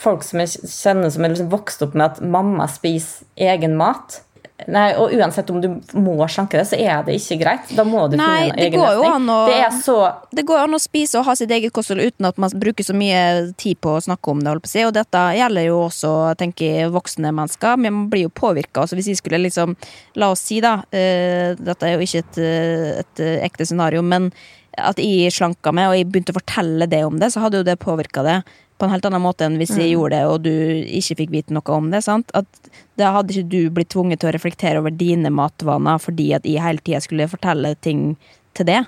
folk 0.00 0.22
som 0.24 0.40
jeg 0.40 0.48
kjenner 0.64 1.10
som 1.12 1.24
er 1.24 1.34
liksom 1.34 1.50
vokst 1.52 1.82
opp 1.84 1.94
med 1.94 2.06
at 2.12 2.22
mamma 2.24 2.66
spiser 2.72 3.26
egen 3.36 3.76
mat 3.76 4.22
Nei, 4.72 4.94
og 4.96 5.12
Uansett 5.12 5.50
om 5.52 5.58
du 5.60 5.66
må 6.00 6.14
slanke 6.32 6.56
det, 6.56 6.62
så 6.64 6.78
er 6.80 7.02
det 7.04 7.18
ikke 7.18 7.36
greit. 7.42 7.68
Da 7.76 7.84
må 7.84 8.06
du 8.08 8.16
Nei, 8.16 8.24
finne 8.24 8.54
en 8.54 8.56
det 8.56 8.64
egen 8.70 8.80
går 8.80 8.94
jo 8.94 9.02
løsning. 9.02 9.14
an 9.14 9.26
å- 9.28 9.46
Det 9.50 9.58
er 9.66 9.74
så 9.84 10.14
Det 10.32 10.46
går 10.48 10.58
an 10.62 10.70
å 10.72 10.80
spise 10.80 11.18
og 11.18 11.26
ha 11.26 11.34
sitt 11.34 11.50
eget 11.50 11.74
kosthold 11.74 12.00
uten 12.00 12.24
at 12.24 12.38
man 12.38 12.48
bruker 12.50 12.82
så 12.82 12.94
mye 12.96 13.54
tid 13.54 13.78
på 13.82 13.98
å 13.98 14.00
snakke 14.00 14.30
om 14.30 14.40
det. 14.40 14.66
si. 14.66 14.82
Og 14.82 14.94
dette 14.94 15.12
gjelder 15.36 15.66
jo 15.66 15.76
også 15.90 16.34
tenker 16.38 16.88
voksne 16.90 17.34
mennesker. 17.34 17.76
Men 17.76 17.92
man 17.92 18.08
blir 18.08 18.22
jo 18.22 18.28
påvirka. 18.30 18.88
Hvis 18.88 19.04
vi 19.12 19.14
skulle 19.14 19.44
liksom 19.44 19.76
La 20.16 20.30
oss 20.30 20.40
si, 20.40 20.60
da 20.60 20.76
Uh, 20.90 21.52
Dette 21.54 21.82
er 21.82 21.98
jo 21.98 22.00
ikke 22.00 22.18
et, 22.24 22.38
eh, 22.38 23.00
et 23.00 23.20
eh, 23.20 23.46
ekte 23.46 23.66
scenario, 23.66 24.00
men 24.02 24.32
at 24.76 25.00
jeg 25.00 25.32
slanka 25.34 25.72
meg, 25.74 25.90
og 25.90 25.98
jeg 25.98 26.08
begynte 26.10 26.34
å 26.34 26.38
fortelle 26.38 26.88
det 26.90 27.02
om 27.06 27.18
det, 27.20 27.32
så 27.32 27.42
hadde 27.44 27.62
jo 27.62 27.66
det 27.66 27.78
påvirka 27.82 28.24
det 28.26 28.40
på 28.76 28.84
en 28.84 28.92
helt 28.92 29.06
annen 29.08 29.24
måte 29.24 29.46
enn 29.46 29.56
hvis 29.60 29.72
jeg 29.78 29.94
gjorde 29.94 30.18
det 30.18 30.28
og 30.28 30.42
du 30.44 30.52
ikke 30.98 31.16
fikk 31.22 31.32
vite 31.32 31.54
noe 31.56 31.76
om 31.76 31.88
det. 31.92 32.02
sant? 32.04 32.32
At 32.36 32.46
Da 32.96 33.12
hadde 33.14 33.32
ikke 33.32 33.52
du 33.52 33.70
blitt 33.72 33.90
tvunget 33.92 34.20
til 34.20 34.30
å 34.30 34.36
reflektere 34.36 34.80
over 34.80 34.92
dine 34.92 35.32
matvaner 35.32 36.00
fordi 36.00 36.32
at 36.36 36.48
jeg 36.48 36.64
hele 36.64 36.84
tida 36.84 37.00
skulle 37.04 37.28
fortelle 37.28 37.74
ting 37.80 38.16
til 38.56 38.68
det. 38.68 38.82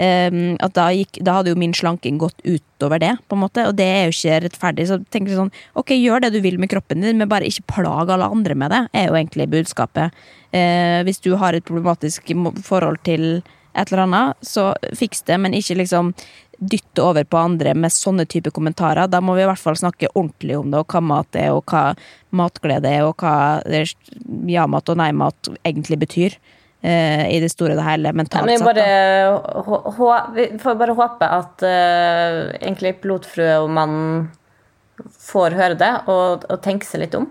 Um, 0.00 0.54
at 0.64 0.72
da, 0.72 0.86
gikk, 0.96 1.18
da 1.20 1.34
hadde 1.36 1.52
jo 1.52 1.58
min 1.60 1.74
slanking 1.76 2.16
gått 2.20 2.38
utover 2.46 3.02
det, 3.02 3.10
på 3.28 3.36
en 3.36 3.42
måte, 3.42 3.66
og 3.68 3.74
det 3.76 3.84
er 3.84 4.06
jo 4.06 4.14
ikke 4.14 4.38
rettferdig. 4.46 4.86
Så 4.88 4.96
tenk 5.12 5.28
sånn, 5.28 5.50
ok, 5.76 5.92
gjør 5.92 6.24
det 6.24 6.30
du 6.32 6.38
vil 6.40 6.56
med 6.62 6.70
kroppen 6.72 7.04
din, 7.04 7.20
men 7.20 7.28
bare 7.28 7.48
ikke 7.50 7.66
plag 7.74 8.12
alle 8.14 8.30
andre 8.32 8.56
med 8.56 8.72
det, 8.72 8.80
er 8.96 9.10
jo 9.10 9.18
egentlig 9.20 9.50
budskapet. 9.52 10.16
Uh, 10.56 11.04
hvis 11.04 11.20
du 11.20 11.34
har 11.36 11.52
et 11.52 11.66
problematisk 11.68 12.32
forhold 12.64 13.02
til 13.04 13.42
et 13.74 13.90
eller 13.92 14.04
annet, 14.06 14.36
så 14.46 14.70
fiks 14.98 15.22
det, 15.28 15.38
men 15.40 15.54
ikke 15.54 15.76
liksom 15.78 16.14
dytte 16.60 17.00
over 17.00 17.24
på 17.24 17.38
andre 17.40 17.72
med 17.74 17.92
sånne 17.92 18.26
type 18.28 18.50
kommentarer. 18.52 19.08
Da 19.08 19.22
må 19.24 19.32
vi 19.36 19.44
i 19.44 19.48
hvert 19.48 19.62
fall 19.62 19.78
snakke 19.80 20.10
ordentlig 20.12 20.58
om 20.58 20.70
det, 20.72 20.82
og 20.82 20.92
hva 20.92 21.00
mat 21.00 21.38
er, 21.40 21.52
og 21.56 21.64
hva 21.72 21.94
matglede 22.36 22.90
er, 22.90 23.06
og 23.08 23.16
hva 23.22 23.62
ja-mat 24.50 24.92
og 24.92 24.98
nei-mat 25.00 25.52
egentlig 25.64 26.00
betyr. 26.02 26.36
eh, 26.82 27.26
I 27.36 27.40
det 27.40 27.50
store 27.52 27.72
og 27.72 27.80
det 27.80 27.86
hele, 27.88 28.12
mentalt 28.12 28.44
sett. 28.58 28.66
hå- 29.96 30.34
vi 30.34 30.46
får 30.58 30.78
bare 30.80 30.94
håpe 30.96 31.30
at 31.38 31.64
uh, 31.64 32.52
egentlig 32.60 33.00
pilotfrue 33.00 33.56
og 33.62 33.70
mannen 33.70 34.30
får 35.00 35.56
høre 35.56 35.76
det 35.80 35.92
og, 36.08 36.44
og 36.50 36.60
tenke 36.64 36.84
seg 36.84 37.00
litt 37.06 37.14
om. 37.16 37.28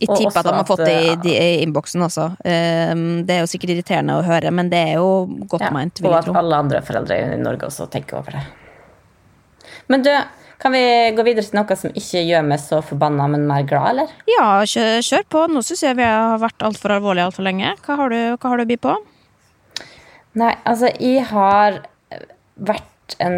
Jeg 0.00 0.08
tipper 0.16 0.38
at 0.40 0.46
de 0.48 0.54
har 0.56 0.64
fått 0.66 0.80
det 0.86 0.94
i, 1.04 1.08
at, 1.12 1.22
de- 1.22 1.36
i 1.36 1.62
innboksen 1.62 2.02
også. 2.02 2.24
Um, 2.42 3.02
det 3.28 3.36
er 3.36 3.42
jo 3.44 3.50
sikkert 3.52 3.74
irriterende 3.76 4.16
å 4.18 4.24
høre, 4.26 4.50
men 4.50 4.70
det 4.72 4.80
er 4.88 4.94
jo 4.98 5.10
godt 5.52 5.62
Ja, 5.68 5.70
meint, 5.74 6.00
og 6.02 6.14
at 6.18 6.24
tro. 6.26 6.34
alle 6.40 6.58
andre 6.64 6.80
foreldre 6.82 7.18
i 7.36 7.36
Norge 7.38 7.68
også 7.68 7.86
tenker 7.92 8.18
over 8.18 8.38
det. 8.38 8.42
Men 9.92 10.02
du, 10.02 10.10
kan 10.62 10.72
vi 10.74 10.82
gå 11.16 11.22
videre 11.26 11.44
til 11.46 11.58
noe 11.58 11.76
som 11.78 11.90
ikke 11.98 12.22
gjør 12.24 12.44
meg 12.46 12.60
så 12.62 12.80
forbanna, 12.86 13.28
men 13.30 13.46
mer 13.46 13.62
glad, 13.68 13.92
eller? 13.92 14.10
Ja, 14.30 14.48
kjør, 14.66 15.00
kjør 15.06 15.24
på. 15.34 15.44
Nå 15.52 15.62
syns 15.66 15.82
jeg 15.86 15.98
vi 15.98 16.06
har 16.06 16.38
vært 16.42 16.62
altfor 16.66 16.96
alvorlige 16.96 17.28
altfor 17.30 17.46
lenge. 17.46 17.74
Hva 17.86 17.96
har 18.00 18.14
du, 18.14 18.20
hva 18.38 18.52
har 18.52 18.58
du 18.62 18.64
å 18.66 18.70
by 18.72 18.78
på? 18.88 18.96
Nei, 20.40 20.54
altså, 20.64 20.88
jeg 21.02 21.26
har 21.30 21.82
vært 22.56 22.88
en 23.20 23.34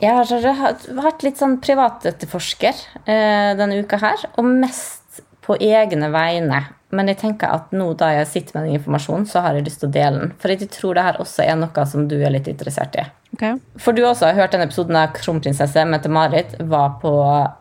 Jeg 0.00 0.10
har 0.10 0.78
vært 0.96 1.22
litt 1.22 1.38
sånn 1.38 1.58
privatetterforsker 1.62 2.80
eh, 3.06 3.52
denne 3.60 3.76
uka 3.84 4.00
her, 4.02 4.24
og 4.40 4.48
mest 4.48 4.95
på 5.46 5.56
egne 5.62 6.10
vegne. 6.14 6.64
Men 6.94 7.10
jeg 7.10 7.18
tenker 7.18 7.50
at 7.50 7.72
nå 7.74 7.88
da 7.98 8.12
jeg 8.14 8.28
sitter 8.30 8.56
med 8.56 8.68
den 8.68 8.78
informasjonen, 8.78 9.26
så 9.26 9.42
har 9.42 9.56
jeg 9.56 9.66
lyst 9.66 9.80
til 9.82 9.90
å 9.90 9.94
dele 9.96 10.20
den. 10.22 10.34
For 10.42 10.52
jeg 10.52 10.68
tror 10.74 10.96
det 10.96 11.06
her 11.06 11.20
også 11.22 11.46
er 11.46 11.56
noe 11.58 11.86
som 11.90 12.06
du 12.10 12.16
er 12.20 12.34
litt 12.34 12.50
interessert 12.50 12.98
i. 12.98 13.06
Okay. 13.36 13.56
For 13.82 13.96
du 13.96 14.04
også 14.06 14.30
har 14.30 14.38
hørt 14.38 14.54
den 14.54 14.64
episoden 14.64 14.98
av 14.98 15.14
Kronprinsesse 15.16 15.82
Mette-Marit 15.90 16.54
var 16.70 16.96
på 17.02 17.12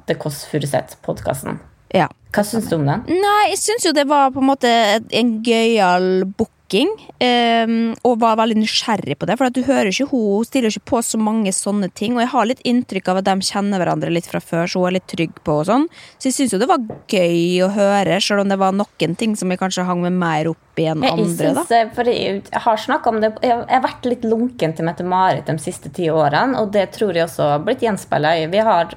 The 0.08 0.18
Kåss 0.22 0.46
Furuseth-podkasten. 0.52 1.58
Ja. 1.96 2.08
Hva 2.36 2.44
syns 2.44 2.68
du 2.70 2.78
om 2.78 2.86
den? 2.88 3.06
Nei, 3.08 3.42
jeg 3.54 3.62
syns 3.62 3.88
jo 3.88 3.94
det 3.96 4.06
var 4.10 4.34
på 4.36 4.44
en 4.44 4.50
måte 4.50 4.72
en 5.10 5.38
gøyal 5.46 6.26
booking, 6.28 6.55
um, 6.74 7.94
og 8.08 8.20
var 8.22 8.40
veldig 8.40 8.58
nysgjerrig 8.58 9.18
på 9.20 9.28
det. 9.30 9.38
For 9.38 9.54
du 9.54 9.62
hører 9.68 9.92
ikke 9.92 10.08
hun 10.10 10.46
stiller 10.48 10.74
ikke 10.74 10.90
på 10.92 11.02
så 11.06 11.20
mange 11.22 11.54
sånne 11.56 11.92
ting, 11.94 12.16
og 12.16 12.24
jeg 12.24 12.32
har 12.34 12.50
litt 12.50 12.64
inntrykk 12.66 13.12
av 13.12 13.20
at 13.22 13.28
de 13.30 13.36
kjenner 13.46 13.82
hverandre 13.82 14.12
litt 14.14 14.30
fra 14.30 14.42
før, 14.42 14.66
så 14.68 14.82
hun 14.82 14.90
er 14.90 14.98
litt 14.98 15.08
trygg 15.12 15.36
på 15.46 15.60
og 15.62 15.68
sånn. 15.70 15.88
Så 16.18 16.30
jeg 16.30 16.38
syns 16.40 16.56
jo 16.56 16.62
det 16.62 16.70
var 16.72 16.84
gøy 17.12 17.62
å 17.66 17.70
høre, 17.76 18.20
selv 18.24 18.46
om 18.46 18.52
det 18.52 18.60
var 18.62 18.76
noen 18.76 19.16
ting 19.20 19.36
som 19.38 19.54
jeg 19.54 19.62
kanskje 19.62 19.86
hang 19.88 20.02
med 20.06 20.18
mer 20.18 20.52
opp 20.52 20.82
i 20.82 20.88
enn 20.92 21.06
Jeg, 21.06 21.14
andre, 21.14 21.52
da. 21.56 21.64
synes, 21.64 21.72
eh, 21.78 21.94
for 21.96 22.12
jeg, 22.12 22.42
jeg 22.50 22.64
har 22.66 22.82
snakket 22.84 23.14
om 23.14 23.22
det 23.24 23.30
Jeg 23.46 23.54
jeg 23.56 23.72
har 23.72 23.86
vært 23.86 24.10
litt 24.10 24.26
lunken 24.28 24.74
til 24.76 24.88
Mette-Marit 24.88 25.48
de 25.48 25.56
siste 25.62 25.92
ti 25.96 26.10
årene, 26.12 26.60
og 26.60 26.74
det 26.76 26.90
tror 26.98 27.16
jeg 27.16 27.28
også 27.30 27.48
har 27.54 27.64
blitt 27.64 27.86
gjenspeila. 27.86 28.34
Vi 28.52 28.66
har 28.68 28.92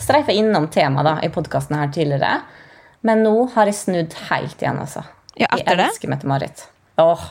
streifa 0.00 0.34
innom 0.34 0.66
temaet 0.72 1.24
i 1.26 1.30
podkasten 1.32 1.78
her 1.78 1.92
tidligere, 1.94 2.40
men 3.06 3.24
nå 3.24 3.34
har 3.54 3.70
jeg 3.70 3.78
snudd 3.78 4.18
helt 4.28 4.60
igjen, 4.60 4.80
altså. 4.82 5.04
Ja, 5.38 5.48
etter 5.54 5.78
jeg 5.78 5.88
elsker 5.88 6.10
Mette-Marit. 6.12 6.66
Åh, 6.98 7.22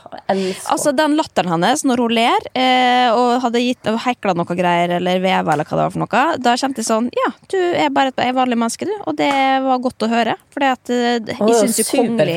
Altså 0.72 0.92
Den 0.96 1.16
latteren 1.18 1.50
hans 1.52 1.84
når 1.86 2.00
hun 2.02 2.14
ler, 2.16 2.46
eh, 2.58 3.08
og 3.14 3.42
hadde 3.44 3.60
gitt 3.62 3.90
hekla 4.04 4.34
noe 4.34 4.56
greier, 4.58 4.96
eller 4.96 5.20
veva, 5.22 5.52
eller 5.54 5.64
hva 5.68 5.76
det 5.76 5.84
var 5.84 5.94
for 5.94 6.02
noe, 6.04 6.22
da 6.42 6.54
kjente 6.58 6.82
jeg 6.82 6.88
sånn 6.88 7.10
Ja, 7.14 7.30
du 7.52 7.58
er 7.58 7.90
bare 7.94 8.10
et 8.14 8.34
vanlig 8.34 8.58
menneske, 8.58 8.88
du. 8.88 8.94
Og 9.06 9.16
det 9.18 9.30
var 9.62 9.78
godt 9.84 10.06
å 10.06 10.10
høre. 10.10 10.34
For 10.50 10.64
jeg 10.64 11.36
Hun 11.38 11.48
er 11.48 11.60
syns 11.60 11.78
jo 11.78 11.86
kongelig. 11.90 12.34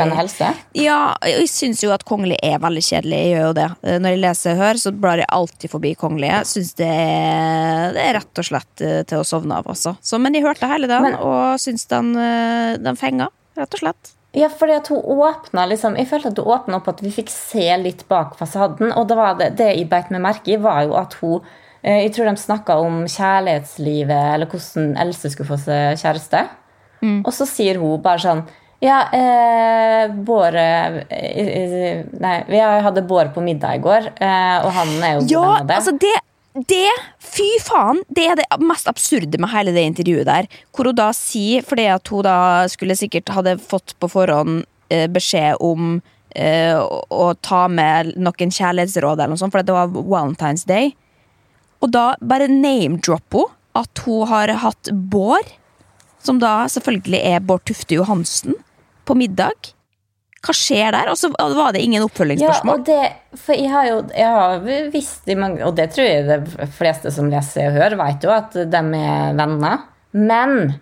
Ja, 0.78 1.00
jeg 1.26 1.50
syns 1.50 1.84
jo 1.84 1.92
at 1.96 2.06
kongelig 2.06 2.38
er 2.44 2.60
veldig 2.60 2.84
kjedelig. 2.86 3.20
Jeg 3.24 3.34
gjør 3.34 3.48
jo 3.48 3.54
det. 3.62 3.70
Eh, 3.84 4.00
Når 4.04 4.10
jeg 4.16 4.24
leser 4.24 4.60
Hør, 4.60 4.80
så 4.84 4.92
blar 4.94 5.18
jeg 5.18 5.30
alltid 5.30 5.72
forbi 5.72 5.96
kongelige. 5.96 6.44
Syns 6.46 6.74
det 6.78 6.92
det 7.94 8.02
er 8.04 8.18
rett 8.20 8.42
og 8.42 8.48
slett 8.48 8.84
eh, 8.84 9.02
til 9.08 9.22
å 9.22 9.28
sovne 9.28 9.58
av, 9.60 9.68
altså. 9.74 9.96
Så, 10.04 10.20
men 10.22 10.36
jeg 10.36 10.46
hørte 10.46 10.70
hele 10.70 10.90
den, 10.90 11.04
Men- 11.10 11.20
og 11.20 11.60
syns 11.62 11.88
den, 11.92 12.16
eh, 12.18 12.78
den 12.78 12.96
fenga, 13.00 13.30
rett 13.58 13.74
og 13.74 13.80
slett. 13.84 14.14
Ja, 14.34 14.48
fordi 14.50 14.74
at 14.74 14.88
hun 14.90 14.98
åpna 15.22 15.68
liksom, 15.70 15.94
Jeg 16.00 16.08
følte 16.10 16.32
at 16.34 16.40
hun 16.42 16.48
åpna 16.56 16.80
opp 16.80 16.88
at 16.90 17.04
vi 17.06 17.12
fikk 17.14 17.30
se 17.30 17.68
litt 17.78 18.08
bak 18.10 18.34
fasaden. 18.40 18.90
Og 18.98 19.06
det, 19.08 19.18
var 19.20 19.36
det, 19.38 19.52
det 19.60 19.68
jeg 19.76 19.90
beit 19.92 20.10
meg 20.10 20.24
merke 20.26 20.56
i, 20.56 20.58
var 20.58 20.82
jo 20.88 20.96
at 20.98 21.14
hun 21.22 21.44
eh, 21.84 22.00
Jeg 22.08 22.16
tror 22.16 22.32
de 22.32 22.36
snakka 22.42 22.80
om 22.82 23.04
kjærlighetslivet, 23.06 24.34
eller 24.34 24.50
hvordan 24.50 24.96
Else 25.06 25.30
skulle 25.34 25.52
få 25.54 25.60
seg 25.62 26.02
kjæreste. 26.02 26.44
Og 27.04 27.34
så 27.36 27.46
sier 27.50 27.78
hun 27.82 28.02
bare 28.02 28.22
sånn 28.24 28.44
Ja, 28.84 29.02
eh, 29.16 30.12
Bård 30.24 30.56
eh, 30.56 31.02
eh, 31.12 32.04
Nei, 32.24 32.36
vi 32.48 32.62
hadde 32.64 33.04
Bård 33.08 33.34
på 33.36 33.44
middag 33.44 33.76
i 33.78 33.82
går, 33.84 34.08
eh, 34.18 34.58
og 34.64 34.72
han 34.78 34.94
er 35.04 35.18
jo 35.18 35.26
god 35.26 35.34
Ja, 35.34 35.42
venn 35.44 35.62
av 35.62 35.68
det. 35.68 35.78
altså 35.82 35.94
det 36.00 36.14
det, 36.54 36.90
fy 37.18 37.48
faen, 37.66 38.04
det 38.14 38.28
er 38.30 38.38
det 38.38 38.46
mest 38.62 38.90
absurde 38.90 39.40
med 39.42 39.50
hele 39.50 39.74
det 39.74 39.86
intervjuet 39.90 40.28
der. 40.30 40.50
Hvor 40.74 40.90
hun 40.92 40.98
da 41.00 41.10
sier, 41.18 41.66
fordi 41.66 41.88
at 41.90 42.12
hun 42.14 42.26
da 42.28 42.38
skulle 42.70 42.98
sikkert 42.98 43.34
hadde 43.34 43.58
fått 43.62 43.96
på 43.98 44.10
forhånd 44.12 44.62
eh, 44.94 45.08
beskjed 45.10 45.58
om 45.66 45.96
eh, 46.36 46.78
å, 46.78 47.02
å 47.10 47.32
ta 47.42 47.66
med 47.72 48.14
noen 48.22 48.54
kjærlighetsråd 48.54 49.18
eller 49.18 49.34
noe 49.34 49.42
sånt, 49.42 49.56
for 49.56 49.66
det 49.66 49.74
var 49.74 49.90
Valentine's 49.98 50.68
Day. 50.70 50.94
Og 51.82 51.90
da 51.96 52.14
bare 52.22 52.52
name-dropper 52.52 53.50
hun 53.50 53.60
at 53.74 54.04
hun 54.06 54.28
har 54.30 54.52
hatt 54.62 54.92
Bård, 54.94 55.48
som 56.22 56.38
da 56.38 56.68
selvfølgelig 56.70 57.24
er 57.34 57.42
Bård 57.42 57.66
Tufte 57.66 57.98
Johansen, 57.98 58.60
på 59.04 59.18
middag. 59.18 59.74
Hva 60.44 60.54
skjer 60.58 60.92
der? 60.92 61.10
Og 61.12 61.16
så 61.18 61.30
var 61.38 61.72
det 61.72 61.82
ingen 61.86 62.02
Ja, 62.02 62.08
oppfølgingsspørsmål. 62.08 62.80
og 62.80 62.86
det, 62.86 63.12
for 63.40 63.54
jeg 63.56 63.70
har 63.72 63.86
jo 63.88 64.00
jeg 64.12 64.28
har 64.28 64.66
visst 64.92 65.28
i 65.32 65.36
mange, 65.40 65.64
Og 65.66 65.76
det 65.76 65.90
tror 65.94 66.04
jeg 66.10 66.26
de 66.28 66.68
fleste 66.68 67.12
som 67.16 67.30
leser 67.32 67.70
og 67.70 67.78
hører, 67.78 67.96
vet 68.02 68.24
jo 68.28 68.32
at 68.36 68.52
de 68.52 68.78
er 68.78 69.34
venner. 69.40 69.86
Men 70.14 70.80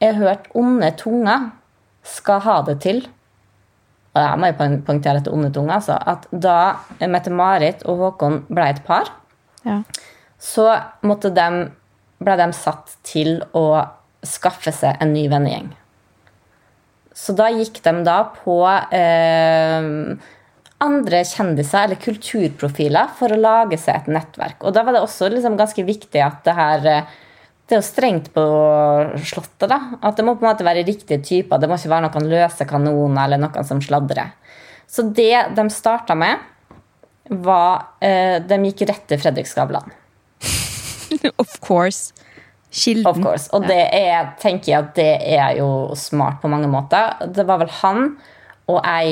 jeg 0.00 0.14
har 0.14 0.22
hørt 0.22 0.46
onde 0.54 0.92
tunger 0.96 1.50
skal 2.04 2.40
ha 2.40 2.60
det 2.62 2.80
til 2.80 3.02
Og 4.14 4.20
jeg 4.22 4.38
må 4.38 4.46
jo 4.50 4.56
poengtere 4.86 5.20
etter 5.22 5.32
onde 5.32 5.50
tunger, 5.54 5.74
altså, 5.80 5.96
at 6.06 6.26
da 6.32 6.76
Mette-Marit 7.00 7.82
og 7.88 7.98
Håkon 7.98 8.42
ble 8.50 8.66
et 8.68 8.82
par, 8.84 9.08
Ja. 9.64 9.82
så 10.38 10.82
måtte 11.02 11.30
de, 11.34 11.70
ble 12.20 12.36
de 12.36 12.52
satt 12.52 12.96
til 13.02 13.40
å 13.54 13.86
skaffe 14.22 14.70
seg 14.74 14.98
en 15.00 15.12
ny 15.14 15.28
vennegjeng. 15.32 15.70
Så 17.14 17.34
da 17.36 17.48
gikk 17.52 17.82
de 17.84 17.92
da 18.06 18.18
på 18.32 18.58
eh, 18.66 19.88
andre 20.82 21.22
kjendiser 21.28 21.86
eller 21.86 22.00
kulturprofiler 22.02 23.12
for 23.18 23.32
å 23.32 23.40
lage 23.40 23.78
seg 23.80 24.00
et 24.00 24.14
nettverk. 24.16 24.62
Og 24.64 24.74
da 24.74 24.84
var 24.86 24.96
det 24.96 25.04
også 25.04 25.28
liksom 25.32 25.58
ganske 25.60 25.84
viktig 25.86 26.22
at 26.24 26.40
det 26.46 26.56
her 26.56 26.88
eh, 26.90 27.18
Det 27.62 27.76
er 27.76 27.80
jo 27.80 27.86
strengt 27.86 28.26
på 28.34 28.42
Slottet, 29.22 29.68
da. 29.70 29.78
At 30.02 30.18
det 30.18 30.24
må 30.26 30.34
på 30.36 30.44
en 30.44 30.50
måte 30.50 30.66
være 30.66 30.82
riktige 30.84 31.22
typer. 31.24 31.60
Det 31.62 31.68
må 31.70 31.78
ikke 31.78 31.92
være 31.92 32.08
noen 32.08 32.26
løse 32.28 32.66
kanoner 32.68 33.24
eller 33.24 33.40
noen 33.40 33.64
som 33.64 33.80
sladrer. 33.80 34.34
Så 34.90 35.06
det 35.16 35.54
de 35.56 35.64
starta 35.72 36.16
med, 36.18 36.42
var 37.30 37.94
eh, 38.02 38.42
De 38.44 38.58
gikk 38.66 38.84
rett 38.90 39.06
til 39.08 39.20
Fredrik 39.22 39.48
Skavlan. 39.48 39.94
Of 41.42 41.60
course. 41.60 42.12
Kilden. 42.72 43.06
Of 43.10 43.20
course. 43.20 43.50
Og 43.52 43.66
det 43.68 43.80
er, 43.92 44.32
tenker 44.40 44.72
jeg 44.72 44.78
at 44.80 44.94
det 44.96 45.10
er 45.36 45.58
jo 45.58 45.92
smart 45.98 46.40
på 46.40 46.48
mange 46.48 46.70
måter. 46.72 47.18
Det 47.28 47.44
var 47.48 47.60
vel 47.60 47.72
han 47.82 48.14
og 48.70 48.78
ei, 48.86 49.10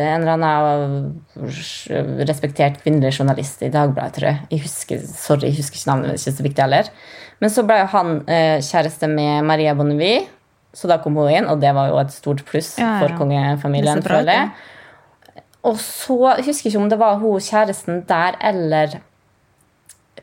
en 0.00 0.24
eller 0.24 0.32
annen 0.32 2.22
respektert 2.26 2.80
kvinnelig 2.80 3.18
journalist 3.18 3.60
i 3.62 3.68
Dagbladet, 3.72 4.16
tror 4.16 4.28
jeg. 4.30 4.38
jeg 4.50 4.62
husker, 4.64 5.02
sorry, 5.12 5.50
jeg 5.50 5.58
husker 5.60 5.78
ikke 5.78 5.90
navnet, 5.90 6.08
det 6.08 6.14
er 6.16 6.22
ikke 6.22 6.38
så 6.38 6.46
viktig 6.46 6.64
heller. 6.64 6.88
Men 7.44 7.52
så 7.52 7.66
ble 7.68 7.76
jo 7.82 7.90
han 7.92 8.14
eh, 8.32 8.56
kjæreste 8.64 9.10
med 9.12 9.44
Maria 9.46 9.74
Bonnevie, 9.76 10.24
så 10.76 10.88
da 10.88 10.96
kom 11.04 11.18
hun 11.20 11.30
inn, 11.32 11.50
og 11.52 11.60
det 11.60 11.74
var 11.76 11.92
jo 11.92 12.00
et 12.00 12.14
stort 12.16 12.42
pluss 12.48 12.74
Ja, 12.80 12.96
ja. 12.96 13.02
for 13.04 13.20
kongefamilien. 13.20 14.02
Føler 14.04 14.32
jeg. 14.32 15.44
Og 15.66 15.78
så 15.82 16.16
jeg 16.38 16.48
husker 16.48 16.70
ikke 16.70 16.80
om 16.80 16.90
det 16.90 16.98
var 17.00 17.20
hun 17.20 17.42
kjæresten 17.42 18.02
der 18.08 18.40
eller 18.40 18.98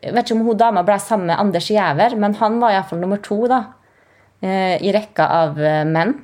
jeg 0.01 0.13
vet 0.13 0.25
ikke 0.25 0.39
om 0.39 0.45
hun 0.47 0.57
dama 0.57 0.83
ble 0.83 0.97
sammen 0.99 1.27
med 1.27 1.39
Anders 1.39 1.67
Giæver, 1.71 2.15
men 2.19 2.33
han 2.39 2.59
var 2.59 2.73
iallfall 2.75 2.99
nummer 3.03 3.21
to 3.23 3.47
da, 3.47 3.61
eh, 4.41 4.77
i 4.81 4.91
rekka 4.95 5.27
av 5.29 5.59
eh, 5.61 5.83
menn. 5.85 6.15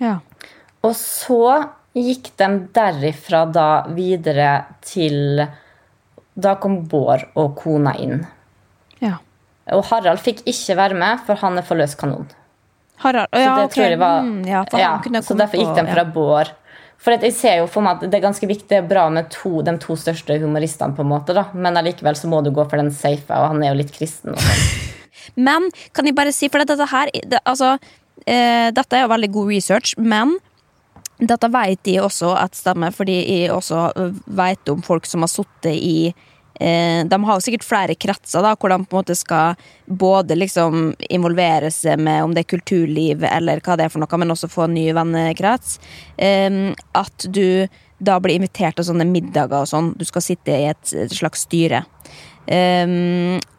Ja. 0.00 0.18
Og 0.84 0.94
så 0.94 1.40
gikk 1.96 2.30
de 2.36 2.48
derifra 2.76 3.44
da 3.50 3.68
videre 3.96 4.66
til 4.84 5.46
Da 6.36 6.54
kom 6.60 6.82
Bård 6.84 7.22
og 7.34 7.54
kona 7.56 7.94
inn. 7.96 8.26
ja. 9.00 9.16
Og 9.72 9.82
Harald 9.88 10.20
fikk 10.22 10.44
ikke 10.46 10.76
være 10.78 10.94
med, 10.94 11.22
for 11.26 11.34
han 11.40 11.56
er 11.58 11.64
for 11.66 11.74
løs 11.74 11.96
kanon. 11.98 12.28
Harald 13.02 13.26
Så 13.32 13.40
ja, 13.40 13.54
det 13.56 13.64
ok. 13.64 13.72
tror 13.74 13.84
jeg 13.88 13.98
var, 13.98 14.20
Mm, 14.22 14.44
ja, 14.46 14.60
ja, 14.78 14.92
så 15.22 15.34
derfor 15.34 15.58
gikk 15.58 15.74
de 15.74 15.86
fra 15.90 16.04
Bård. 16.04 16.52
For 17.02 17.14
jeg 17.14 17.34
ser 17.36 17.60
jo 17.60 17.68
for 17.70 17.84
meg 17.84 18.00
at 18.00 18.10
det 18.10 18.18
er 18.18 18.24
ganske 18.24 18.48
viktig, 18.48 18.72
er 18.78 18.88
bra 18.88 19.06
med 19.12 19.28
to, 19.34 19.60
de 19.66 19.76
to 19.82 19.94
største 20.00 20.38
humoristene, 20.42 20.96
på 20.96 21.04
en 21.04 21.12
måte 21.12 21.36
da. 21.36 21.48
men 21.54 21.78
allikevel 21.78 22.18
så 22.18 22.30
må 22.30 22.40
du 22.42 22.50
gå 22.54 22.64
for 22.66 22.80
den 22.80 22.90
safe, 22.94 23.30
og 23.30 23.52
han 23.52 23.62
er 23.62 23.72
jo 23.72 23.80
litt 23.82 23.94
kristen. 23.94 24.34
Og 24.34 24.42
sånn. 24.42 24.92
Men 25.46 25.66
kan 25.92 26.06
jeg 26.06 26.14
bare 26.16 26.32
si, 26.32 26.48
for 26.48 26.62
dette 26.62 26.86
her 26.88 27.10
det, 27.12 27.40
altså, 27.44 27.74
eh, 28.24 28.68
Dette 28.72 28.96
er 28.96 29.02
jo 29.04 29.10
veldig 29.10 29.28
god 29.34 29.50
research, 29.50 29.96
men 29.98 30.36
dette 31.16 31.48
vet 31.52 31.80
de 31.88 31.96
også 32.00 32.30
at 32.36 32.56
stemmer, 32.56 32.94
fordi 32.94 33.16
jeg 33.24 33.52
også 33.52 34.12
vet 34.38 34.68
om 34.68 34.82
folk 34.84 35.08
som 35.08 35.24
har 35.24 35.32
sittet 35.32 35.74
i 35.74 36.14
De 36.56 37.18
har 37.28 37.36
jo 37.36 37.42
sikkert 37.44 37.66
flere 37.66 37.94
kretser 38.00 38.40
da, 38.40 38.54
hvor 38.56 38.72
de 38.72 38.78
på 38.80 38.96
en 38.96 39.02
måte 39.02 39.16
skal 39.18 39.58
både 39.84 40.38
liksom 40.38 40.94
involvere 41.12 41.68
seg 41.74 42.00
med 42.00 42.24
om 42.24 42.32
det 42.32 42.46
er 42.46 42.52
kulturliv 42.54 43.26
eller 43.28 43.60
hva 43.60 43.76
det 43.76 43.86
er 43.86 43.92
for 43.92 44.00
noe, 44.00 44.20
men 44.22 44.32
også 44.32 44.48
få 44.48 44.64
en 44.64 44.76
ny 44.78 44.86
vennekrets. 44.96 45.76
Eh, 46.16 46.72
at 46.96 47.28
du 47.28 47.68
da 47.98 48.16
blir 48.20 48.36
invitert 48.36 48.76
til 48.78 48.88
sånne 48.88 49.08
middager 49.08 49.62
og 49.62 49.68
sånn. 49.70 49.92
Du 49.96 50.04
skal 50.08 50.24
sitte 50.24 50.56
i 50.56 50.70
et, 50.72 50.96
slags 51.12 51.46
styre. 51.46 51.84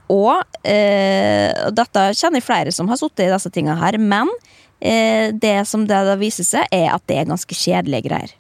Og 0.08 0.68
eh, 0.68 1.52
dette 1.76 2.04
kjenner 2.16 2.44
flere 2.44 2.72
som 2.72 2.88
har 2.92 3.00
sittet 3.00 3.26
i 3.26 3.32
disse 3.32 3.52
tingene 3.54 3.78
her, 3.82 3.98
men 4.00 4.32
eh, 4.80 5.34
det 5.36 5.60
som 5.68 5.84
det 5.88 6.00
da 6.08 6.16
viser 6.20 6.48
seg, 6.48 6.68
er 6.72 6.94
at 6.94 7.04
det 7.10 7.20
er 7.22 7.32
ganske 7.32 7.58
kjedelige 7.58 8.08
greier. 8.08 8.36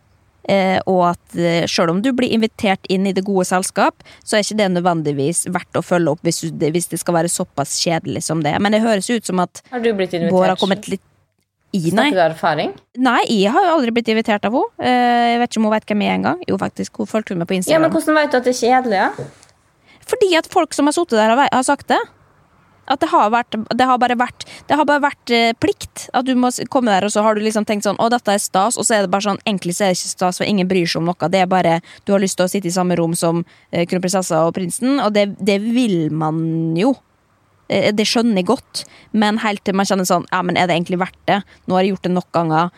Eh, 0.47 0.77
og 0.87 1.01
at 1.09 1.35
eh, 1.35 1.65
selv 1.67 1.91
om 1.91 1.99
du 2.03 2.13
blir 2.15 2.31
invitert 2.31 2.87
inn 2.93 3.07
i 3.09 3.13
det 3.15 3.25
gode 3.27 3.43
selskap, 3.49 4.05
så 4.23 4.37
er 4.37 4.45
ikke 4.45 4.59
det 4.61 4.69
nødvendigvis 4.77 5.43
verdt 5.51 5.79
å 5.79 5.83
følge 5.83 6.13
opp 6.15 6.23
hvis, 6.23 6.45
hvis 6.47 6.89
det 6.93 7.01
skal 7.01 7.17
være 7.19 7.31
såpass 7.31 7.75
kjedelig 7.83 8.23
som 8.29 8.43
det. 8.45 8.55
Men 8.63 8.75
det 8.75 8.83
høres 8.85 9.09
ut 9.11 9.27
som 9.27 9.43
at 9.43 9.61
Har 9.73 9.83
du 9.83 9.91
blitt 9.91 10.15
invitert? 10.15 10.31
Bård 10.31 10.53
har 10.53 10.59
kommet 10.61 10.87
litt 10.87 11.03
i, 11.75 11.81
nei. 11.91 12.07
Snakker 12.07 12.15
du 12.15 12.23
erfaring? 12.23 12.71
Nei, 13.03 13.19
jeg 13.27 13.51
har 13.51 13.65
jo 13.67 13.73
aldri 13.75 13.91
blitt 13.97 14.11
invitert 14.13 14.47
av 14.47 14.55
henne. 14.55 14.71
Eh, 14.79 15.25
jeg 15.33 15.41
vet 15.41 15.51
ikke 15.51 15.61
om 15.61 15.67
hun 15.67 15.75
vet 15.75 15.91
hvem 15.91 16.05
jeg 16.05 16.13
er 16.13 16.19
engang. 16.21 16.45
Jo, 16.47 16.59
faktisk, 16.61 17.01
hun 17.03 17.11
fulgte 17.11 17.35
med 17.35 17.49
på 17.49 17.59
Ja, 17.67 17.81
men 17.83 17.91
Hvordan 17.91 18.21
vet 18.21 18.31
du 18.31 18.39
at 18.39 18.47
det 18.47 18.55
er 18.55 18.61
kjedelig? 18.61 19.01
Ja? 19.03 19.31
Fordi 20.07 20.29
at 20.39 20.47
folk 20.47 20.71
som 20.73 20.87
har 20.87 20.95
sittet 20.95 21.19
der, 21.19 21.35
har 21.35 21.67
sagt 21.67 21.91
det. 21.91 21.99
At 22.87 23.01
det 23.03 23.09
har, 23.11 23.29
vært, 23.33 23.55
det 23.75 23.85
har 23.87 23.97
bare 23.99 24.15
vært 24.19 24.45
Det 24.67 24.75
har 24.79 24.85
bare 24.87 25.03
vært 25.03 25.31
eh, 25.35 25.53
plikt. 25.59 26.07
At 26.15 26.27
du 26.27 26.33
må 26.39 26.51
komme 26.71 26.91
der, 26.93 27.07
og 27.07 27.11
så 27.11 27.23
har 27.25 27.35
du 27.35 27.43
liksom 27.43 27.65
tenkt 27.67 27.87
sånn 27.87 27.99
Å, 27.99 28.09
dette 28.13 28.31
er 28.31 28.39
stas. 28.43 28.77
Og 28.79 28.87
så 28.87 28.97
er 28.97 29.05
det 29.05 29.11
bare 29.11 29.27
sånn 29.27 29.41
Egentlig 29.45 29.75
så 29.77 29.87
er 29.87 29.91
det 29.91 29.99
ikke 29.99 30.13
stas, 30.13 30.39
for 30.39 30.47
ingen 30.47 30.69
bryr 30.69 30.87
seg 30.87 31.01
om 31.01 31.09
noe. 31.11 31.31
Det 31.33 31.41
er 31.43 31.49
bare 31.51 31.79
Du 32.07 32.13
har 32.15 32.23
lyst 32.23 32.39
til 32.39 32.47
å 32.47 32.51
sitte 32.51 32.71
i 32.71 32.75
samme 32.75 32.95
rom 32.99 33.15
som 33.17 33.43
eh, 33.71 33.83
kronprinsessa 33.89 34.45
og 34.47 34.55
prinsen, 34.55 35.01
og 35.03 35.11
det, 35.17 35.29
det 35.43 35.59
vil 35.65 36.07
man 36.15 36.39
jo. 36.79 36.93
Eh, 37.67 37.89
Det 37.91 38.07
skjønner 38.07 38.39
jeg 38.39 38.47
godt, 38.53 38.85
men 39.11 39.41
helt 39.43 39.65
til 39.67 39.75
man 39.75 39.89
kjenner 39.89 40.07
sånn 40.07 40.29
Ja, 40.31 40.39
men 40.47 40.55
er 40.55 40.69
det 40.69 40.77
egentlig 40.77 41.01
verdt 41.03 41.19
det? 41.27 41.41
Nå 41.67 41.75
har 41.75 41.83
jeg 41.83 41.95
gjort 41.97 42.07
det 42.07 42.13
nok 42.15 42.31
ganger. 42.39 42.71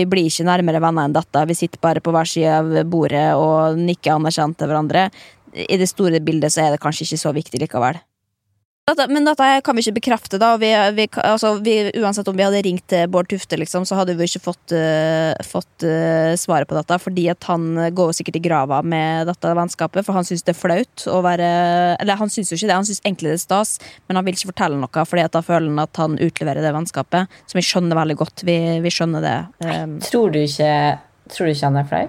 Vi 0.00 0.08
blir 0.08 0.30
ikke 0.30 0.48
nærmere 0.48 0.80
venner 0.80 1.04
enn 1.04 1.14
dette. 1.14 1.44
Vi 1.50 1.56
sitter 1.58 1.82
bare 1.84 2.00
på 2.00 2.12
hver 2.14 2.28
side 2.28 2.56
av 2.62 2.72
bordet 2.88 3.28
og 3.36 3.76
nikker 3.78 4.16
anerkjent 4.16 4.56
til 4.58 4.72
hverandre. 4.72 5.10
I 5.54 5.76
det 5.78 5.86
store 5.92 6.18
bildet 6.24 6.50
så 6.50 6.64
er 6.64 6.74
det 6.74 6.80
kanskje 6.82 7.04
ikke 7.06 7.20
så 7.20 7.30
viktig 7.36 7.60
likevel. 7.62 8.00
Dette, 8.84 9.06
men 9.08 9.24
dette 9.24 9.46
kan 9.64 9.78
vi 9.78 9.80
ikke 9.80 9.94
bekrefte, 9.96 10.36
da. 10.36 10.50
Vi, 10.60 10.68
vi, 10.92 11.06
altså, 11.24 11.54
vi, 11.64 11.72
uansett 12.02 12.26
om 12.28 12.36
vi 12.36 12.44
hadde 12.44 12.60
ringt 12.66 12.92
Bård 13.08 13.30
Tufte, 13.30 13.56
liksom, 13.56 13.86
så 13.88 13.96
hadde 13.96 14.12
vi 14.18 14.26
ikke 14.28 14.42
fått, 14.44 14.74
uh, 14.76 15.32
fått 15.40 15.86
uh, 15.88 16.34
svaret 16.36 16.68
på 16.68 16.76
dette. 16.76 16.98
Fordi 17.00 17.24
at 17.32 17.48
han 17.48 17.64
går 17.96 18.12
sikkert 18.18 18.36
i 18.36 18.42
grava 18.44 18.82
med 18.84 19.30
dette 19.30 19.54
vennskapet, 19.56 20.04
for 20.04 20.18
han 20.18 20.28
syns 20.28 20.44
det 20.44 20.52
er 20.52 20.58
flaut 20.58 21.06
å 21.08 21.22
være 21.24 21.48
Eller 21.96 22.20
han 22.20 22.28
syns 22.28 22.52
jo 22.52 22.58
ikke 22.58 22.68
det, 22.68 22.76
han 22.76 22.84
syns 22.84 23.00
egentlig 23.00 23.32
det 23.32 23.38
er 23.38 23.42
stas, 23.46 23.72
men 24.04 24.20
han 24.20 24.28
vil 24.28 24.36
ikke 24.36 24.50
fortelle 24.52 24.76
noe, 24.76 25.06
Fordi 25.08 25.24
at 25.24 25.32
da 25.32 25.40
føler 25.46 25.72
han 25.72 25.80
at 25.86 26.02
han 26.02 26.20
utleverer 26.20 26.60
det 26.60 26.74
vennskapet. 26.76 27.40
Som 27.48 27.62
vi 27.62 27.64
skjønner 27.64 27.96
veldig 28.02 28.18
godt. 28.20 28.44
Vi, 28.44 28.58
vi 28.84 28.92
skjønner 28.92 29.24
det. 29.24 29.38
Um, 29.64 29.96
Tror 30.04 30.34
du 30.34 30.42
ikke, 30.42 30.74
tror 31.32 31.48
du 31.48 31.54
ikke 31.54 31.70
han 31.70 31.80
er 31.80 31.88
flau? 31.88 32.04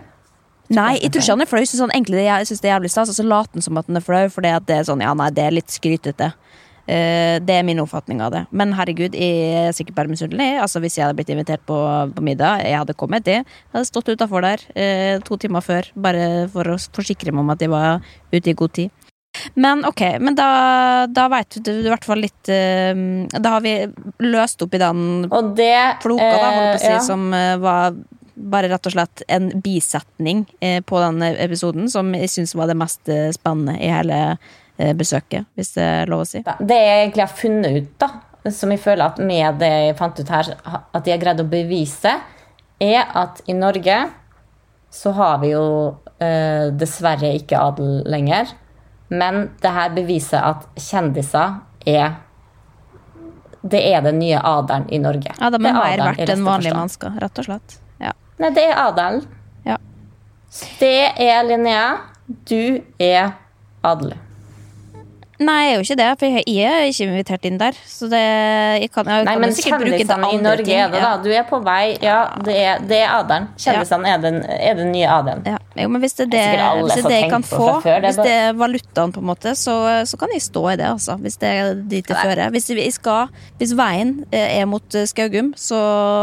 Nei, 0.76 0.97
jeg 0.97 1.13
tror 1.13 1.23
ikke 1.23 1.38
han 1.38 1.45
er 1.45 1.49
flau. 1.53 1.63
Jeg 1.63 1.88
egentlig 1.88 2.19
det, 2.19 2.28
det 2.51 2.67
er 2.67 2.76
jævlig 2.76 2.91
stas. 2.91 3.15
Og 3.15 3.15
så 3.15 3.23
later 3.23 3.61
han 3.61 3.63
som 3.63 3.80
at 3.80 3.88
han 3.88 4.01
er 4.01 4.03
flau, 4.03 4.26
for 4.34 4.43
det 4.43 4.76
er 4.76 4.84
sånn, 4.91 5.07
ja 5.07 5.15
nei, 5.15 5.32
det 5.32 5.47
er 5.47 5.55
litt 5.55 5.71
skrytete. 5.71 6.34
Eh, 6.86 7.41
det 7.41 7.55
er 7.57 7.65
min 7.65 7.81
oppfatning 7.81 8.21
av 8.21 8.33
det. 8.33 8.43
Men 8.53 8.73
herregud, 8.77 9.15
jeg 9.17 9.53
er 9.57 9.71
sikkert 9.73 9.97
bare 9.97 10.11
misunnelig. 10.11 10.51
Altså, 10.61 10.81
hvis 10.83 10.99
jeg 10.99 11.07
hadde 11.07 11.17
blitt 11.17 11.31
invitert 11.33 11.63
på, 11.65 11.77
på 12.13 12.25
middag, 12.25 12.61
jeg 12.61 12.77
hadde 12.77 12.97
kommet, 12.97 13.25
jeg 13.25 13.45
hadde 13.73 13.89
stått 13.89 14.11
utafor 14.13 14.45
der 14.45 14.61
eh, 14.77 15.15
to 15.25 15.39
timer 15.41 15.65
før. 15.65 15.89
Bare 15.97 16.45
for 16.53 16.75
å 16.75 16.77
forsikre 16.77 17.33
meg 17.33 17.41
om 17.41 17.53
at 17.55 17.65
jeg 17.65 17.73
var 17.73 18.05
ute 18.33 18.51
i 18.51 18.57
god 18.57 18.75
tid. 18.77 18.93
Men 19.59 19.81
ok, 19.83 20.01
men 20.23 20.38
da, 20.38 20.49
da 21.11 21.25
veit 21.33 21.57
du 21.65 21.71
i 21.73 21.89
hvert 21.89 22.05
fall 22.07 22.21
litt 22.23 22.47
eh, 22.47 22.93
Da 23.36 23.57
har 23.57 23.65
vi 23.65 23.73
løst 24.23 24.63
opp 24.63 24.77
i 24.77 24.79
den 24.79 25.25
det 25.57 25.79
floka, 26.05 26.29
da, 26.29 26.51
holdt 26.53 26.69
på 26.69 26.77
å 26.77 26.83
si, 26.86 26.91
eh, 26.93 26.95
ja. 26.95 27.01
som 27.03 27.25
var 27.33 27.97
bare 28.36 28.69
rett 28.69 28.88
og 28.88 28.93
slett 28.93 29.23
en 29.31 29.49
bisetning 29.63 30.41
på 30.86 30.99
den 30.99 31.23
episoden, 31.23 31.88
som 31.88 32.09
jeg 32.17 32.27
syns 32.33 32.51
var 32.59 32.67
det 32.67 32.75
mest 32.75 33.07
spennende 33.07 33.77
i 33.79 33.88
hele 33.88 34.17
besøket, 34.97 35.45
hvis 35.55 35.73
det 35.78 35.84
er 35.84 36.09
lov 36.11 36.26
å 36.26 36.28
si. 36.28 36.41
Det 36.43 36.78
jeg 36.80 37.03
egentlig 37.03 37.23
har 37.23 37.36
funnet 37.39 37.78
ut, 37.80 37.91
da, 38.01 38.51
som 38.51 38.73
jeg 38.73 38.82
føler 38.84 39.05
at 39.05 39.21
med 39.23 39.59
det 39.61 39.69
jeg 39.71 39.97
fant 39.99 40.19
ut 40.19 40.32
her, 40.34 40.51
at 40.65 41.05
de 41.05 41.13
har 41.13 41.21
greid 41.21 41.41
å 41.41 41.47
bevise, 41.49 42.11
er 42.84 43.07
at 43.15 43.41
i 43.47 43.55
Norge 43.55 43.95
så 44.95 45.11
har 45.15 45.39
vi 45.41 45.53
jo 45.53 45.65
eh, 46.23 46.71
dessverre 46.76 47.34
ikke 47.39 47.59
adel 47.59 48.03
lenger. 48.09 48.51
Men 49.07 49.49
det 49.61 49.71
her 49.76 49.91
beviser 49.95 50.43
at 50.43 50.65
kjendiser 50.82 51.59
er 51.86 52.15
Det 53.65 53.82
er 53.82 54.01
den 54.05 54.19
nye 54.21 54.38
adelen 54.38 54.86
i 54.93 54.99
Norge. 55.01 55.32
Ja, 55.39 55.49
de 55.49 55.57
Det 55.57 55.69
er 55.69 55.73
mer 55.73 56.01
verdt 56.03 56.19
enn 56.30 56.43
vanlig 56.45 56.45
vanlige 56.45 56.76
mennesker, 56.78 57.15
rett 57.21 57.39
og 57.41 57.47
slett. 57.47 57.78
Ja. 57.97 58.11
Nei, 58.38 58.51
det 58.53 58.65
er 58.69 58.78
adelen. 58.78 59.23
Ja. 59.65 59.78
Det 60.80 60.99
er 61.26 61.41
Linnea. 61.47 61.88
Du 62.45 62.84
er 63.01 63.34
adelig. 63.82 64.19
Nei, 65.43 65.55
jeg 65.65 65.71
er 65.71 65.75
jo 65.75 65.83
ikke 65.83 65.97
det, 65.99 66.07
for 66.19 66.25
jeg 66.31 66.43
jeg 66.47 66.71
er 66.71 66.86
ikke 66.88 67.05
invitert 67.09 67.45
inn 67.49 67.57
der. 67.59 67.77
Så 67.89 68.07
det 68.11 68.21
jeg 68.21 68.89
kan, 68.93 69.07
jeg 69.09 69.25
Nei, 69.27 69.33
kan 69.36 69.41
men 69.43 69.55
kjendisene 69.55 70.29
i 70.31 70.38
Norge 70.39 70.63
ting. 70.63 70.79
er 70.79 70.93
det, 70.93 71.01
da. 71.03 71.11
Du 71.19 71.27
er 71.33 71.43
på 71.49 71.59
vei. 71.65 71.97
Ja, 72.03 72.19
det 72.45 72.55
er, 72.55 72.83
det 72.88 72.99
er 73.01 73.11
adelen. 73.17 73.49
Kjendisene 73.59 74.13
er, 74.13 74.21
den, 74.23 74.38
er 74.45 74.77
den 74.79 74.93
nye 74.93 75.09
adelen. 75.11 75.43
Ja. 75.49 75.57
Jo, 75.75 75.89
men 75.91 76.03
hvis 76.05 76.15
det 76.15 76.27
er 76.27 76.31
det, 76.31 76.43
Det 76.45 76.61
er 76.61 76.79
hvis 76.79 76.93
det, 76.95 77.11
er 77.11 77.19
jeg 77.19 77.31
kan 77.33 77.43
få, 77.43 77.67
før, 77.83 77.89
det 77.89 77.97
er 77.97 78.05
hvis 78.05 78.21
det 78.21 78.36
er 78.45 78.55
valutaen, 78.61 79.11
på 79.15 79.23
en 79.23 79.27
måte, 79.27 79.55
så, 79.59 79.75
så 80.07 80.21
kan 80.21 80.31
jeg 80.31 80.45
stå 80.45 80.63
i 80.71 80.77
det, 80.79 80.88
altså. 80.93 81.17
Hvis 81.25 81.38
det 81.41 81.51
er 81.51 81.73
dit 81.83 82.13
jeg 82.13 82.15
fører. 82.21 82.53
Hvis, 82.55 82.69
jeg 82.71 82.95
skal, 82.95 83.27
hvis 83.59 83.75
veien 83.75 84.15
eh, 84.31 84.61
er 84.61 84.69
mot 84.71 84.95
eh, 84.95 85.07
Skaugum, 85.09 85.51
så, 85.59 85.81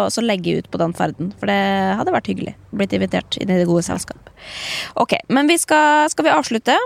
så 0.09 0.25
legger 0.25 0.57
jeg 0.57 0.65
ut 0.65 0.73
på 0.73 0.81
den 0.81 0.97
ferden. 0.97 1.35
For 1.41 1.53
det 1.53 1.61
hadde 2.01 2.17
vært 2.17 2.33
hyggelig. 2.33 2.57
Blitt 2.73 2.97
invitert 2.97 3.37
inn 3.43 3.53
i 3.53 3.61
det 3.61 3.69
gode 3.69 3.85
selskap. 3.85 4.33
Ok, 4.97 5.19
men 5.29 5.51
vi 5.53 5.61
skal, 5.61 6.09
skal 6.13 6.31
vi 6.31 6.33
avslutte? 6.33 6.81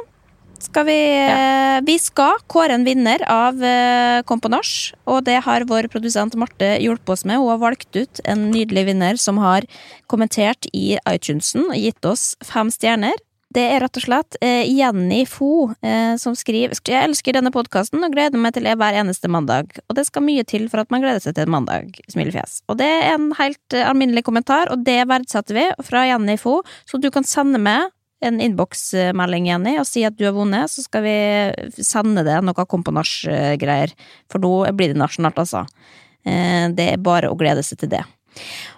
Skal 0.63 0.87
vi, 0.89 0.97
ja. 0.97 1.81
vi 1.85 1.99
skal 2.01 2.41
kåre 2.51 2.77
en 2.77 2.87
vinner 2.87 3.23
av 3.31 3.61
eh, 3.65 4.23
Kom 4.29 4.41
på 4.43 4.51
norsk, 4.53 4.97
og 5.09 5.23
det 5.29 5.39
har 5.45 5.67
vår 5.69 5.91
produsent 5.93 6.37
Marte 6.41 6.77
hjulpet 6.83 7.13
oss 7.17 7.25
med. 7.29 7.41
Hun 7.41 7.53
har 7.53 7.63
valgt 7.63 7.97
ut 7.97 8.21
en 8.25 8.49
nydelig 8.51 8.87
vinner 8.91 9.21
som 9.21 9.41
har 9.43 9.69
kommentert 10.11 10.69
i 10.73 10.99
iTunesen 11.09 11.69
og 11.69 11.79
gitt 11.79 12.09
oss 12.09 12.35
fem 12.45 12.73
stjerner. 12.73 13.17
Det 13.57 13.63
er 13.63 13.81
rett 13.81 13.97
og 13.97 14.05
slett 14.05 14.37
eh, 14.45 14.67
Jenny 14.69 15.23
Fo 15.29 15.71
eh, 15.81 16.17
som 16.21 16.35
skriver 16.37 16.77
Jeg 16.77 16.99
elsker 17.07 17.37
denne 17.39 17.53
podkasten 17.55 18.03
og 18.05 18.13
gleder 18.13 18.41
meg 18.41 18.57
til 18.57 18.67
det 18.67 18.75
hver 18.77 18.99
eneste 19.01 19.31
mandag. 19.33 19.79
Og 19.87 19.97
det 19.97 20.05
skal 20.09 20.27
mye 20.27 20.45
til 20.45 20.67
for 20.73 20.83
at 20.83 20.93
man 20.93 21.05
gleder 21.05 21.23
seg 21.23 21.37
til 21.37 21.47
en 21.47 21.55
mandag. 21.55 21.95
Smilefjes. 22.13 22.61
Og 22.69 22.81
det 22.83 22.89
er 22.89 23.15
en 23.15 23.31
helt 23.39 23.77
eh, 23.77 23.87
alminnelig 23.87 24.27
kommentar, 24.27 24.73
og 24.75 24.85
det 24.85 24.99
verdsetter 25.09 25.57
vi 25.57 25.67
fra 25.87 26.05
Jenny 26.11 26.37
Fo, 26.41 26.59
så 26.91 27.01
du 27.01 27.09
kan 27.15 27.25
sende 27.25 27.63
med 27.63 27.93
en 28.25 28.41
innboksmelding, 28.41 29.47
Jenny, 29.51 29.77
og 29.81 29.87
si 29.89 30.05
at 30.09 30.17
du 30.17 30.25
har 30.25 30.33
vunnet, 30.37 30.71
så 30.73 30.83
skal 30.85 31.05
vi 31.05 31.17
sende 31.85 32.25
det 32.25 32.39
noe 32.45 32.67
komponasjgreier. 32.67 33.93
For 34.33 34.41
nå 34.43 34.53
blir 34.77 34.95
det 34.95 35.01
nasjonalt, 35.01 35.39
altså. 35.43 35.67
Eh, 36.25 36.69
Det 36.73 36.93
er 36.93 36.97
bare 37.03 37.29
å 37.31 37.37
glede 37.39 37.63
seg 37.63 37.79
til 37.79 37.89
det. 37.93 38.05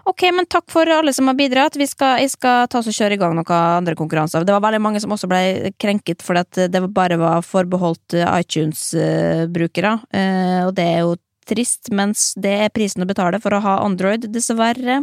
Ok, 0.07 0.23
men 0.33 0.47
takk 0.47 0.71
for 0.71 0.87
alle 0.87 1.13
som 1.13 1.27
har 1.27 1.35
bidratt. 1.35 1.77
Vi 1.77 1.87
skal, 1.87 2.21
jeg 2.23 2.31
skal 2.31 2.69
ta 2.71 2.79
oss 2.79 2.87
og 2.87 2.95
kjøre 2.95 3.17
i 3.17 3.21
gang 3.21 3.35
noen 3.35 3.51
andre 3.51 3.95
konkurranser. 3.99 4.45
Det 4.47 4.55
var 4.55 4.63
veldig 4.63 4.81
mange 4.81 5.01
som 5.03 5.11
også 5.11 5.29
ble 5.31 5.73
krenket 5.83 6.23
fordi 6.23 6.69
det 6.71 6.83
bare 6.95 7.19
var 7.19 7.43
forbeholdt 7.43 8.15
eh, 8.15 8.29
iTunes-brukere. 8.43 9.99
Eh, 10.15 10.67
Og 10.67 10.75
det 10.79 10.85
er 10.85 11.01
jo 11.03 11.17
trist, 11.49 11.91
mens 11.95 12.33
det 12.37 12.55
er 12.67 12.75
prisen 12.75 13.05
å 13.05 13.09
betale 13.09 13.41
for 13.43 13.57
å 13.57 13.63
ha 13.65 13.79
Android, 13.85 14.29
dessverre, 14.33 15.03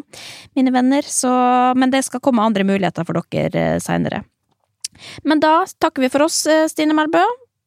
mine 0.57 0.73
venner. 0.75 1.05
Så, 1.07 1.31
men 1.77 1.93
det 1.93 2.05
skal 2.07 2.23
komme 2.23 2.45
andre 2.45 2.67
muligheter 2.67 3.07
for 3.07 3.21
dere 3.33 3.79
seinere. 3.83 4.23
Men 5.27 5.41
da 5.43 5.65
takker 5.81 6.05
vi 6.05 6.11
for 6.13 6.27
oss, 6.27 6.45
eh, 6.47 6.67
Stine 6.71 6.95
Melbø. 6.95 7.23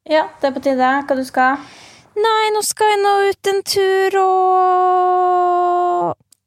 Ja, 0.09 0.29
det 0.41 0.49
er 0.49 0.55
på 0.57 0.65
tide. 0.65 0.93
Hva 1.05 1.17
du 1.19 1.25
skal? 1.29 1.61
Nei, 2.19 2.49
nå 2.55 2.63
skal 2.67 2.95
jeg 2.95 3.01
nå 3.03 3.13
ut 3.29 3.51
en 3.53 3.61
tur 3.69 4.17
og 4.23 4.39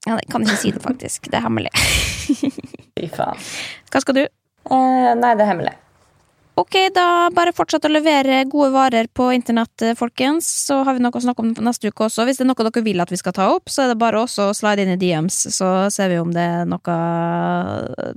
ja, 0.07 0.17
Jeg 0.17 0.27
kan 0.34 0.43
ikke 0.43 0.57
si 0.57 0.71
det, 0.73 0.82
faktisk. 0.82 1.29
Det 1.29 1.38
er 1.38 1.45
hemmelig. 1.45 1.71
Fy 2.97 3.07
faen. 3.13 3.38
Hva 3.93 4.01
skal 4.01 4.17
du? 4.17 4.23
Eh, 4.25 5.11
nei, 5.19 5.36
det 5.38 5.45
er 5.45 5.51
hemmelig. 5.51 5.75
Ok, 6.60 6.76
da 6.93 7.30
bare 7.32 7.54
fortsett 7.56 7.86
å 7.88 7.91
levere 7.91 8.41
gode 8.52 8.74
varer 8.74 9.08
på 9.08 9.30
internett, 9.32 9.82
eh, 9.82 9.95
folkens. 9.95 10.47
Så 10.68 10.82
har 10.84 10.93
vi 10.93 10.99
noe 10.99 11.16
å 11.16 11.22
snakke 11.24 11.39
om 11.39 11.54
neste 11.64 11.88
uke 11.88 12.06
også. 12.06 12.26
Hvis 12.28 12.38
det 12.38 12.45
er 12.45 12.49
noe 12.52 12.68
dere 12.68 12.84
vil 12.84 12.99
at 13.02 13.10
vi 13.10 13.18
skal 13.18 13.34
ta 13.34 13.47
opp, 13.56 13.72
så 13.72 13.86
er 13.86 13.88
det 13.93 13.97
bare 14.02 14.20
også 14.20 14.49
å 14.49 14.56
slide 14.56 14.84
inn 14.84 14.91
i 14.91 14.99
DMs, 14.99 15.47
så 15.56 15.89
ser 15.89 16.10
vi 16.10 16.20
om 16.20 16.32
det 16.36 16.43
er 16.43 16.66
noe, 16.66 16.97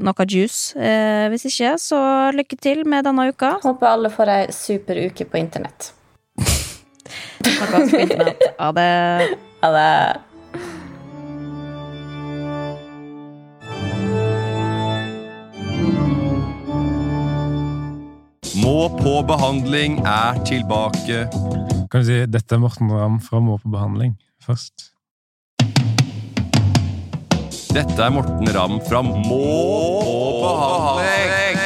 noe 0.03 0.27
juice. 0.27 0.75
Eh, 0.77 1.29
hvis 1.31 1.47
ikke, 1.47 1.79
så 1.79 2.03
lykke 2.35 2.59
til 2.61 2.85
med 2.85 3.07
denne 3.07 3.31
uka. 3.31 3.61
Håper 3.63 3.93
alle 3.95 4.11
får 4.11 4.35
ei 4.35 4.45
super 4.51 4.99
uke 5.07 5.25
på 5.31 5.39
internett. 5.39 5.93
Snakkes 7.45 7.91
på 7.91 8.03
internett. 8.03 8.49
Ha 8.59 8.73
det. 8.73 9.39
Ha 9.65 9.71
det. 9.73 10.34
Må 18.65 18.89
på 18.97 19.19
behandling 19.29 19.99
er 20.09 20.39
tilbake. 20.49 21.27
Kan 21.93 22.01
du 22.01 22.07
si 22.09 22.15
dette 22.33 22.57
er 22.57 22.63
Morten 22.63 22.89
Ramm 22.89 23.19
fra 23.21 23.37
Må 23.45 23.59
på 23.61 23.69
behandling 23.75 24.15
først? 24.41 24.87
Dette 27.77 28.01
er 28.01 28.15
Morten 28.15 28.49
Ramm 28.57 28.79
fra 28.89 29.03
Må 29.05 29.43
på 30.01 30.55
behandling. 30.65 31.61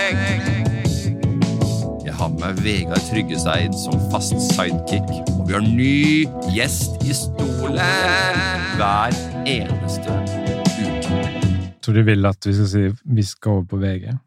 Jeg 2.03 2.19
har 2.19 2.35
med 2.35 2.43
meg 2.43 2.63
Vegard 2.67 3.07
Tryggeseid 3.13 3.79
som 3.79 3.95
fast 4.11 4.35
sidekick. 4.51 5.09
Og 5.39 5.47
vi 5.47 5.55
har 5.55 5.67
ny 5.71 6.27
gjest 6.51 6.99
i 7.07 7.15
stolen 7.15 7.79
hver 8.75 9.15
eneste 9.47 10.19
uke. 10.19 11.27
Tror 11.79 11.95
du 11.95 12.09
vil 12.11 12.27
at 12.27 12.43
vi 12.43 12.59
skal 12.59 12.73
si 12.75 12.89
vi 13.07 13.23
skal 13.23 13.61
over 13.61 13.71
på 13.71 13.87
VG? 13.87 14.19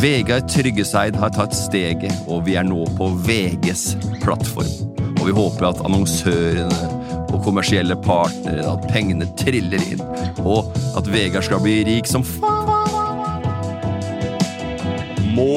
Vegard 0.00 0.48
Tryggeseid 0.48 1.16
har 1.20 1.32
tatt 1.34 1.52
steget, 1.52 2.14
og 2.24 2.46
vi 2.46 2.54
er 2.56 2.64
nå 2.64 2.86
på 2.96 3.10
VGs 3.26 3.82
plattform. 4.22 4.70
Og 5.18 5.26
vi 5.26 5.34
håper 5.36 5.66
at 5.68 5.82
annonsørene 5.84 6.78
og 7.26 7.42
kommersielle 7.44 7.98
partnere, 8.00 8.64
at 8.64 8.86
pengene 8.88 9.28
triller 9.36 9.82
inn, 9.92 10.00
og 10.40 10.72
at 10.96 11.10
Vegard 11.12 11.44
skal 11.44 11.60
bli 11.60 11.82
rik 11.84 12.08
som 12.08 12.24
faen. 12.24 12.72
Må 15.36 15.52